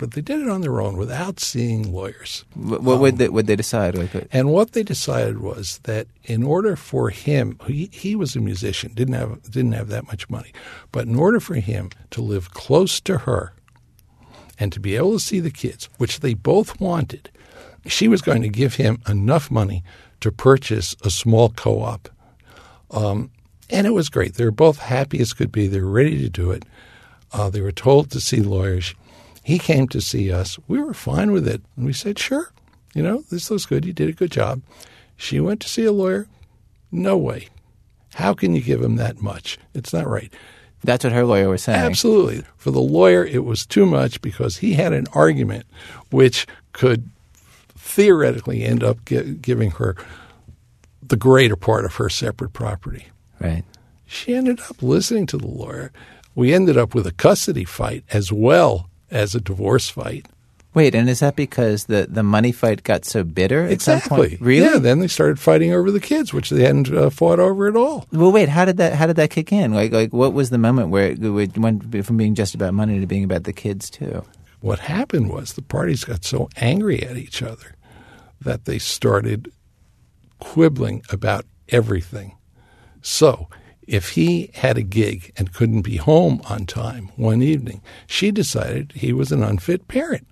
but 0.03 0.11
they 0.11 0.21
did 0.21 0.41
it 0.41 0.49
on 0.49 0.63
their 0.63 0.81
own 0.81 0.97
without 0.97 1.39
seeing 1.39 1.93
lawyers. 1.93 2.45
What, 2.55 2.83
what 2.83 2.99
would 2.99 3.19
they, 3.19 3.29
would 3.29 3.47
they 3.47 3.55
decide? 3.55 3.97
Like, 3.97 4.13
uh, 4.13 4.23
And 4.33 4.51
what 4.51 4.73
they 4.73 4.83
decided 4.83 5.39
was 5.39 5.79
that 5.85 6.09
in 6.25 6.43
order 6.43 6.75
for 6.75 7.11
him, 7.11 7.57
he, 7.69 7.89
he 7.93 8.17
was 8.17 8.35
a 8.35 8.41
musician, 8.41 8.95
didn't 8.95 9.15
have 9.15 9.43
didn't 9.49 9.73
have 9.73 9.91
that 9.91 10.09
much 10.09 10.29
money, 10.29 10.53
but 10.91 11.07
in 11.07 11.15
order 11.15 11.39
for 11.39 11.55
him 11.55 11.91
to 12.11 12.21
live 12.21 12.51
close 12.51 13.01
to 13.03 13.19
her 13.19 13.53
and 14.59 14.73
to 14.73 14.81
be 14.81 14.97
able 14.97 15.13
to 15.13 15.21
see 15.21 15.39
the 15.39 15.53
kids, 15.53 15.89
which 15.99 16.19
they 16.19 16.35
both 16.35 16.81
wanted, 16.81 17.31
she 17.87 18.09
was 18.09 18.23
going 18.23 18.43
to 18.43 18.49
give 18.49 18.75
him 18.75 19.01
enough 19.09 19.51
money 19.51 19.83
to 20.21 20.31
purchase 20.31 20.95
a 21.03 21.11
small 21.11 21.51
co-op. 21.51 22.09
Um, 22.91 23.31
and 23.71 23.87
it 23.87 23.91
was 23.91 24.09
great. 24.09 24.35
They 24.35 24.45
were 24.45 24.51
both 24.51 24.79
happy 24.79 25.21
as 25.21 25.33
could 25.33 25.51
be. 25.51 25.67
They 25.67 25.81
were 25.81 25.91
ready 25.91 26.19
to 26.19 26.29
do 26.29 26.51
it. 26.51 26.65
Uh, 27.33 27.51
they 27.51 27.61
were 27.61 27.73
told 27.73 28.11
to 28.11 28.21
see 28.21 28.41
lawyers. 28.41 28.95
He 29.43 29.59
came 29.59 29.89
to 29.89 30.01
see 30.01 30.31
us. 30.31 30.59
We 30.69 30.81
were 30.81 30.95
fine 30.95 31.33
with 31.33 31.49
it. 31.49 31.63
And 31.77 31.87
we 31.87 31.93
said, 31.93 32.19
sure, 32.19 32.53
you 32.95 33.03
know, 33.03 33.25
this 33.31 33.51
looks 33.51 33.67
good. 33.67 33.85
You 33.85 33.93
did 33.93 34.11
a 34.11 34.13
good 34.13 34.31
job. 34.31 34.63
She 35.17 35.41
went 35.41 35.61
to 35.61 35.69
see 35.69 35.85
a 35.85 35.93
lawyer. 35.93 36.29
No 36.91 37.17
way. 37.17 37.49
How 38.15 38.35
can 38.35 38.55
you 38.55 38.61
give 38.61 38.83
him 38.83 38.97
that 38.97 39.23
much? 39.23 39.59
It's 39.75 39.93
not 39.93 40.07
right. 40.07 40.33
That's 40.85 41.05
what 41.05 41.13
her 41.13 41.25
lawyer 41.25 41.49
was 41.49 41.63
saying. 41.63 41.81
Absolutely. 41.81 42.45
For 42.57 42.71
the 42.71 42.81
lawyer, 42.81 43.25
it 43.25 43.45
was 43.45 43.65
too 43.65 43.87
much 43.87 44.21
because 44.21 44.59
he 44.59 44.75
had 44.75 44.93
an 44.93 45.07
argument 45.15 45.67
which 46.11 46.47
could 46.73 47.09
theoretically 47.83 48.63
end 48.63 48.83
up 48.85 49.05
gi- 49.05 49.35
giving 49.35 49.73
her 49.73 49.97
the 51.03 51.17
greater 51.17 51.57
part 51.57 51.85
of 51.85 51.97
her 51.97 52.09
separate 52.09 52.53
property. 52.53 53.07
Right. 53.41 53.65
She 54.07 54.35
ended 54.35 54.61
up 54.61 54.83
listening 54.83 55.27
to 55.27 55.37
the 55.37 55.47
lawyer. 55.49 55.93
We 56.35 56.55
ended 56.55 56.79
up 56.79 56.95
with 56.95 57.07
a 57.07 57.13
custody 57.13 57.65
fight 57.65 58.05
as 58.13 58.33
well 58.33 58.89
as 59.11 59.35
a 59.35 59.41
divorce 59.41 59.89
fight. 59.91 60.27
Wait, 60.75 60.95
and 60.95 61.11
is 61.11 61.21
that 61.21 61.37
because 61.37 61.85
the, 61.85 62.07
the 62.09 62.23
money 62.23 62.51
fight 62.51 62.83
got 62.83 63.05
so 63.05 63.25
bitter 63.25 63.65
at 63.67 63.83
some 63.83 63.99
Exactly. 63.99 64.29
point? 64.31 64.41
Really? 64.41 64.65
Yeah. 64.73 64.79
Then 64.79 65.01
they 65.01 65.07
started 65.09 65.39
fighting 65.39 65.75
over 65.75 65.91
the 65.91 66.01
kids, 66.01 66.33
which 66.33 66.49
they 66.49 66.63
hadn't 66.63 66.91
uh, 66.91 67.11
fought 67.11 67.39
over 67.41 67.69
at 67.69 67.77
all. 67.77 68.07
Well, 68.11 68.33
wait. 68.33 68.49
How 68.49 68.65
did 68.65 68.79
that? 68.79 68.95
How 68.95 69.07
did 69.07 69.17
that 69.17 69.29
kick 69.29 69.53
in? 69.53 69.75
Like, 69.75 69.93
like, 69.93 70.15
what 70.15 70.33
was 70.33 70.49
the 70.49 70.57
moment 70.57 70.89
where 70.89 71.11
it 71.11 71.59
went 71.59 72.07
from 72.07 72.17
being 72.17 72.35
just 72.35 72.55
about 72.55 72.73
money 72.73 73.01
to 73.01 73.07
being 73.07 73.25
about 73.25 73.45
the 73.45 73.53
kids 73.53 73.91
too? 73.91 74.25
What 74.63 74.79
happened 74.79 75.29
was 75.29 75.53
the 75.53 75.63
parties 75.63 76.05
got 76.05 76.25
so 76.25 76.49
angry 76.57 77.03
at 77.03 77.17
each 77.17 77.43
other 77.43 77.75
that 78.41 78.65
they 78.65 78.79
started 78.79 79.51
quibbling 80.39 81.03
about 81.11 81.45
everything. 81.69 82.37
So, 83.01 83.49
if 83.89 84.11
he 84.11 84.53
had 84.55 84.79
a 84.79 84.83
gig 84.83 85.33
and 85.37 85.53
couldn't 85.53 85.83
be 85.83 85.97
home 85.97 86.41
on 86.49 86.67
time 86.67 87.11
one 87.17 87.43
evening, 87.43 87.83
she 88.07 88.31
decided 88.31 88.93
he 88.95 89.13
was 89.13 89.33
an 89.33 89.43
unfit 89.43 89.89
parent. 89.89 90.29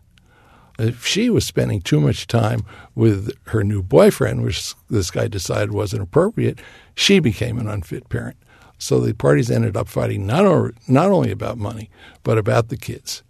If 0.78 1.04
she 1.04 1.28
was 1.28 1.44
spending 1.44 1.80
too 1.80 2.00
much 2.00 2.28
time 2.28 2.60
with 2.94 3.32
her 3.48 3.64
new 3.64 3.82
boyfriend, 3.82 4.44
which 4.44 4.74
this 4.88 5.10
guy 5.10 5.26
decided 5.26 5.72
wasn't 5.72 6.04
appropriate, 6.04 6.60
she 6.94 7.18
became 7.18 7.58
an 7.58 7.68
unfit 7.68 8.08
parent. 8.08 8.36
So 8.78 9.00
the 9.00 9.12
parties 9.12 9.50
ended 9.50 9.76
up 9.76 9.88
fighting 9.88 10.24
not, 10.24 10.72
not 10.86 11.10
only 11.10 11.32
about 11.32 11.58
money, 11.58 11.90
but 12.22 12.38
about 12.38 12.68
the 12.68 12.76
kids. 12.76 13.24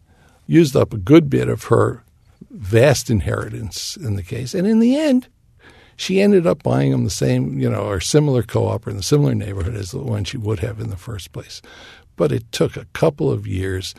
Used 0.51 0.75
up 0.75 0.93
a 0.93 0.99
good 0.99 1.31
bit 1.31 1.49
of 1.49 1.63
her 1.67 2.03
vast 2.51 3.09
inheritance 3.09 3.97
in 3.97 4.17
the 4.17 4.23
case. 4.25 4.53
And 4.53 4.67
in 4.67 4.81
the 4.81 4.97
end, 4.97 5.29
she 5.95 6.21
ended 6.21 6.45
up 6.45 6.65
buying 6.65 6.91
them 6.91 7.05
the 7.05 7.11
same, 7.11 7.61
you 7.61 7.71
know, 7.71 7.85
or 7.85 8.01
similar 8.01 8.43
co-op 8.43 8.85
or 8.85 8.91
in 8.91 8.97
the 8.97 9.03
similar 9.05 9.33
neighborhood 9.33 9.77
as 9.77 9.93
the 9.93 9.99
one 9.99 10.25
she 10.25 10.37
would 10.37 10.59
have 10.59 10.81
in 10.81 10.91
the 10.91 10.97
first 10.97 11.31
place. 11.31 11.63
But 12.17 12.33
it 12.33 12.51
took 12.51 12.77
a 12.77 12.87
couple 12.87 13.31
of 13.31 13.47
years, 13.47 13.95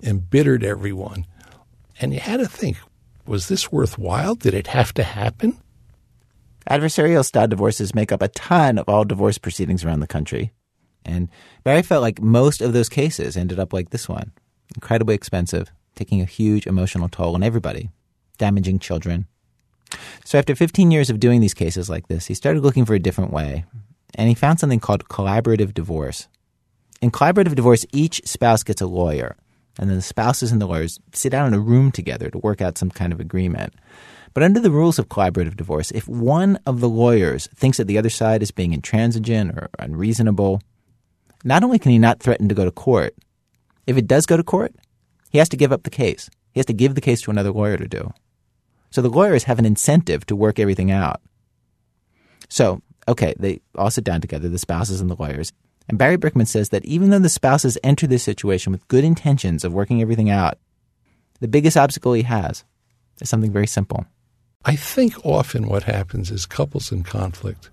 embittered 0.00 0.62
everyone. 0.62 1.26
And 2.00 2.14
you 2.14 2.20
had 2.20 2.38
to 2.38 2.46
think, 2.46 2.76
was 3.26 3.48
this 3.48 3.72
worthwhile? 3.72 4.36
Did 4.36 4.54
it 4.54 4.68
have 4.68 4.94
to 4.94 5.02
happen? 5.02 5.58
Adversarial 6.70 7.24
style 7.24 7.48
divorces 7.48 7.92
make 7.92 8.12
up 8.12 8.22
a 8.22 8.28
ton 8.28 8.78
of 8.78 8.88
all 8.88 9.02
divorce 9.02 9.36
proceedings 9.36 9.84
around 9.84 9.98
the 9.98 10.06
country. 10.06 10.52
And 11.04 11.28
Barry 11.64 11.82
felt 11.82 12.02
like 12.02 12.22
most 12.22 12.62
of 12.62 12.72
those 12.72 12.88
cases 12.88 13.36
ended 13.36 13.58
up 13.58 13.72
like 13.72 13.90
this 13.90 14.08
one 14.08 14.30
incredibly 14.76 15.16
expensive, 15.16 15.72
taking 15.98 16.22
a 16.22 16.26
huge 16.26 16.66
emotional 16.66 17.08
toll 17.08 17.34
on 17.34 17.42
everybody, 17.42 17.90
damaging 18.38 18.78
children. 18.78 19.26
So, 20.24 20.38
after 20.38 20.54
15 20.54 20.90
years 20.90 21.10
of 21.10 21.20
doing 21.20 21.40
these 21.40 21.54
cases 21.54 21.90
like 21.90 22.08
this, 22.08 22.26
he 22.26 22.34
started 22.34 22.62
looking 22.62 22.84
for 22.84 22.94
a 22.94 23.00
different 23.00 23.32
way. 23.32 23.64
And 24.14 24.28
he 24.28 24.34
found 24.34 24.60
something 24.60 24.80
called 24.80 25.08
collaborative 25.08 25.74
divorce. 25.74 26.28
In 27.00 27.10
collaborative 27.10 27.54
divorce, 27.54 27.84
each 27.92 28.22
spouse 28.24 28.62
gets 28.62 28.80
a 28.80 28.86
lawyer, 28.86 29.36
and 29.78 29.88
then 29.88 29.96
the 29.96 30.02
spouses 30.02 30.50
and 30.50 30.60
the 30.60 30.66
lawyers 30.66 30.98
sit 31.12 31.30
down 31.30 31.46
in 31.46 31.54
a 31.54 31.60
room 31.60 31.92
together 31.92 32.30
to 32.30 32.38
work 32.38 32.60
out 32.60 32.78
some 32.78 32.90
kind 32.90 33.12
of 33.12 33.20
agreement. 33.20 33.74
But 34.34 34.42
under 34.42 34.60
the 34.60 34.70
rules 34.70 34.98
of 34.98 35.08
collaborative 35.08 35.56
divorce, 35.56 35.90
if 35.92 36.08
one 36.08 36.58
of 36.66 36.80
the 36.80 36.88
lawyers 36.88 37.48
thinks 37.54 37.78
that 37.78 37.86
the 37.86 37.98
other 37.98 38.10
side 38.10 38.42
is 38.42 38.50
being 38.50 38.72
intransigent 38.72 39.52
or 39.52 39.68
unreasonable, 39.78 40.60
not 41.44 41.62
only 41.62 41.78
can 41.78 41.92
he 41.92 41.98
not 41.98 42.20
threaten 42.20 42.48
to 42.48 42.54
go 42.54 42.64
to 42.64 42.70
court, 42.70 43.14
if 43.86 43.96
it 43.96 44.06
does 44.06 44.26
go 44.26 44.36
to 44.36 44.42
court, 44.42 44.74
he 45.30 45.38
has 45.38 45.48
to 45.50 45.56
give 45.56 45.72
up 45.72 45.82
the 45.82 45.90
case. 45.90 46.30
He 46.52 46.60
has 46.60 46.66
to 46.66 46.72
give 46.72 46.94
the 46.94 47.00
case 47.00 47.20
to 47.22 47.30
another 47.30 47.52
lawyer 47.52 47.76
to 47.76 47.88
do. 47.88 48.12
So 48.90 49.02
the 49.02 49.10
lawyers 49.10 49.44
have 49.44 49.58
an 49.58 49.66
incentive 49.66 50.24
to 50.26 50.36
work 50.36 50.58
everything 50.58 50.90
out. 50.90 51.20
So, 52.48 52.80
okay, 53.06 53.34
they 53.38 53.60
all 53.76 53.90
sit 53.90 54.04
down 54.04 54.20
together, 54.20 54.48
the 54.48 54.58
spouses 54.58 55.00
and 55.00 55.10
the 55.10 55.16
lawyers. 55.16 55.52
And 55.88 55.98
Barry 55.98 56.16
Berkman 56.16 56.46
says 56.46 56.70
that 56.70 56.84
even 56.84 57.10
though 57.10 57.18
the 57.18 57.28
spouses 57.28 57.78
enter 57.82 58.06
this 58.06 58.22
situation 58.22 58.72
with 58.72 58.88
good 58.88 59.04
intentions 59.04 59.64
of 59.64 59.72
working 59.72 60.00
everything 60.00 60.30
out, 60.30 60.58
the 61.40 61.48
biggest 61.48 61.76
obstacle 61.76 62.12
he 62.12 62.22
has 62.22 62.64
is 63.20 63.28
something 63.28 63.52
very 63.52 63.66
simple. 63.66 64.06
I 64.64 64.76
think 64.76 65.24
often 65.24 65.68
what 65.68 65.84
happens 65.84 66.30
is 66.30 66.46
couples 66.46 66.90
in 66.92 67.04
conflict 67.04 67.70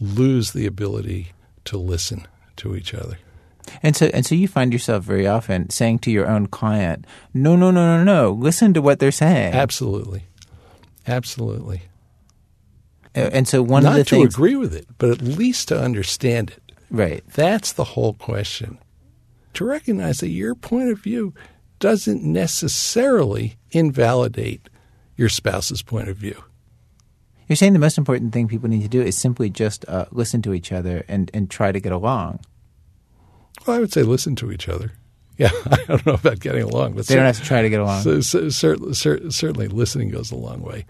lose 0.00 0.52
the 0.52 0.66
ability 0.66 1.32
to 1.64 1.76
listen 1.76 2.26
to 2.56 2.76
each 2.76 2.94
other. 2.94 3.18
And 3.82 3.96
so, 3.96 4.06
and 4.12 4.24
so 4.26 4.34
you 4.34 4.48
find 4.48 4.72
yourself 4.72 5.04
very 5.04 5.26
often 5.26 5.70
saying 5.70 6.00
to 6.00 6.10
your 6.10 6.26
own 6.28 6.46
client, 6.46 7.06
no, 7.34 7.56
no, 7.56 7.70
no, 7.70 7.96
no, 7.96 8.04
no, 8.04 8.32
listen 8.32 8.74
to 8.74 8.82
what 8.82 8.98
they're 8.98 9.10
saying. 9.10 9.54
Absolutely. 9.54 10.24
Absolutely. 11.06 11.82
And 13.14 13.48
so 13.48 13.62
one 13.62 13.82
Not 13.82 13.90
of 13.90 13.94
the 13.94 14.16
not 14.16 14.22
to 14.22 14.28
agree 14.28 14.54
with 14.54 14.74
it, 14.74 14.86
but 14.98 15.10
at 15.10 15.22
least 15.22 15.68
to 15.68 15.80
understand 15.80 16.50
it. 16.50 16.74
right? 16.90 17.24
That's 17.34 17.72
the 17.72 17.84
whole 17.84 18.14
question. 18.14 18.78
To 19.54 19.64
recognize 19.64 20.18
that 20.18 20.28
your 20.28 20.54
point 20.54 20.90
of 20.90 21.00
view 21.00 21.34
doesn't 21.80 22.22
necessarily 22.22 23.56
invalidate 23.70 24.68
your 25.16 25.28
spouse's 25.28 25.82
point 25.82 26.08
of 26.08 26.16
view. 26.16 26.44
You're 27.48 27.56
saying 27.56 27.72
the 27.72 27.78
most 27.78 27.98
important 27.98 28.32
thing 28.32 28.46
people 28.46 28.68
need 28.68 28.82
to 28.82 28.88
do 28.88 29.00
is 29.00 29.16
simply 29.16 29.48
just 29.48 29.88
uh, 29.88 30.04
listen 30.12 30.42
to 30.42 30.52
each 30.52 30.70
other 30.70 31.04
and, 31.08 31.30
and 31.32 31.48
try 31.50 31.72
to 31.72 31.80
get 31.80 31.92
along. 31.92 32.40
Well, 33.68 33.76
I 33.76 33.80
would 33.80 33.92
say 33.92 34.02
listen 34.02 34.34
to 34.36 34.50
each 34.50 34.68
other. 34.68 34.92
Yeah, 35.40 35.50
I 35.70 35.76
don't 35.86 36.04
know 36.04 36.14
about 36.14 36.40
getting 36.40 36.64
along, 36.64 36.94
but 36.94 37.06
They 37.06 37.14
don't 37.14 37.24
have 37.24 37.38
to 37.38 37.44
try 37.44 37.62
to 37.62 37.70
get 37.70 37.78
along. 37.78 38.02
So, 38.02 38.20
so, 38.20 38.48
cer- 38.48 38.92
cer- 38.92 39.30
certainly, 39.30 39.68
listening 39.68 40.08
goes 40.08 40.32
a 40.32 40.34
long 40.34 40.62
way. 40.62 40.84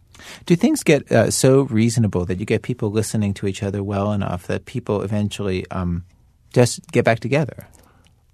Do 0.47 0.57
things 0.57 0.83
get 0.83 1.13
uh, 1.13 1.31
so 1.31 1.65
reasonable 1.65 2.25
that 2.25 2.41
you 2.41 2.47
get 2.47 2.63
people 2.63 2.91
listening 2.91 3.35
to 3.35 3.47
each 3.47 3.63
other 3.63 3.83
well 3.83 4.11
enough 4.11 4.47
that 4.47 4.65
people 4.65 5.03
eventually 5.03 5.71
um, 5.71 6.07
just 6.55 6.81
get 6.93 7.05
back 7.05 7.21
together? 7.21 7.67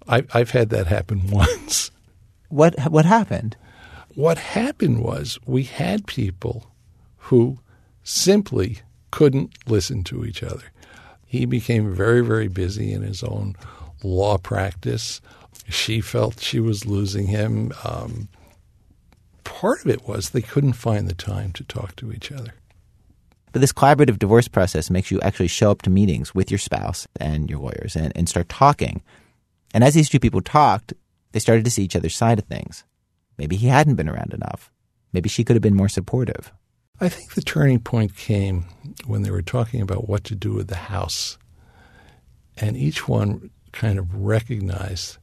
I, 0.07 0.23
I've 0.33 0.51
had 0.51 0.69
that 0.69 0.87
happen 0.87 1.27
once. 1.29 1.91
What 2.47 2.79
what 2.89 3.03
happened? 3.03 3.57
What 4.13 4.37
happened 4.37 5.03
was 5.03 5.37
we 5.45 5.63
had 5.63 6.07
people 6.07 6.71
who 7.27 7.59
simply 8.03 8.79
couldn't 9.11 9.51
listen 9.67 10.05
to 10.05 10.23
each 10.23 10.41
other. 10.41 10.71
He 11.25 11.45
became 11.45 11.93
very, 11.93 12.21
very 12.21 12.47
busy 12.47 12.93
in 12.93 13.01
his 13.01 13.21
own 13.21 13.57
law 14.05 14.37
practice. 14.37 15.21
She 15.69 16.01
felt 16.01 16.39
she 16.41 16.59
was 16.59 16.85
losing 16.85 17.27
him. 17.27 17.71
Um, 17.83 18.29
part 19.43 19.81
of 19.81 19.89
it 19.89 20.07
was 20.07 20.29
they 20.29 20.41
couldn't 20.41 20.73
find 20.73 21.07
the 21.07 21.15
time 21.15 21.51
to 21.53 21.63
talk 21.63 21.95
to 21.97 22.11
each 22.11 22.31
other. 22.31 22.53
But 23.51 23.61
this 23.61 23.71
collaborative 23.71 24.19
divorce 24.19 24.49
process 24.49 24.89
makes 24.89 25.11
you 25.11 25.21
actually 25.21 25.47
show 25.47 25.71
up 25.71 25.81
to 25.83 25.89
meetings 25.89 26.35
with 26.35 26.51
your 26.51 26.57
spouse 26.57 27.07
and 27.19 27.49
your 27.49 27.59
lawyers 27.59 27.95
and, 27.95 28.11
and 28.15 28.27
start 28.27 28.49
talking. 28.49 29.01
And 29.73 29.83
as 29.83 29.93
these 29.93 30.09
two 30.09 30.19
people 30.19 30.41
talked, 30.41 30.93
they 31.31 31.39
started 31.39 31.63
to 31.65 31.71
see 31.71 31.83
each 31.83 31.95
other's 31.95 32.15
side 32.15 32.37
of 32.37 32.45
things. 32.45 32.83
Maybe 33.37 33.55
he 33.55 33.67
hadn't 33.67 33.95
been 33.95 34.09
around 34.09 34.33
enough. 34.33 34.71
Maybe 35.13 35.29
she 35.29 35.45
could 35.45 35.55
have 35.55 35.63
been 35.63 35.75
more 35.75 35.89
supportive. 35.89 36.51
I 36.99 37.09
think 37.09 37.33
the 37.33 37.41
turning 37.41 37.79
point 37.79 38.15
came 38.15 38.65
when 39.05 39.21
they 39.21 39.31
were 39.31 39.41
talking 39.41 39.81
about 39.81 40.09
what 40.09 40.23
to 40.25 40.35
do 40.35 40.53
with 40.53 40.67
the 40.67 40.75
house. 40.75 41.37
And 42.57 42.77
each 42.77 43.07
one 43.07 43.51
kind 43.75 43.99
of 43.99 44.15
recognized 44.15 45.17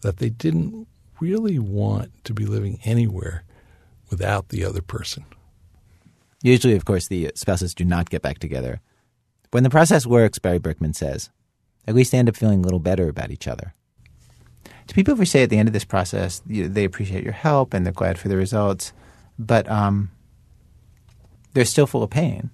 that 0.00 0.16
they 0.16 0.30
didn't 0.30 0.88
really 1.20 1.58
want 1.58 2.10
to 2.24 2.34
be 2.34 2.46
living 2.46 2.80
anywhere 2.84 3.44
without 4.10 4.48
the 4.48 4.64
other 4.64 4.82
person. 4.82 5.24
Usually, 6.42 6.74
of 6.74 6.86
course, 6.86 7.06
the 7.06 7.30
spouses 7.34 7.74
do 7.74 7.84
not 7.84 8.10
get 8.10 8.22
back 8.22 8.38
together. 8.38 8.80
When 9.50 9.62
the 9.62 9.70
process 9.70 10.06
works, 10.06 10.38
Barry 10.38 10.58
Berkman 10.58 10.94
says, 10.94 11.30
at 11.86 11.94
least 11.94 12.12
they 12.12 12.18
end 12.18 12.28
up 12.28 12.36
feeling 12.36 12.60
a 12.60 12.62
little 12.62 12.78
better 12.78 13.08
about 13.08 13.30
each 13.30 13.46
other. 13.46 13.74
Do 14.86 14.94
people 14.94 15.12
ever 15.12 15.24
say 15.24 15.42
at 15.42 15.50
the 15.50 15.58
end 15.58 15.68
of 15.68 15.72
this 15.72 15.84
process 15.84 16.42
they 16.46 16.84
appreciate 16.84 17.22
your 17.22 17.32
help 17.32 17.74
and 17.74 17.84
they're 17.84 17.92
glad 17.92 18.18
for 18.18 18.28
the 18.28 18.36
results, 18.36 18.92
but 19.38 19.70
um, 19.70 20.10
they're 21.52 21.64
still 21.64 21.86
full 21.86 22.02
of 22.02 22.10
pain? 22.10 22.50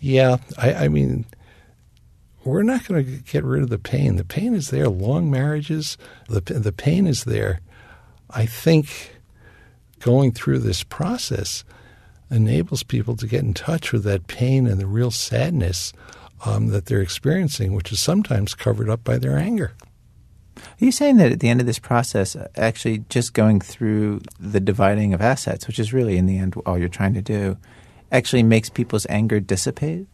Yeah, 0.00 0.38
I, 0.58 0.74
I 0.74 0.88
mean, 0.88 1.24
we're 2.44 2.62
not 2.62 2.86
going 2.86 3.04
to 3.04 3.10
get 3.22 3.44
rid 3.44 3.62
of 3.62 3.70
the 3.70 3.78
pain. 3.78 4.16
The 4.16 4.24
pain 4.24 4.54
is 4.54 4.70
there. 4.70 4.88
Long 4.88 5.30
marriages, 5.30 5.96
the 6.28 6.40
the 6.40 6.72
pain 6.72 7.06
is 7.06 7.24
there. 7.24 7.60
I 8.30 8.46
think 8.46 9.16
going 10.00 10.32
through 10.32 10.58
this 10.60 10.82
process 10.82 11.64
enables 12.30 12.82
people 12.82 13.14
to 13.16 13.26
get 13.26 13.42
in 13.44 13.54
touch 13.54 13.92
with 13.92 14.04
that 14.04 14.26
pain 14.26 14.66
and 14.66 14.80
the 14.80 14.86
real 14.86 15.10
sadness 15.10 15.92
um, 16.44 16.68
that 16.68 16.86
they're 16.86 17.02
experiencing, 17.02 17.74
which 17.74 17.92
is 17.92 18.00
sometimes 18.00 18.54
covered 18.54 18.88
up 18.88 19.04
by 19.04 19.18
their 19.18 19.38
anger. 19.38 19.72
Are 20.56 20.84
you 20.84 20.92
saying 20.92 21.16
that 21.18 21.32
at 21.32 21.40
the 21.40 21.48
end 21.48 21.60
of 21.60 21.66
this 21.66 21.78
process, 21.78 22.36
actually 22.56 23.04
just 23.08 23.34
going 23.34 23.60
through 23.60 24.22
the 24.40 24.60
dividing 24.60 25.14
of 25.14 25.20
assets, 25.20 25.66
which 25.66 25.78
is 25.78 25.92
really 25.92 26.16
in 26.16 26.26
the 26.26 26.38
end 26.38 26.54
all 26.66 26.78
you're 26.78 26.88
trying 26.88 27.14
to 27.14 27.22
do, 27.22 27.56
actually 28.10 28.42
makes 28.42 28.68
people's 28.68 29.06
anger 29.08 29.40
dissipate? 29.40 30.06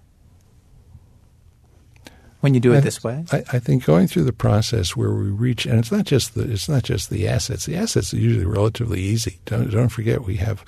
When 2.41 2.55
you 2.55 2.61
do 2.61 2.72
it 2.72 2.78
I- 2.78 2.80
this 2.80 3.03
way? 3.03 3.24
I, 3.32 3.43
I 3.53 3.59
think 3.59 3.84
going 3.84 4.07
through 4.07 4.24
the 4.24 4.32
process 4.32 4.97
where 4.97 5.12
we 5.12 5.28
reach, 5.30 5.66
and 5.66 5.78
it's 5.78 5.91
not 5.91 6.05
just 6.05 6.34
the 6.34 6.51
it's 6.51 6.68
not 6.68 6.84
just 6.84 7.11
the 7.11 7.26
assets. 7.26 7.66
The 7.66 7.76
assets 7.76 8.14
are 8.14 8.18
usually 8.18 8.47
relatively 8.47 9.01
easy. 9.01 9.41
Don't 9.45 9.70
don't 9.70 9.89
forget 9.89 10.24
we 10.24 10.36
have 10.36 10.64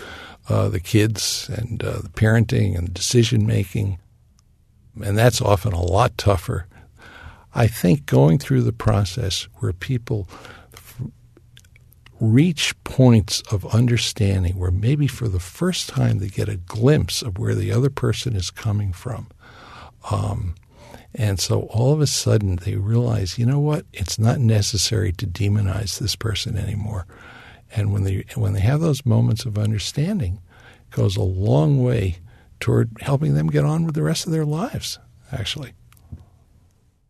uh, 0.49 0.69
the 0.69 0.81
kids 0.81 1.49
and 1.53 1.83
uh, 1.83 1.99
the 1.99 2.09
parenting 2.09 2.77
and 2.77 2.93
decision 2.93 3.47
making, 3.47 3.99
and 5.03 5.17
that's 5.17 5.41
often 5.41 5.73
a 5.73 5.83
lot 5.83 6.19
tougher. 6.19 6.67
I 7.55 7.67
think 7.67 8.07
going 8.07 8.39
through 8.39 8.63
the 8.63 8.73
process 8.73 9.49
where 9.57 9.73
people 9.73 10.29
reach 12.21 12.75
points 12.85 13.43
of 13.51 13.65
understanding, 13.75 14.59
where 14.59 14.71
maybe 14.71 15.07
for 15.07 15.29
the 15.29 15.41
first 15.41 15.89
time 15.89 16.19
they 16.19 16.29
get 16.29 16.49
a 16.49 16.57
glimpse 16.57 17.23
of 17.23 17.39
where 17.39 17.55
the 17.55 17.73
other 17.73 17.91
person 17.91 18.37
is 18.37 18.51
coming 18.51 18.93
from. 18.93 19.29
Um, 20.11 20.55
and 21.15 21.41
so 21.41 21.63
all 21.63 21.93
of 21.93 22.01
a 22.01 22.07
sudden 22.07 22.57
they 22.57 22.77
realize, 22.77 23.39
you 23.39 23.47
know 23.47 23.59
what? 23.59 23.85
It's 23.93 24.19
not 24.19 24.39
necessary 24.39 25.13
to 25.13 25.27
demonize 25.27 25.99
this 25.99 26.15
person 26.15 26.57
anymore. 26.57 27.07
And 27.75 27.93
when 27.93 28.05
they 28.05 28.25
when 28.35 28.53
they 28.53 28.61
have 28.61 28.81
those 28.81 29.07
moments 29.07 29.45
of 29.45 29.59
understanding, 29.59 30.41
it 30.89 30.95
goes 30.95 31.17
a 31.17 31.23
long 31.23 31.83
way 31.83 32.19
toward 32.59 32.91
helping 33.01 33.35
them 33.35 33.49
get 33.49 33.65
on 33.65 33.85
with 33.85 33.95
the 33.95 34.03
rest 34.03 34.27
of 34.27 34.33
their 34.33 34.45
lives, 34.45 34.99
actually. 35.33 35.73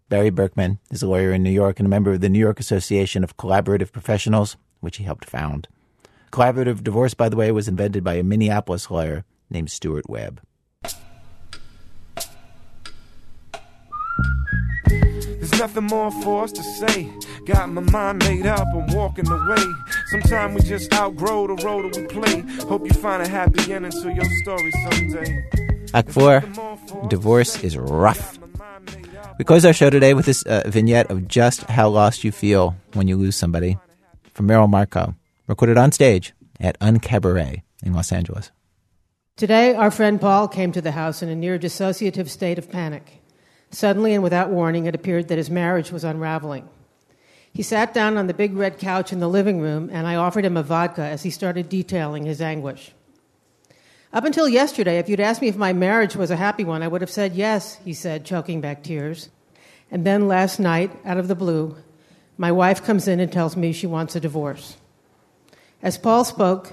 Barry 0.08 0.30
Berkman 0.30 0.78
is 0.90 1.02
a 1.02 1.06
lawyer 1.06 1.32
in 1.32 1.42
New 1.42 1.50
York 1.50 1.78
and 1.78 1.86
a 1.86 1.90
member 1.90 2.12
of 2.12 2.20
the 2.20 2.28
New 2.28 2.38
York 2.38 2.58
Association 2.58 3.22
of 3.22 3.36
Collaborative 3.36 3.92
Professionals, 3.92 4.56
which 4.80 4.96
he 4.96 5.04
helped 5.04 5.24
found. 5.24 5.68
Collaborative 6.32 6.82
divorce, 6.82 7.14
by 7.14 7.28
the 7.28 7.36
way, 7.36 7.52
was 7.52 7.68
invented 7.68 8.02
by 8.02 8.14
a 8.14 8.22
Minneapolis 8.22 8.90
lawyer 8.90 9.24
named 9.50 9.70
Stuart 9.70 10.08
Webb. 10.08 10.40
Nothing 15.60 15.88
more 15.88 16.10
for 16.22 16.44
us 16.44 16.52
to 16.52 16.62
say. 16.62 17.12
Got 17.44 17.68
my 17.68 17.82
mind 17.82 18.20
made 18.20 18.46
up, 18.46 18.66
I'm 18.74 18.96
walking 18.96 19.28
away. 19.30 19.62
Sometimes 20.06 20.54
we 20.54 20.66
just 20.66 20.90
outgrow 20.94 21.48
the 21.48 21.62
role 21.62 21.82
that 21.82 21.94
we 21.98 22.06
play. 22.06 22.40
Hope 22.66 22.86
you 22.86 22.94
find 22.94 23.22
a 23.22 23.28
happy 23.28 23.70
ending 23.70 23.92
to 23.92 24.10
your 24.10 24.24
story 24.42 24.72
someday. 24.84 25.44
Act 25.92 26.12
4 26.12 26.42
Divorce 27.08 27.62
is 27.62 27.76
rough. 27.76 28.38
We 29.38 29.44
close 29.44 29.66
our 29.66 29.74
show 29.74 29.90
today 29.90 30.14
with 30.14 30.24
this 30.24 30.42
uh, 30.44 30.62
vignette 30.64 31.10
of 31.10 31.28
just 31.28 31.64
how 31.64 31.90
lost 31.90 32.24
you 32.24 32.32
feel 32.32 32.74
when 32.94 33.06
you 33.06 33.18
lose 33.18 33.36
somebody 33.36 33.76
from 34.32 34.46
Merrill 34.46 34.66
Markoe, 34.66 35.14
recorded 35.46 35.76
on 35.76 35.92
stage 35.92 36.32
at 36.58 36.78
Uncabaret 36.80 37.60
in 37.82 37.92
Los 37.92 38.12
Angeles. 38.12 38.50
Today, 39.36 39.74
our 39.74 39.90
friend 39.90 40.18
Paul 40.18 40.48
came 40.48 40.72
to 40.72 40.80
the 40.80 40.92
house 40.92 41.22
in 41.22 41.28
a 41.28 41.36
near 41.36 41.58
dissociative 41.58 42.30
state 42.30 42.58
of 42.58 42.70
panic. 42.70 43.19
Suddenly 43.70 44.14
and 44.14 44.22
without 44.22 44.50
warning, 44.50 44.86
it 44.86 44.94
appeared 44.94 45.28
that 45.28 45.38
his 45.38 45.50
marriage 45.50 45.92
was 45.92 46.04
unraveling. 46.04 46.68
He 47.52 47.62
sat 47.62 47.92
down 47.94 48.16
on 48.16 48.26
the 48.26 48.34
big 48.34 48.54
red 48.54 48.78
couch 48.78 49.12
in 49.12 49.20
the 49.20 49.28
living 49.28 49.60
room, 49.60 49.90
and 49.92 50.06
I 50.06 50.16
offered 50.16 50.44
him 50.44 50.56
a 50.56 50.62
vodka 50.62 51.02
as 51.02 51.22
he 51.22 51.30
started 51.30 51.68
detailing 51.68 52.24
his 52.24 52.40
anguish. 52.40 52.92
Up 54.12 54.24
until 54.24 54.48
yesterday, 54.48 54.98
if 54.98 55.08
you'd 55.08 55.20
asked 55.20 55.40
me 55.40 55.48
if 55.48 55.56
my 55.56 55.72
marriage 55.72 56.16
was 56.16 56.30
a 56.30 56.36
happy 56.36 56.64
one, 56.64 56.82
I 56.82 56.88
would 56.88 57.00
have 57.00 57.10
said 57.10 57.34
yes, 57.34 57.78
he 57.84 57.92
said, 57.92 58.24
choking 58.24 58.60
back 58.60 58.82
tears. 58.82 59.30
And 59.90 60.04
then 60.04 60.26
last 60.26 60.58
night, 60.58 60.90
out 61.04 61.18
of 61.18 61.28
the 61.28 61.36
blue, 61.36 61.76
my 62.36 62.50
wife 62.50 62.82
comes 62.82 63.06
in 63.06 63.20
and 63.20 63.30
tells 63.32 63.56
me 63.56 63.72
she 63.72 63.86
wants 63.86 64.16
a 64.16 64.20
divorce. 64.20 64.76
As 65.82 65.98
Paul 65.98 66.24
spoke, 66.24 66.72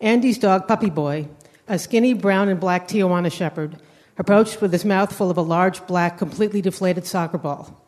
Andy's 0.00 0.38
dog, 0.38 0.68
Puppy 0.68 0.90
Boy, 0.90 1.28
a 1.66 1.78
skinny 1.78 2.12
brown 2.12 2.48
and 2.48 2.60
black 2.60 2.86
Tijuana 2.86 3.32
shepherd, 3.32 3.76
approached 4.18 4.60
with 4.60 4.72
his 4.72 4.84
mouth 4.84 5.14
full 5.14 5.30
of 5.30 5.38
a 5.38 5.42
large, 5.42 5.86
black, 5.86 6.18
completely 6.18 6.60
deflated 6.60 7.06
soccer 7.06 7.38
ball. 7.38 7.82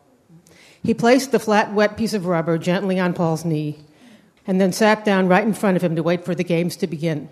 He 0.83 0.93
placed 0.93 1.31
the 1.31 1.39
flat, 1.39 1.73
wet 1.73 1.97
piece 1.97 2.13
of 2.13 2.25
rubber 2.25 2.57
gently 2.57 2.99
on 2.99 3.13
Paul's 3.13 3.45
knee 3.45 3.79
and 4.47 4.59
then 4.59 4.73
sat 4.73 5.05
down 5.05 5.27
right 5.27 5.45
in 5.45 5.53
front 5.53 5.77
of 5.77 5.83
him 5.83 5.95
to 5.95 6.03
wait 6.03 6.25
for 6.25 6.33
the 6.33 6.43
games 6.43 6.75
to 6.77 6.87
begin. 6.87 7.29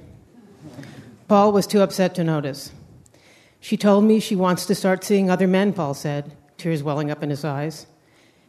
Paul 1.27 1.51
was 1.51 1.65
too 1.65 1.81
upset 1.81 2.15
to 2.15 2.23
notice. 2.23 2.71
She 3.59 3.77
told 3.77 4.03
me 4.03 4.19
she 4.19 4.35
wants 4.35 4.65
to 4.65 4.75
start 4.75 5.03
seeing 5.03 5.29
other 5.29 5.47
men, 5.47 5.73
Paul 5.73 5.93
said, 5.93 6.35
tears 6.57 6.83
welling 6.83 7.11
up 7.11 7.23
in 7.23 7.29
his 7.29 7.43
eyes. 7.43 7.87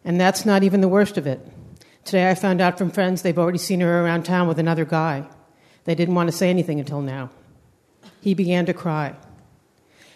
And 0.05 0.21
that's 0.21 0.47
not 0.47 0.63
even 0.63 0.81
the 0.81 0.89
worst 0.89 1.17
of 1.17 1.27
it. 1.27 1.41
Today 2.05 2.31
I 2.31 2.35
found 2.35 2.61
out 2.61 2.79
from 2.79 2.91
friends 2.91 3.23
they've 3.23 3.39
already 3.39 3.59
seen 3.59 3.81
her 3.81 4.05
around 4.05 4.25
town 4.25 4.49
with 4.49 4.59
another 4.59 4.85
guy. 4.85 5.27
They 5.85 5.95
didn't 5.95 6.15
want 6.15 6.31
to 6.31 6.37
say 6.37 6.51
anything 6.51 6.81
until 6.81 7.01
now. 7.01 7.31
He 8.21 8.35
began 8.35 8.67
to 8.67 8.75
cry. 8.75 9.15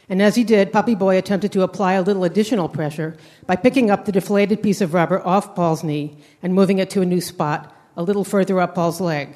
And 0.08 0.20
as 0.20 0.34
he 0.34 0.44
did, 0.44 0.72
Puppy 0.72 0.94
Boy 0.94 1.16
attempted 1.16 1.52
to 1.52 1.62
apply 1.62 1.94
a 1.94 2.02
little 2.02 2.24
additional 2.24 2.68
pressure 2.68 3.16
by 3.46 3.56
picking 3.56 3.90
up 3.90 4.04
the 4.04 4.12
deflated 4.12 4.62
piece 4.62 4.80
of 4.80 4.92
rubber 4.92 5.24
off 5.26 5.54
Paul's 5.54 5.82
knee 5.82 6.18
and 6.42 6.54
moving 6.54 6.78
it 6.78 6.90
to 6.90 7.00
a 7.00 7.06
new 7.06 7.20
spot, 7.20 7.74
a 7.96 8.02
little 8.02 8.24
further 8.24 8.60
up 8.60 8.74
Paul's 8.74 9.00
leg. 9.00 9.34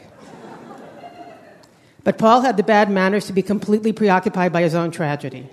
But 2.05 2.19
Paul 2.19 2.43
had 2.43 2.57
the 2.57 2.63
bad 2.63 2.91
manners 2.91 3.27
to 3.27 3.33
be 3.33 3.43
completely 3.43 3.93
preoccupied 3.93 4.53
by 4.53 4.63
his 4.63 4.75
own 4.75 4.91
tragedy. 4.91 5.49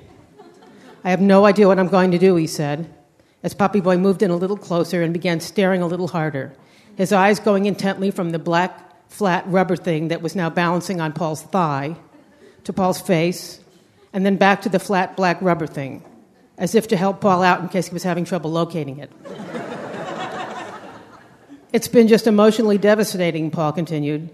I 1.03 1.09
have 1.09 1.22
no 1.22 1.45
idea 1.45 1.68
what 1.68 1.80
I'm 1.80 1.88
going 1.88 2.11
to 2.11 2.18
do, 2.18 2.36
he 2.36 2.47
said, 2.47 2.93
as 3.43 3.53
Puppy 3.53 3.80
Boy 3.80 3.97
moved 3.97 4.24
in 4.24 4.32
a 4.32 4.36
little 4.36 4.57
closer 4.57 5.03
and 5.03 5.13
began 5.13 5.39
staring 5.39 5.82
a 5.82 5.88
little 5.88 6.07
harder, 6.07 6.53
his 6.95 7.11
eyes 7.11 7.39
going 7.39 7.66
intently 7.66 8.09
from 8.09 8.32
the 8.32 8.39
black, 8.39 9.09
flat 9.09 9.45
rubber 9.47 9.76
thing 9.76 10.07
that 10.07 10.22
was 10.22 10.36
now 10.36 10.49
balancing 10.49 10.99
on 10.99 11.13
Paul's 11.13 11.43
thigh 11.43 11.95
to 12.63 12.74
Paul's 12.74 13.01
face, 13.01 13.59
and 14.16 14.26
then 14.26 14.38
back 14.38 14.61
to 14.61 14.70
the 14.70 14.80
flat 14.80 15.18
black 15.18 15.38
rubber 15.41 15.68
thing, 15.68 16.01
as 16.57 16.74
if 16.74 16.88
to 16.88 16.95
help 16.95 17.20
Paul 17.20 17.43
out 17.43 17.59
in 17.59 17.68
case 17.68 17.88
he 17.88 17.93
was 17.93 18.03
having 18.03 18.24
trouble 18.24 18.49
locating 18.49 18.97
it. 18.99 19.11
it's 21.74 21.89
been 21.89 22.07
just 22.07 22.26
emotionally 22.26 22.78
devastating, 22.78 23.51
Paul 23.51 23.74
continued. 23.74 24.30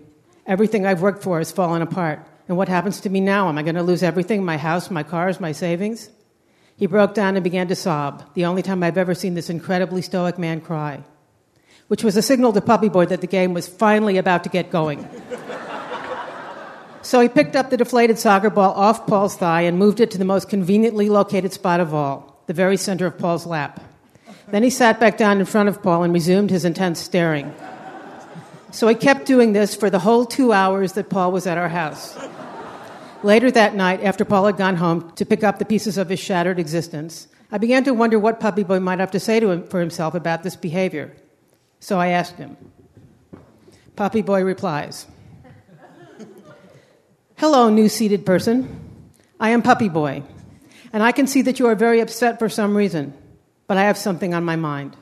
Everything 0.46 0.86
I've 0.86 1.02
worked 1.02 1.24
for 1.24 1.40
has 1.40 1.52
fallen 1.52 1.82
apart. 1.82 2.24
And 2.48 2.58
what 2.58 2.70
happens 2.70 3.02
to 3.02 3.10
me 3.10 3.22
now? 3.22 3.50
Am 3.50 3.58
I 3.58 3.64
going 3.64 3.74
to 3.74 3.82
lose 3.82 4.04
everything 4.04 4.46
my 4.46 4.58
house, 4.58 4.92
my 4.92 5.02
cars, 5.02 5.40
my 5.40 5.52
savings? 5.52 6.12
He 6.76 6.86
broke 6.86 7.16
down 7.16 7.36
and 7.36 7.44
began 7.44 7.68
to 7.70 7.76
sob, 7.76 8.36
the 8.36 8.46
only 8.46 8.62
time 8.62 8.84
I've 8.84 9.00
ever 9.00 9.16
seen 9.16 9.34
this 9.34 9.50
incredibly 9.50 10.04
stoic 10.04 10.38
man 10.38 10.62
cry, 10.62 11.04
which 11.88 12.04
was 12.04 12.16
a 12.16 12.22
signal 12.22 12.54
to 12.54 12.62
Puppy 12.62 12.90
Boy 12.90 13.08
that 13.08 13.22
the 13.22 13.28
game 13.28 13.56
was 13.56 13.68
finally 13.68 14.18
about 14.18 14.44
to 14.44 14.50
get 14.50 14.70
going. 14.70 15.08
So 17.04 17.20
he 17.20 17.28
picked 17.28 17.56
up 17.56 17.70
the 17.70 17.78
deflated 17.78 18.20
soccer 18.20 18.50
ball 18.50 18.74
off 18.74 19.08
Paul's 19.08 19.36
thigh 19.36 19.62
and 19.62 19.78
moved 19.78 20.00
it 20.00 20.12
to 20.12 20.18
the 20.18 20.26
most 20.26 20.50
conveniently 20.50 21.10
located 21.10 21.52
spot 21.52 21.80
of 21.80 21.94
all, 21.94 22.44
the 22.48 22.54
very 22.54 22.78
center 22.78 23.08
of 23.08 23.18
Paul's 23.18 23.46
lap. 23.46 23.82
Then 24.50 24.64
he 24.64 24.70
sat 24.70 25.00
back 25.00 25.18
down 25.18 25.40
in 25.40 25.46
front 25.46 25.70
of 25.70 25.82
Paul 25.82 26.04
and 26.04 26.14
resumed 26.14 26.52
his 26.52 26.66
intense 26.66 27.00
staring. 27.00 27.54
So 28.72 28.88
he 28.88 28.96
kept 28.96 29.26
doing 29.26 29.54
this 29.54 29.76
for 29.76 29.90
the 29.90 30.00
whole 30.00 30.26
two 30.26 30.54
hours 30.54 30.94
that 30.94 31.10
Paul 31.10 31.32
was 31.32 31.48
at 31.48 31.58
our 31.58 31.70
house. 31.70 32.18
Later 33.24 33.52
that 33.52 33.76
night, 33.76 34.04
after 34.04 34.26
Paul 34.26 34.46
had 34.46 34.58
gone 34.58 34.78
home 34.78 35.12
to 35.16 35.26
pick 35.26 35.44
up 35.44 35.60
the 35.60 35.66
pieces 35.66 35.98
of 35.98 36.10
his 36.10 36.20
shattered 36.20 36.60
existence, 36.60 37.28
I 37.52 37.58
began 37.58 37.84
to 37.84 37.94
wonder 37.94 38.18
what 38.18 38.40
Puppy 38.40 38.64
Boy 38.64 38.80
might 38.80 39.00
have 39.00 39.12
to 39.12 39.20
say 39.20 39.40
to 39.40 39.52
him 39.52 39.64
for 39.68 39.80
himself 39.80 40.16
about 40.16 40.44
this 40.44 40.56
behavior. 40.56 41.16
So 41.80 42.00
I 42.00 42.08
asked 42.08 42.38
him. 42.38 42.58
Puppy 43.96 44.22
Boy 44.22 44.44
replies 44.44 45.06
Hello, 47.42 47.70
new 47.72 47.90
seated 47.90 48.24
person. 48.24 48.70
I 49.40 49.50
am 49.50 49.64
Puppy 49.64 49.90
Boy, 49.90 50.22
and 50.94 51.02
I 51.02 51.12
can 51.12 51.26
see 51.26 51.42
that 51.42 51.58
you 51.58 51.66
are 51.66 51.74
very 51.74 52.00
upset 52.00 52.38
for 52.38 52.50
some 52.50 52.78
reason, 52.78 53.16
but 53.66 53.78
I 53.78 53.86
have 53.86 53.98
something 53.98 54.36
on 54.36 54.46
my 54.46 54.58
mind. 54.58 54.96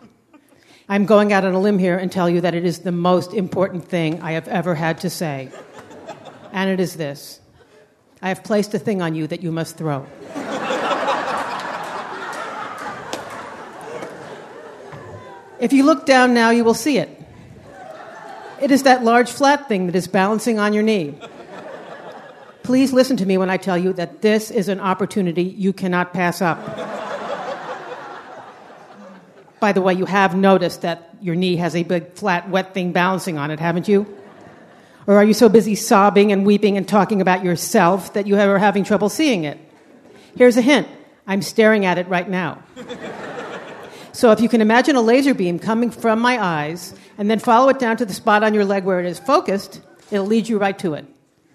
I'm 0.87 1.05
going 1.05 1.33
out 1.33 1.43
on 1.43 1.53
a 1.53 1.59
limb 1.59 1.79
here 1.79 1.97
and 1.97 2.09
tell 2.09 2.29
you 2.29 2.39
that 2.39 2.55
it 2.55 2.63
is 2.63 2.79
the 2.79 2.93
most 2.93 3.33
important 3.33 3.89
thing 3.89 4.21
I 4.21 4.31
have 4.31 4.47
ever 4.47 4.73
had 4.73 5.01
to 5.01 5.09
say. 5.09 5.51
And 6.53 6.69
it 6.69 6.79
is 6.79 6.95
this 6.95 7.41
I 8.21 8.29
have 8.29 8.41
placed 8.41 8.73
a 8.73 8.79
thing 8.79 9.01
on 9.01 9.15
you 9.15 9.27
that 9.27 9.43
you 9.43 9.51
must 9.51 9.75
throw. 9.75 10.07
If 15.59 15.73
you 15.73 15.83
look 15.83 16.05
down 16.05 16.33
now, 16.33 16.51
you 16.51 16.63
will 16.63 16.73
see 16.73 16.99
it. 16.99 17.09
It 18.61 18.71
is 18.71 18.83
that 18.83 19.03
large 19.03 19.29
flat 19.29 19.67
thing 19.67 19.87
that 19.87 19.95
is 19.97 20.07
balancing 20.07 20.57
on 20.57 20.71
your 20.71 20.83
knee. 20.83 21.19
Please 22.69 22.93
listen 22.93 23.17
to 23.17 23.25
me 23.25 23.35
when 23.39 23.49
I 23.49 23.57
tell 23.57 23.79
you 23.79 23.93
that 23.93 24.21
this 24.21 24.51
is 24.51 24.69
an 24.69 24.79
opportunity 24.79 25.41
you 25.41 25.73
cannot 25.73 26.13
pass 26.13 26.39
up. 26.39 26.63
By 29.59 29.71
the 29.71 29.81
way, 29.81 29.95
you 29.95 30.05
have 30.05 30.35
noticed 30.35 30.83
that 30.83 31.09
your 31.19 31.33
knee 31.33 31.55
has 31.55 31.75
a 31.75 31.81
big, 31.81 32.13
flat, 32.13 32.47
wet 32.47 32.75
thing 32.75 32.91
balancing 32.91 33.39
on 33.39 33.49
it, 33.49 33.59
haven't 33.59 33.87
you? 33.87 34.05
Or 35.07 35.15
are 35.15 35.23
you 35.23 35.33
so 35.33 35.49
busy 35.49 35.73
sobbing 35.73 36.31
and 36.31 36.45
weeping 36.45 36.77
and 36.77 36.87
talking 36.87 37.21
about 37.21 37.43
yourself 37.43 38.13
that 38.13 38.27
you 38.27 38.37
are 38.37 38.59
having 38.59 38.83
trouble 38.83 39.09
seeing 39.09 39.45
it? 39.45 39.57
Here's 40.37 40.55
a 40.55 40.61
hint 40.61 40.87
I'm 41.25 41.41
staring 41.41 41.85
at 41.85 41.97
it 41.97 42.07
right 42.07 42.29
now. 42.29 42.61
So 44.11 44.29
if 44.29 44.41
you 44.41 44.47
can 44.47 44.61
imagine 44.61 44.95
a 44.95 45.01
laser 45.01 45.33
beam 45.33 45.57
coming 45.57 45.89
from 45.89 46.19
my 46.19 46.37
eyes 46.39 46.93
and 47.17 47.31
then 47.31 47.39
follow 47.39 47.69
it 47.69 47.79
down 47.79 47.97
to 47.97 48.05
the 48.05 48.13
spot 48.13 48.43
on 48.43 48.53
your 48.53 48.63
leg 48.63 48.83
where 48.83 48.99
it 48.99 49.07
is 49.07 49.17
focused, 49.17 49.81
it'll 50.11 50.27
lead 50.27 50.47
you 50.47 50.59
right 50.59 50.77
to 50.77 50.93
it. 50.93 51.07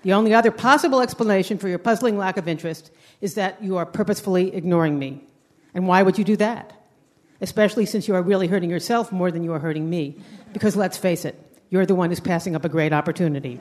The 0.05 0.13
only 0.13 0.35
other 0.35 0.51
possible 0.51 1.01
explanation 1.01 1.57
for 1.57 1.67
your 1.67 1.79
puzzling 1.79 2.19
lack 2.19 2.37
of 2.37 2.47
interest 2.47 2.91
is 3.23 3.35
that 3.35 3.63
you 3.63 3.79
are 3.79 3.87
purposefully 3.87 4.55
ignoring 4.55 4.99
me. 4.99 5.25
And 5.73 5.89
why 5.89 6.03
would 6.03 6.19
you 6.19 6.25
do 6.25 6.37
that? 6.37 6.75
Especially 7.41 7.87
since 7.87 8.07
you 8.07 8.15
are 8.15 8.21
really 8.21 8.47
hurting 8.47 8.69
yourself 8.69 9.11
more 9.11 9.31
than 9.31 9.43
you 9.43 9.55
are 9.55 9.59
hurting 9.59 9.89
me. 9.89 10.19
Because 10.53 10.77
let's 10.77 10.99
face 10.99 11.25
it, 11.25 11.41
you're 11.71 11.87
the 11.87 11.95
one 11.95 12.11
who's 12.11 12.21
passing 12.21 12.55
up 12.55 12.67
a 12.67 12.69
great 12.69 12.93
opportunity. 12.93 13.59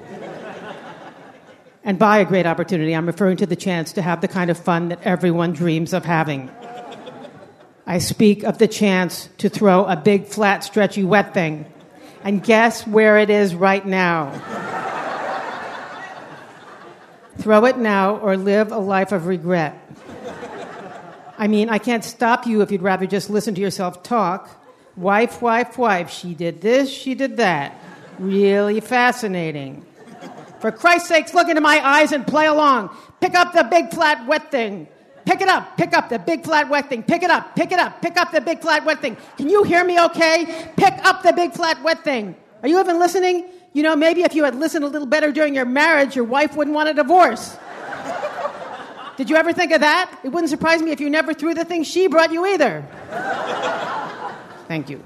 and 1.85 1.97
by 1.97 2.17
a 2.17 2.25
great 2.25 2.45
opportunity, 2.45 2.93
I'm 2.93 3.07
referring 3.07 3.37
to 3.37 3.45
the 3.45 3.55
chance 3.55 3.93
to 3.93 4.01
have 4.01 4.19
the 4.19 4.27
kind 4.27 4.51
of 4.51 4.57
fun 4.57 4.89
that 4.89 5.01
everyone 5.03 5.53
dreams 5.53 5.93
of 5.93 6.03
having. 6.03 6.51
I 7.87 7.99
speak 7.99 8.43
of 8.43 8.57
the 8.57 8.67
chance 8.67 9.29
to 9.37 9.47
throw 9.47 9.85
a 9.85 9.95
big, 9.95 10.25
flat, 10.25 10.65
stretchy, 10.65 11.05
wet 11.05 11.33
thing. 11.33 11.71
And 12.21 12.43
guess 12.43 12.85
where 12.85 13.17
it 13.17 13.29
is 13.29 13.55
right 13.55 13.85
now? 13.85 14.82
Throw 17.37 17.65
it 17.65 17.77
now 17.77 18.17
or 18.17 18.37
live 18.37 18.71
a 18.71 18.77
life 18.77 19.11
of 19.11 19.27
regret. 19.27 19.79
I 21.37 21.47
mean, 21.47 21.69
I 21.69 21.77
can't 21.77 22.03
stop 22.03 22.45
you 22.45 22.61
if 22.61 22.71
you'd 22.71 22.81
rather 22.81 23.07
just 23.07 23.29
listen 23.29 23.55
to 23.55 23.61
yourself 23.61 24.03
talk. 24.03 24.49
Wife, 24.95 25.41
wife, 25.41 25.77
wife, 25.77 26.09
she 26.09 26.33
did 26.33 26.61
this, 26.61 26.89
she 26.89 27.15
did 27.15 27.37
that. 27.37 27.75
Really 28.19 28.79
fascinating. 28.79 29.85
For 30.59 30.71
Christ's 30.71 31.09
sakes, 31.09 31.33
look 31.33 31.49
into 31.49 31.61
my 31.61 31.85
eyes 31.85 32.11
and 32.11 32.25
play 32.25 32.45
along. 32.45 32.95
Pick 33.19 33.35
up 33.35 33.53
the 33.53 33.63
big, 33.63 33.91
flat, 33.91 34.25
wet 34.27 34.51
thing. 34.51 34.87
Pick 35.25 35.41
it 35.41 35.47
up. 35.47 35.77
Pick 35.77 35.93
up 35.93 36.09
the 36.09 36.19
big 36.19 36.43
flat 36.43 36.69
wet 36.69 36.89
thing. 36.89 37.03
Pick 37.03 37.23
it 37.23 37.29
up. 37.29 37.55
Pick 37.55 37.71
it 37.71 37.79
up. 37.79 38.01
Pick 38.01 38.17
up 38.17 38.31
the 38.31 38.41
big 38.41 38.61
flat 38.61 38.85
wet 38.85 39.01
thing. 39.01 39.17
Can 39.37 39.49
you 39.49 39.63
hear 39.63 39.83
me 39.83 39.99
okay? 39.99 40.69
Pick 40.75 40.93
up 41.05 41.23
the 41.23 41.33
big 41.33 41.53
flat 41.53 41.81
wet 41.81 42.03
thing. 42.03 42.35
Are 42.63 42.69
you 42.69 42.79
even 42.79 42.97
listening? 42.97 43.45
You 43.73 43.83
know, 43.83 43.95
maybe 43.95 44.23
if 44.23 44.33
you 44.33 44.45
had 44.45 44.55
listened 44.55 44.85
a 44.85 44.87
little 44.87 45.07
better 45.07 45.33
during 45.33 45.53
your 45.53 45.65
marriage, 45.65 46.15
your 46.15 46.23
wife 46.23 46.55
wouldn't 46.55 46.73
want 46.73 46.87
a 46.87 46.93
divorce. 46.93 47.57
Did 49.17 49.29
you 49.29 49.35
ever 49.35 49.51
think 49.51 49.73
of 49.73 49.81
that? 49.81 50.09
It 50.23 50.29
wouldn't 50.29 50.49
surprise 50.49 50.81
me 50.81 50.91
if 50.91 51.01
you 51.01 51.09
never 51.09 51.33
threw 51.33 51.53
the 51.53 51.65
thing 51.65 51.83
she 51.83 52.07
brought 52.07 52.31
you 52.31 52.45
either. 52.45 52.87
Thank 54.69 54.89
you. 54.89 55.03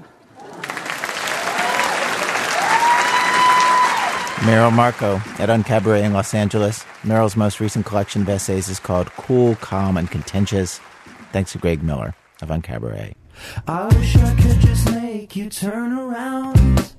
Merrill 4.46 4.70
Markoe 4.70 5.18
at 5.40 5.48
Uncabaret 5.48 6.04
in 6.04 6.12
Los 6.12 6.32
Angeles. 6.32 6.84
Merrill's 7.02 7.36
most 7.36 7.58
recent 7.58 7.84
collection 7.84 8.22
of 8.22 8.28
essays 8.28 8.68
is 8.68 8.78
called 8.78 9.10
Cool, 9.16 9.56
Calm, 9.56 9.96
and 9.96 10.08
Contentious. 10.08 10.80
Thanks 11.32 11.52
to 11.52 11.58
Greg 11.58 11.82
Miller 11.82 12.14
of 12.40 12.50
Uncabaret. 12.50 13.14
I 13.66 13.86
wish 13.86 14.16
I 14.16 14.34
could 14.36 14.60
just 14.60 14.90
make 14.92 15.34
you 15.34 15.50
turn 15.50 15.92
around. 15.92 16.94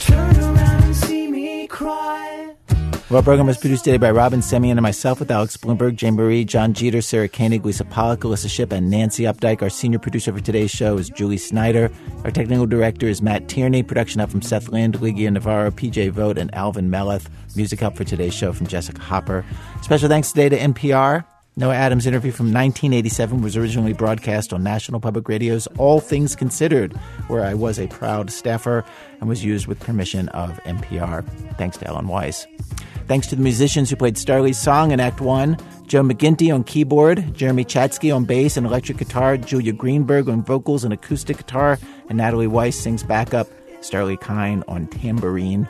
Turn 0.00 0.36
around 0.36 0.84
and 0.84 0.96
see 0.96 1.26
me 1.28 1.66
cry. 1.66 2.54
Well, 3.10 3.22
program 3.24 3.46
was 3.48 3.58
produced 3.58 3.84
today 3.84 3.96
by 3.96 4.12
Robyn 4.12 4.38
Semien 4.40 4.72
and 4.72 4.82
myself 4.82 5.18
with 5.18 5.32
Alex 5.32 5.56
Blumberg, 5.56 5.96
Jane 5.96 6.14
Marie, 6.14 6.44
John 6.44 6.72
Jeter, 6.72 7.02
Sarah 7.02 7.28
Koenig, 7.28 7.64
Lisa 7.64 7.84
Pollak, 7.84 8.18
Alissa 8.18 8.48
Shipp, 8.48 8.70
and 8.70 8.88
Nancy 8.88 9.24
Updike. 9.24 9.62
Our 9.62 9.68
senior 9.68 9.98
producer 9.98 10.32
for 10.32 10.40
today's 10.40 10.70
show 10.70 10.96
is 10.96 11.10
Julie 11.10 11.36
Snyder. 11.36 11.90
Our 12.24 12.30
technical 12.30 12.66
director 12.66 13.08
is 13.08 13.20
Matt 13.20 13.48
Tierney. 13.48 13.82
Production 13.82 14.20
help 14.20 14.30
from 14.30 14.42
Seth 14.42 14.68
Lind, 14.68 14.98
Ligia 15.00 15.32
Navarro, 15.32 15.72
PJ 15.72 16.10
Vogt, 16.10 16.38
and 16.38 16.54
Alvin 16.54 16.88
Melathe. 16.88 17.26
Music 17.56 17.80
help 17.80 17.96
for 17.96 18.04
today's 18.04 18.32
show 18.32 18.52
from 18.52 18.68
Jessica 18.68 19.00
Hopper. 19.00 19.44
Special 19.82 20.08
thanks 20.08 20.30
today 20.30 20.48
to 20.48 20.56
NPR. 20.56 21.24
Noah 21.56 21.74
Adams' 21.74 22.06
interview 22.06 22.30
from 22.30 22.46
1987 22.46 23.42
was 23.42 23.56
originally 23.56 23.92
broadcast 23.92 24.52
on 24.52 24.62
National 24.62 25.00
Public 25.00 25.28
Radio's 25.28 25.66
All 25.78 26.00
Things 26.00 26.36
Considered, 26.36 26.96
where 27.26 27.44
I 27.44 27.54
was 27.54 27.78
a 27.78 27.88
proud 27.88 28.30
staffer 28.30 28.84
and 29.20 29.28
was 29.28 29.44
used 29.44 29.66
with 29.66 29.80
permission 29.80 30.28
of 30.30 30.58
NPR. 30.64 31.24
Thanks 31.58 31.76
to 31.78 31.86
Ellen 31.86 32.08
Weiss. 32.08 32.46
Thanks 33.08 33.26
to 33.26 33.36
the 33.36 33.42
musicians 33.42 33.90
who 33.90 33.96
played 33.96 34.14
Starlee's 34.14 34.60
song 34.60 34.92
in 34.92 35.00
Act 35.00 35.20
1 35.20 35.58
Joe 35.90 36.02
McGinty 36.02 36.54
on 36.54 36.62
keyboard, 36.62 37.34
Jeremy 37.34 37.64
Chatzky 37.64 38.14
on 38.14 38.24
bass 38.24 38.56
and 38.56 38.64
electric 38.64 38.98
guitar, 38.98 39.36
Julia 39.36 39.72
Greenberg 39.72 40.28
on 40.28 40.44
vocals 40.44 40.84
and 40.84 40.92
acoustic 40.92 41.38
guitar, 41.38 41.80
and 42.08 42.16
Natalie 42.16 42.46
Weiss 42.46 42.78
sings 42.78 43.02
backup, 43.02 43.48
Starlee 43.80 44.20
Kine 44.20 44.62
on 44.68 44.86
tambourine. 44.86 45.68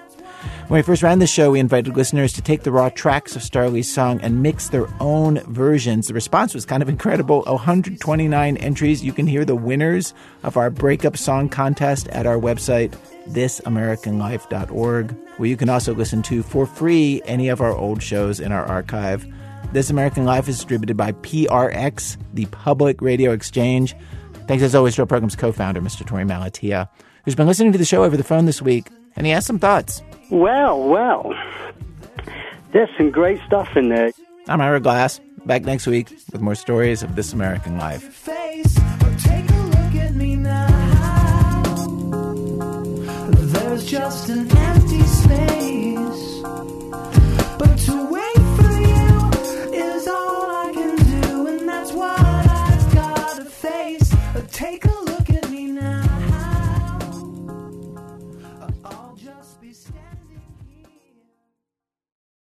When 0.68 0.78
we 0.78 0.82
first 0.82 1.02
ran 1.02 1.18
the 1.18 1.26
show, 1.26 1.50
we 1.50 1.60
invited 1.60 1.96
listeners 1.96 2.32
to 2.34 2.42
take 2.42 2.62
the 2.62 2.70
raw 2.70 2.90
tracks 2.90 3.34
of 3.34 3.42
Starlee's 3.42 3.92
song 3.92 4.20
and 4.22 4.42
mix 4.42 4.68
their 4.68 4.86
own 5.00 5.40
versions. 5.40 6.06
The 6.06 6.14
response 6.14 6.54
was 6.54 6.64
kind 6.64 6.82
of 6.82 6.88
incredible 6.88 7.42
129 7.42 8.56
entries. 8.56 9.02
You 9.02 9.12
can 9.12 9.26
hear 9.26 9.44
the 9.44 9.56
winners 9.56 10.14
of 10.42 10.56
our 10.56 10.70
breakup 10.70 11.16
song 11.16 11.48
contest 11.48 12.08
at 12.08 12.26
our 12.26 12.36
website, 12.36 12.96
thisamericanlife.org, 13.30 15.16
where 15.36 15.48
you 15.48 15.56
can 15.56 15.68
also 15.68 15.94
listen 15.94 16.22
to 16.22 16.42
for 16.42 16.66
free 16.66 17.20
any 17.24 17.48
of 17.48 17.60
our 17.60 17.76
old 17.76 18.02
shows 18.02 18.38
in 18.38 18.52
our 18.52 18.64
archive. 18.64 19.26
This 19.72 19.90
American 19.90 20.24
Life 20.24 20.48
is 20.48 20.56
distributed 20.56 20.96
by 20.96 21.12
PRX, 21.12 22.16
the 22.34 22.46
Public 22.46 23.00
Radio 23.00 23.32
Exchange. 23.32 23.94
Thanks 24.46 24.64
as 24.64 24.74
always 24.74 24.96
to 24.96 25.02
our 25.02 25.06
program's 25.06 25.36
co 25.36 25.52
founder, 25.52 25.80
Mr. 25.80 26.04
Torey 26.04 26.26
Malatia, 26.26 26.88
who's 27.24 27.36
been 27.36 27.46
listening 27.46 27.72
to 27.72 27.78
the 27.78 27.84
show 27.84 28.02
over 28.02 28.16
the 28.16 28.24
phone 28.24 28.46
this 28.46 28.60
week, 28.60 28.88
and 29.14 29.26
he 29.26 29.32
has 29.32 29.46
some 29.46 29.58
thoughts. 29.58 30.02
Well, 30.30 30.88
well, 30.88 31.34
there's 32.72 32.88
some 32.96 33.10
great 33.10 33.40
stuff 33.46 33.76
in 33.76 33.88
there. 33.88 34.12
I'm 34.46 34.60
Ira 34.60 34.78
Glass, 34.78 35.20
back 35.44 35.64
next 35.64 35.88
week 35.88 36.10
with 36.32 36.40
more 36.40 36.54
stories 36.54 37.02
of 37.02 37.16
This 37.16 37.32
American 37.32 37.78
Life. 37.78 38.02
Face, 38.02 38.74
take 39.18 39.50
a 39.50 39.54
look 39.54 39.94
at 39.96 40.14
me 40.14 40.36
now. 40.36 41.74
There's 43.30 43.84
just 43.84 44.28
an 44.28 44.48
empty 44.56 45.02
space. 45.02 45.59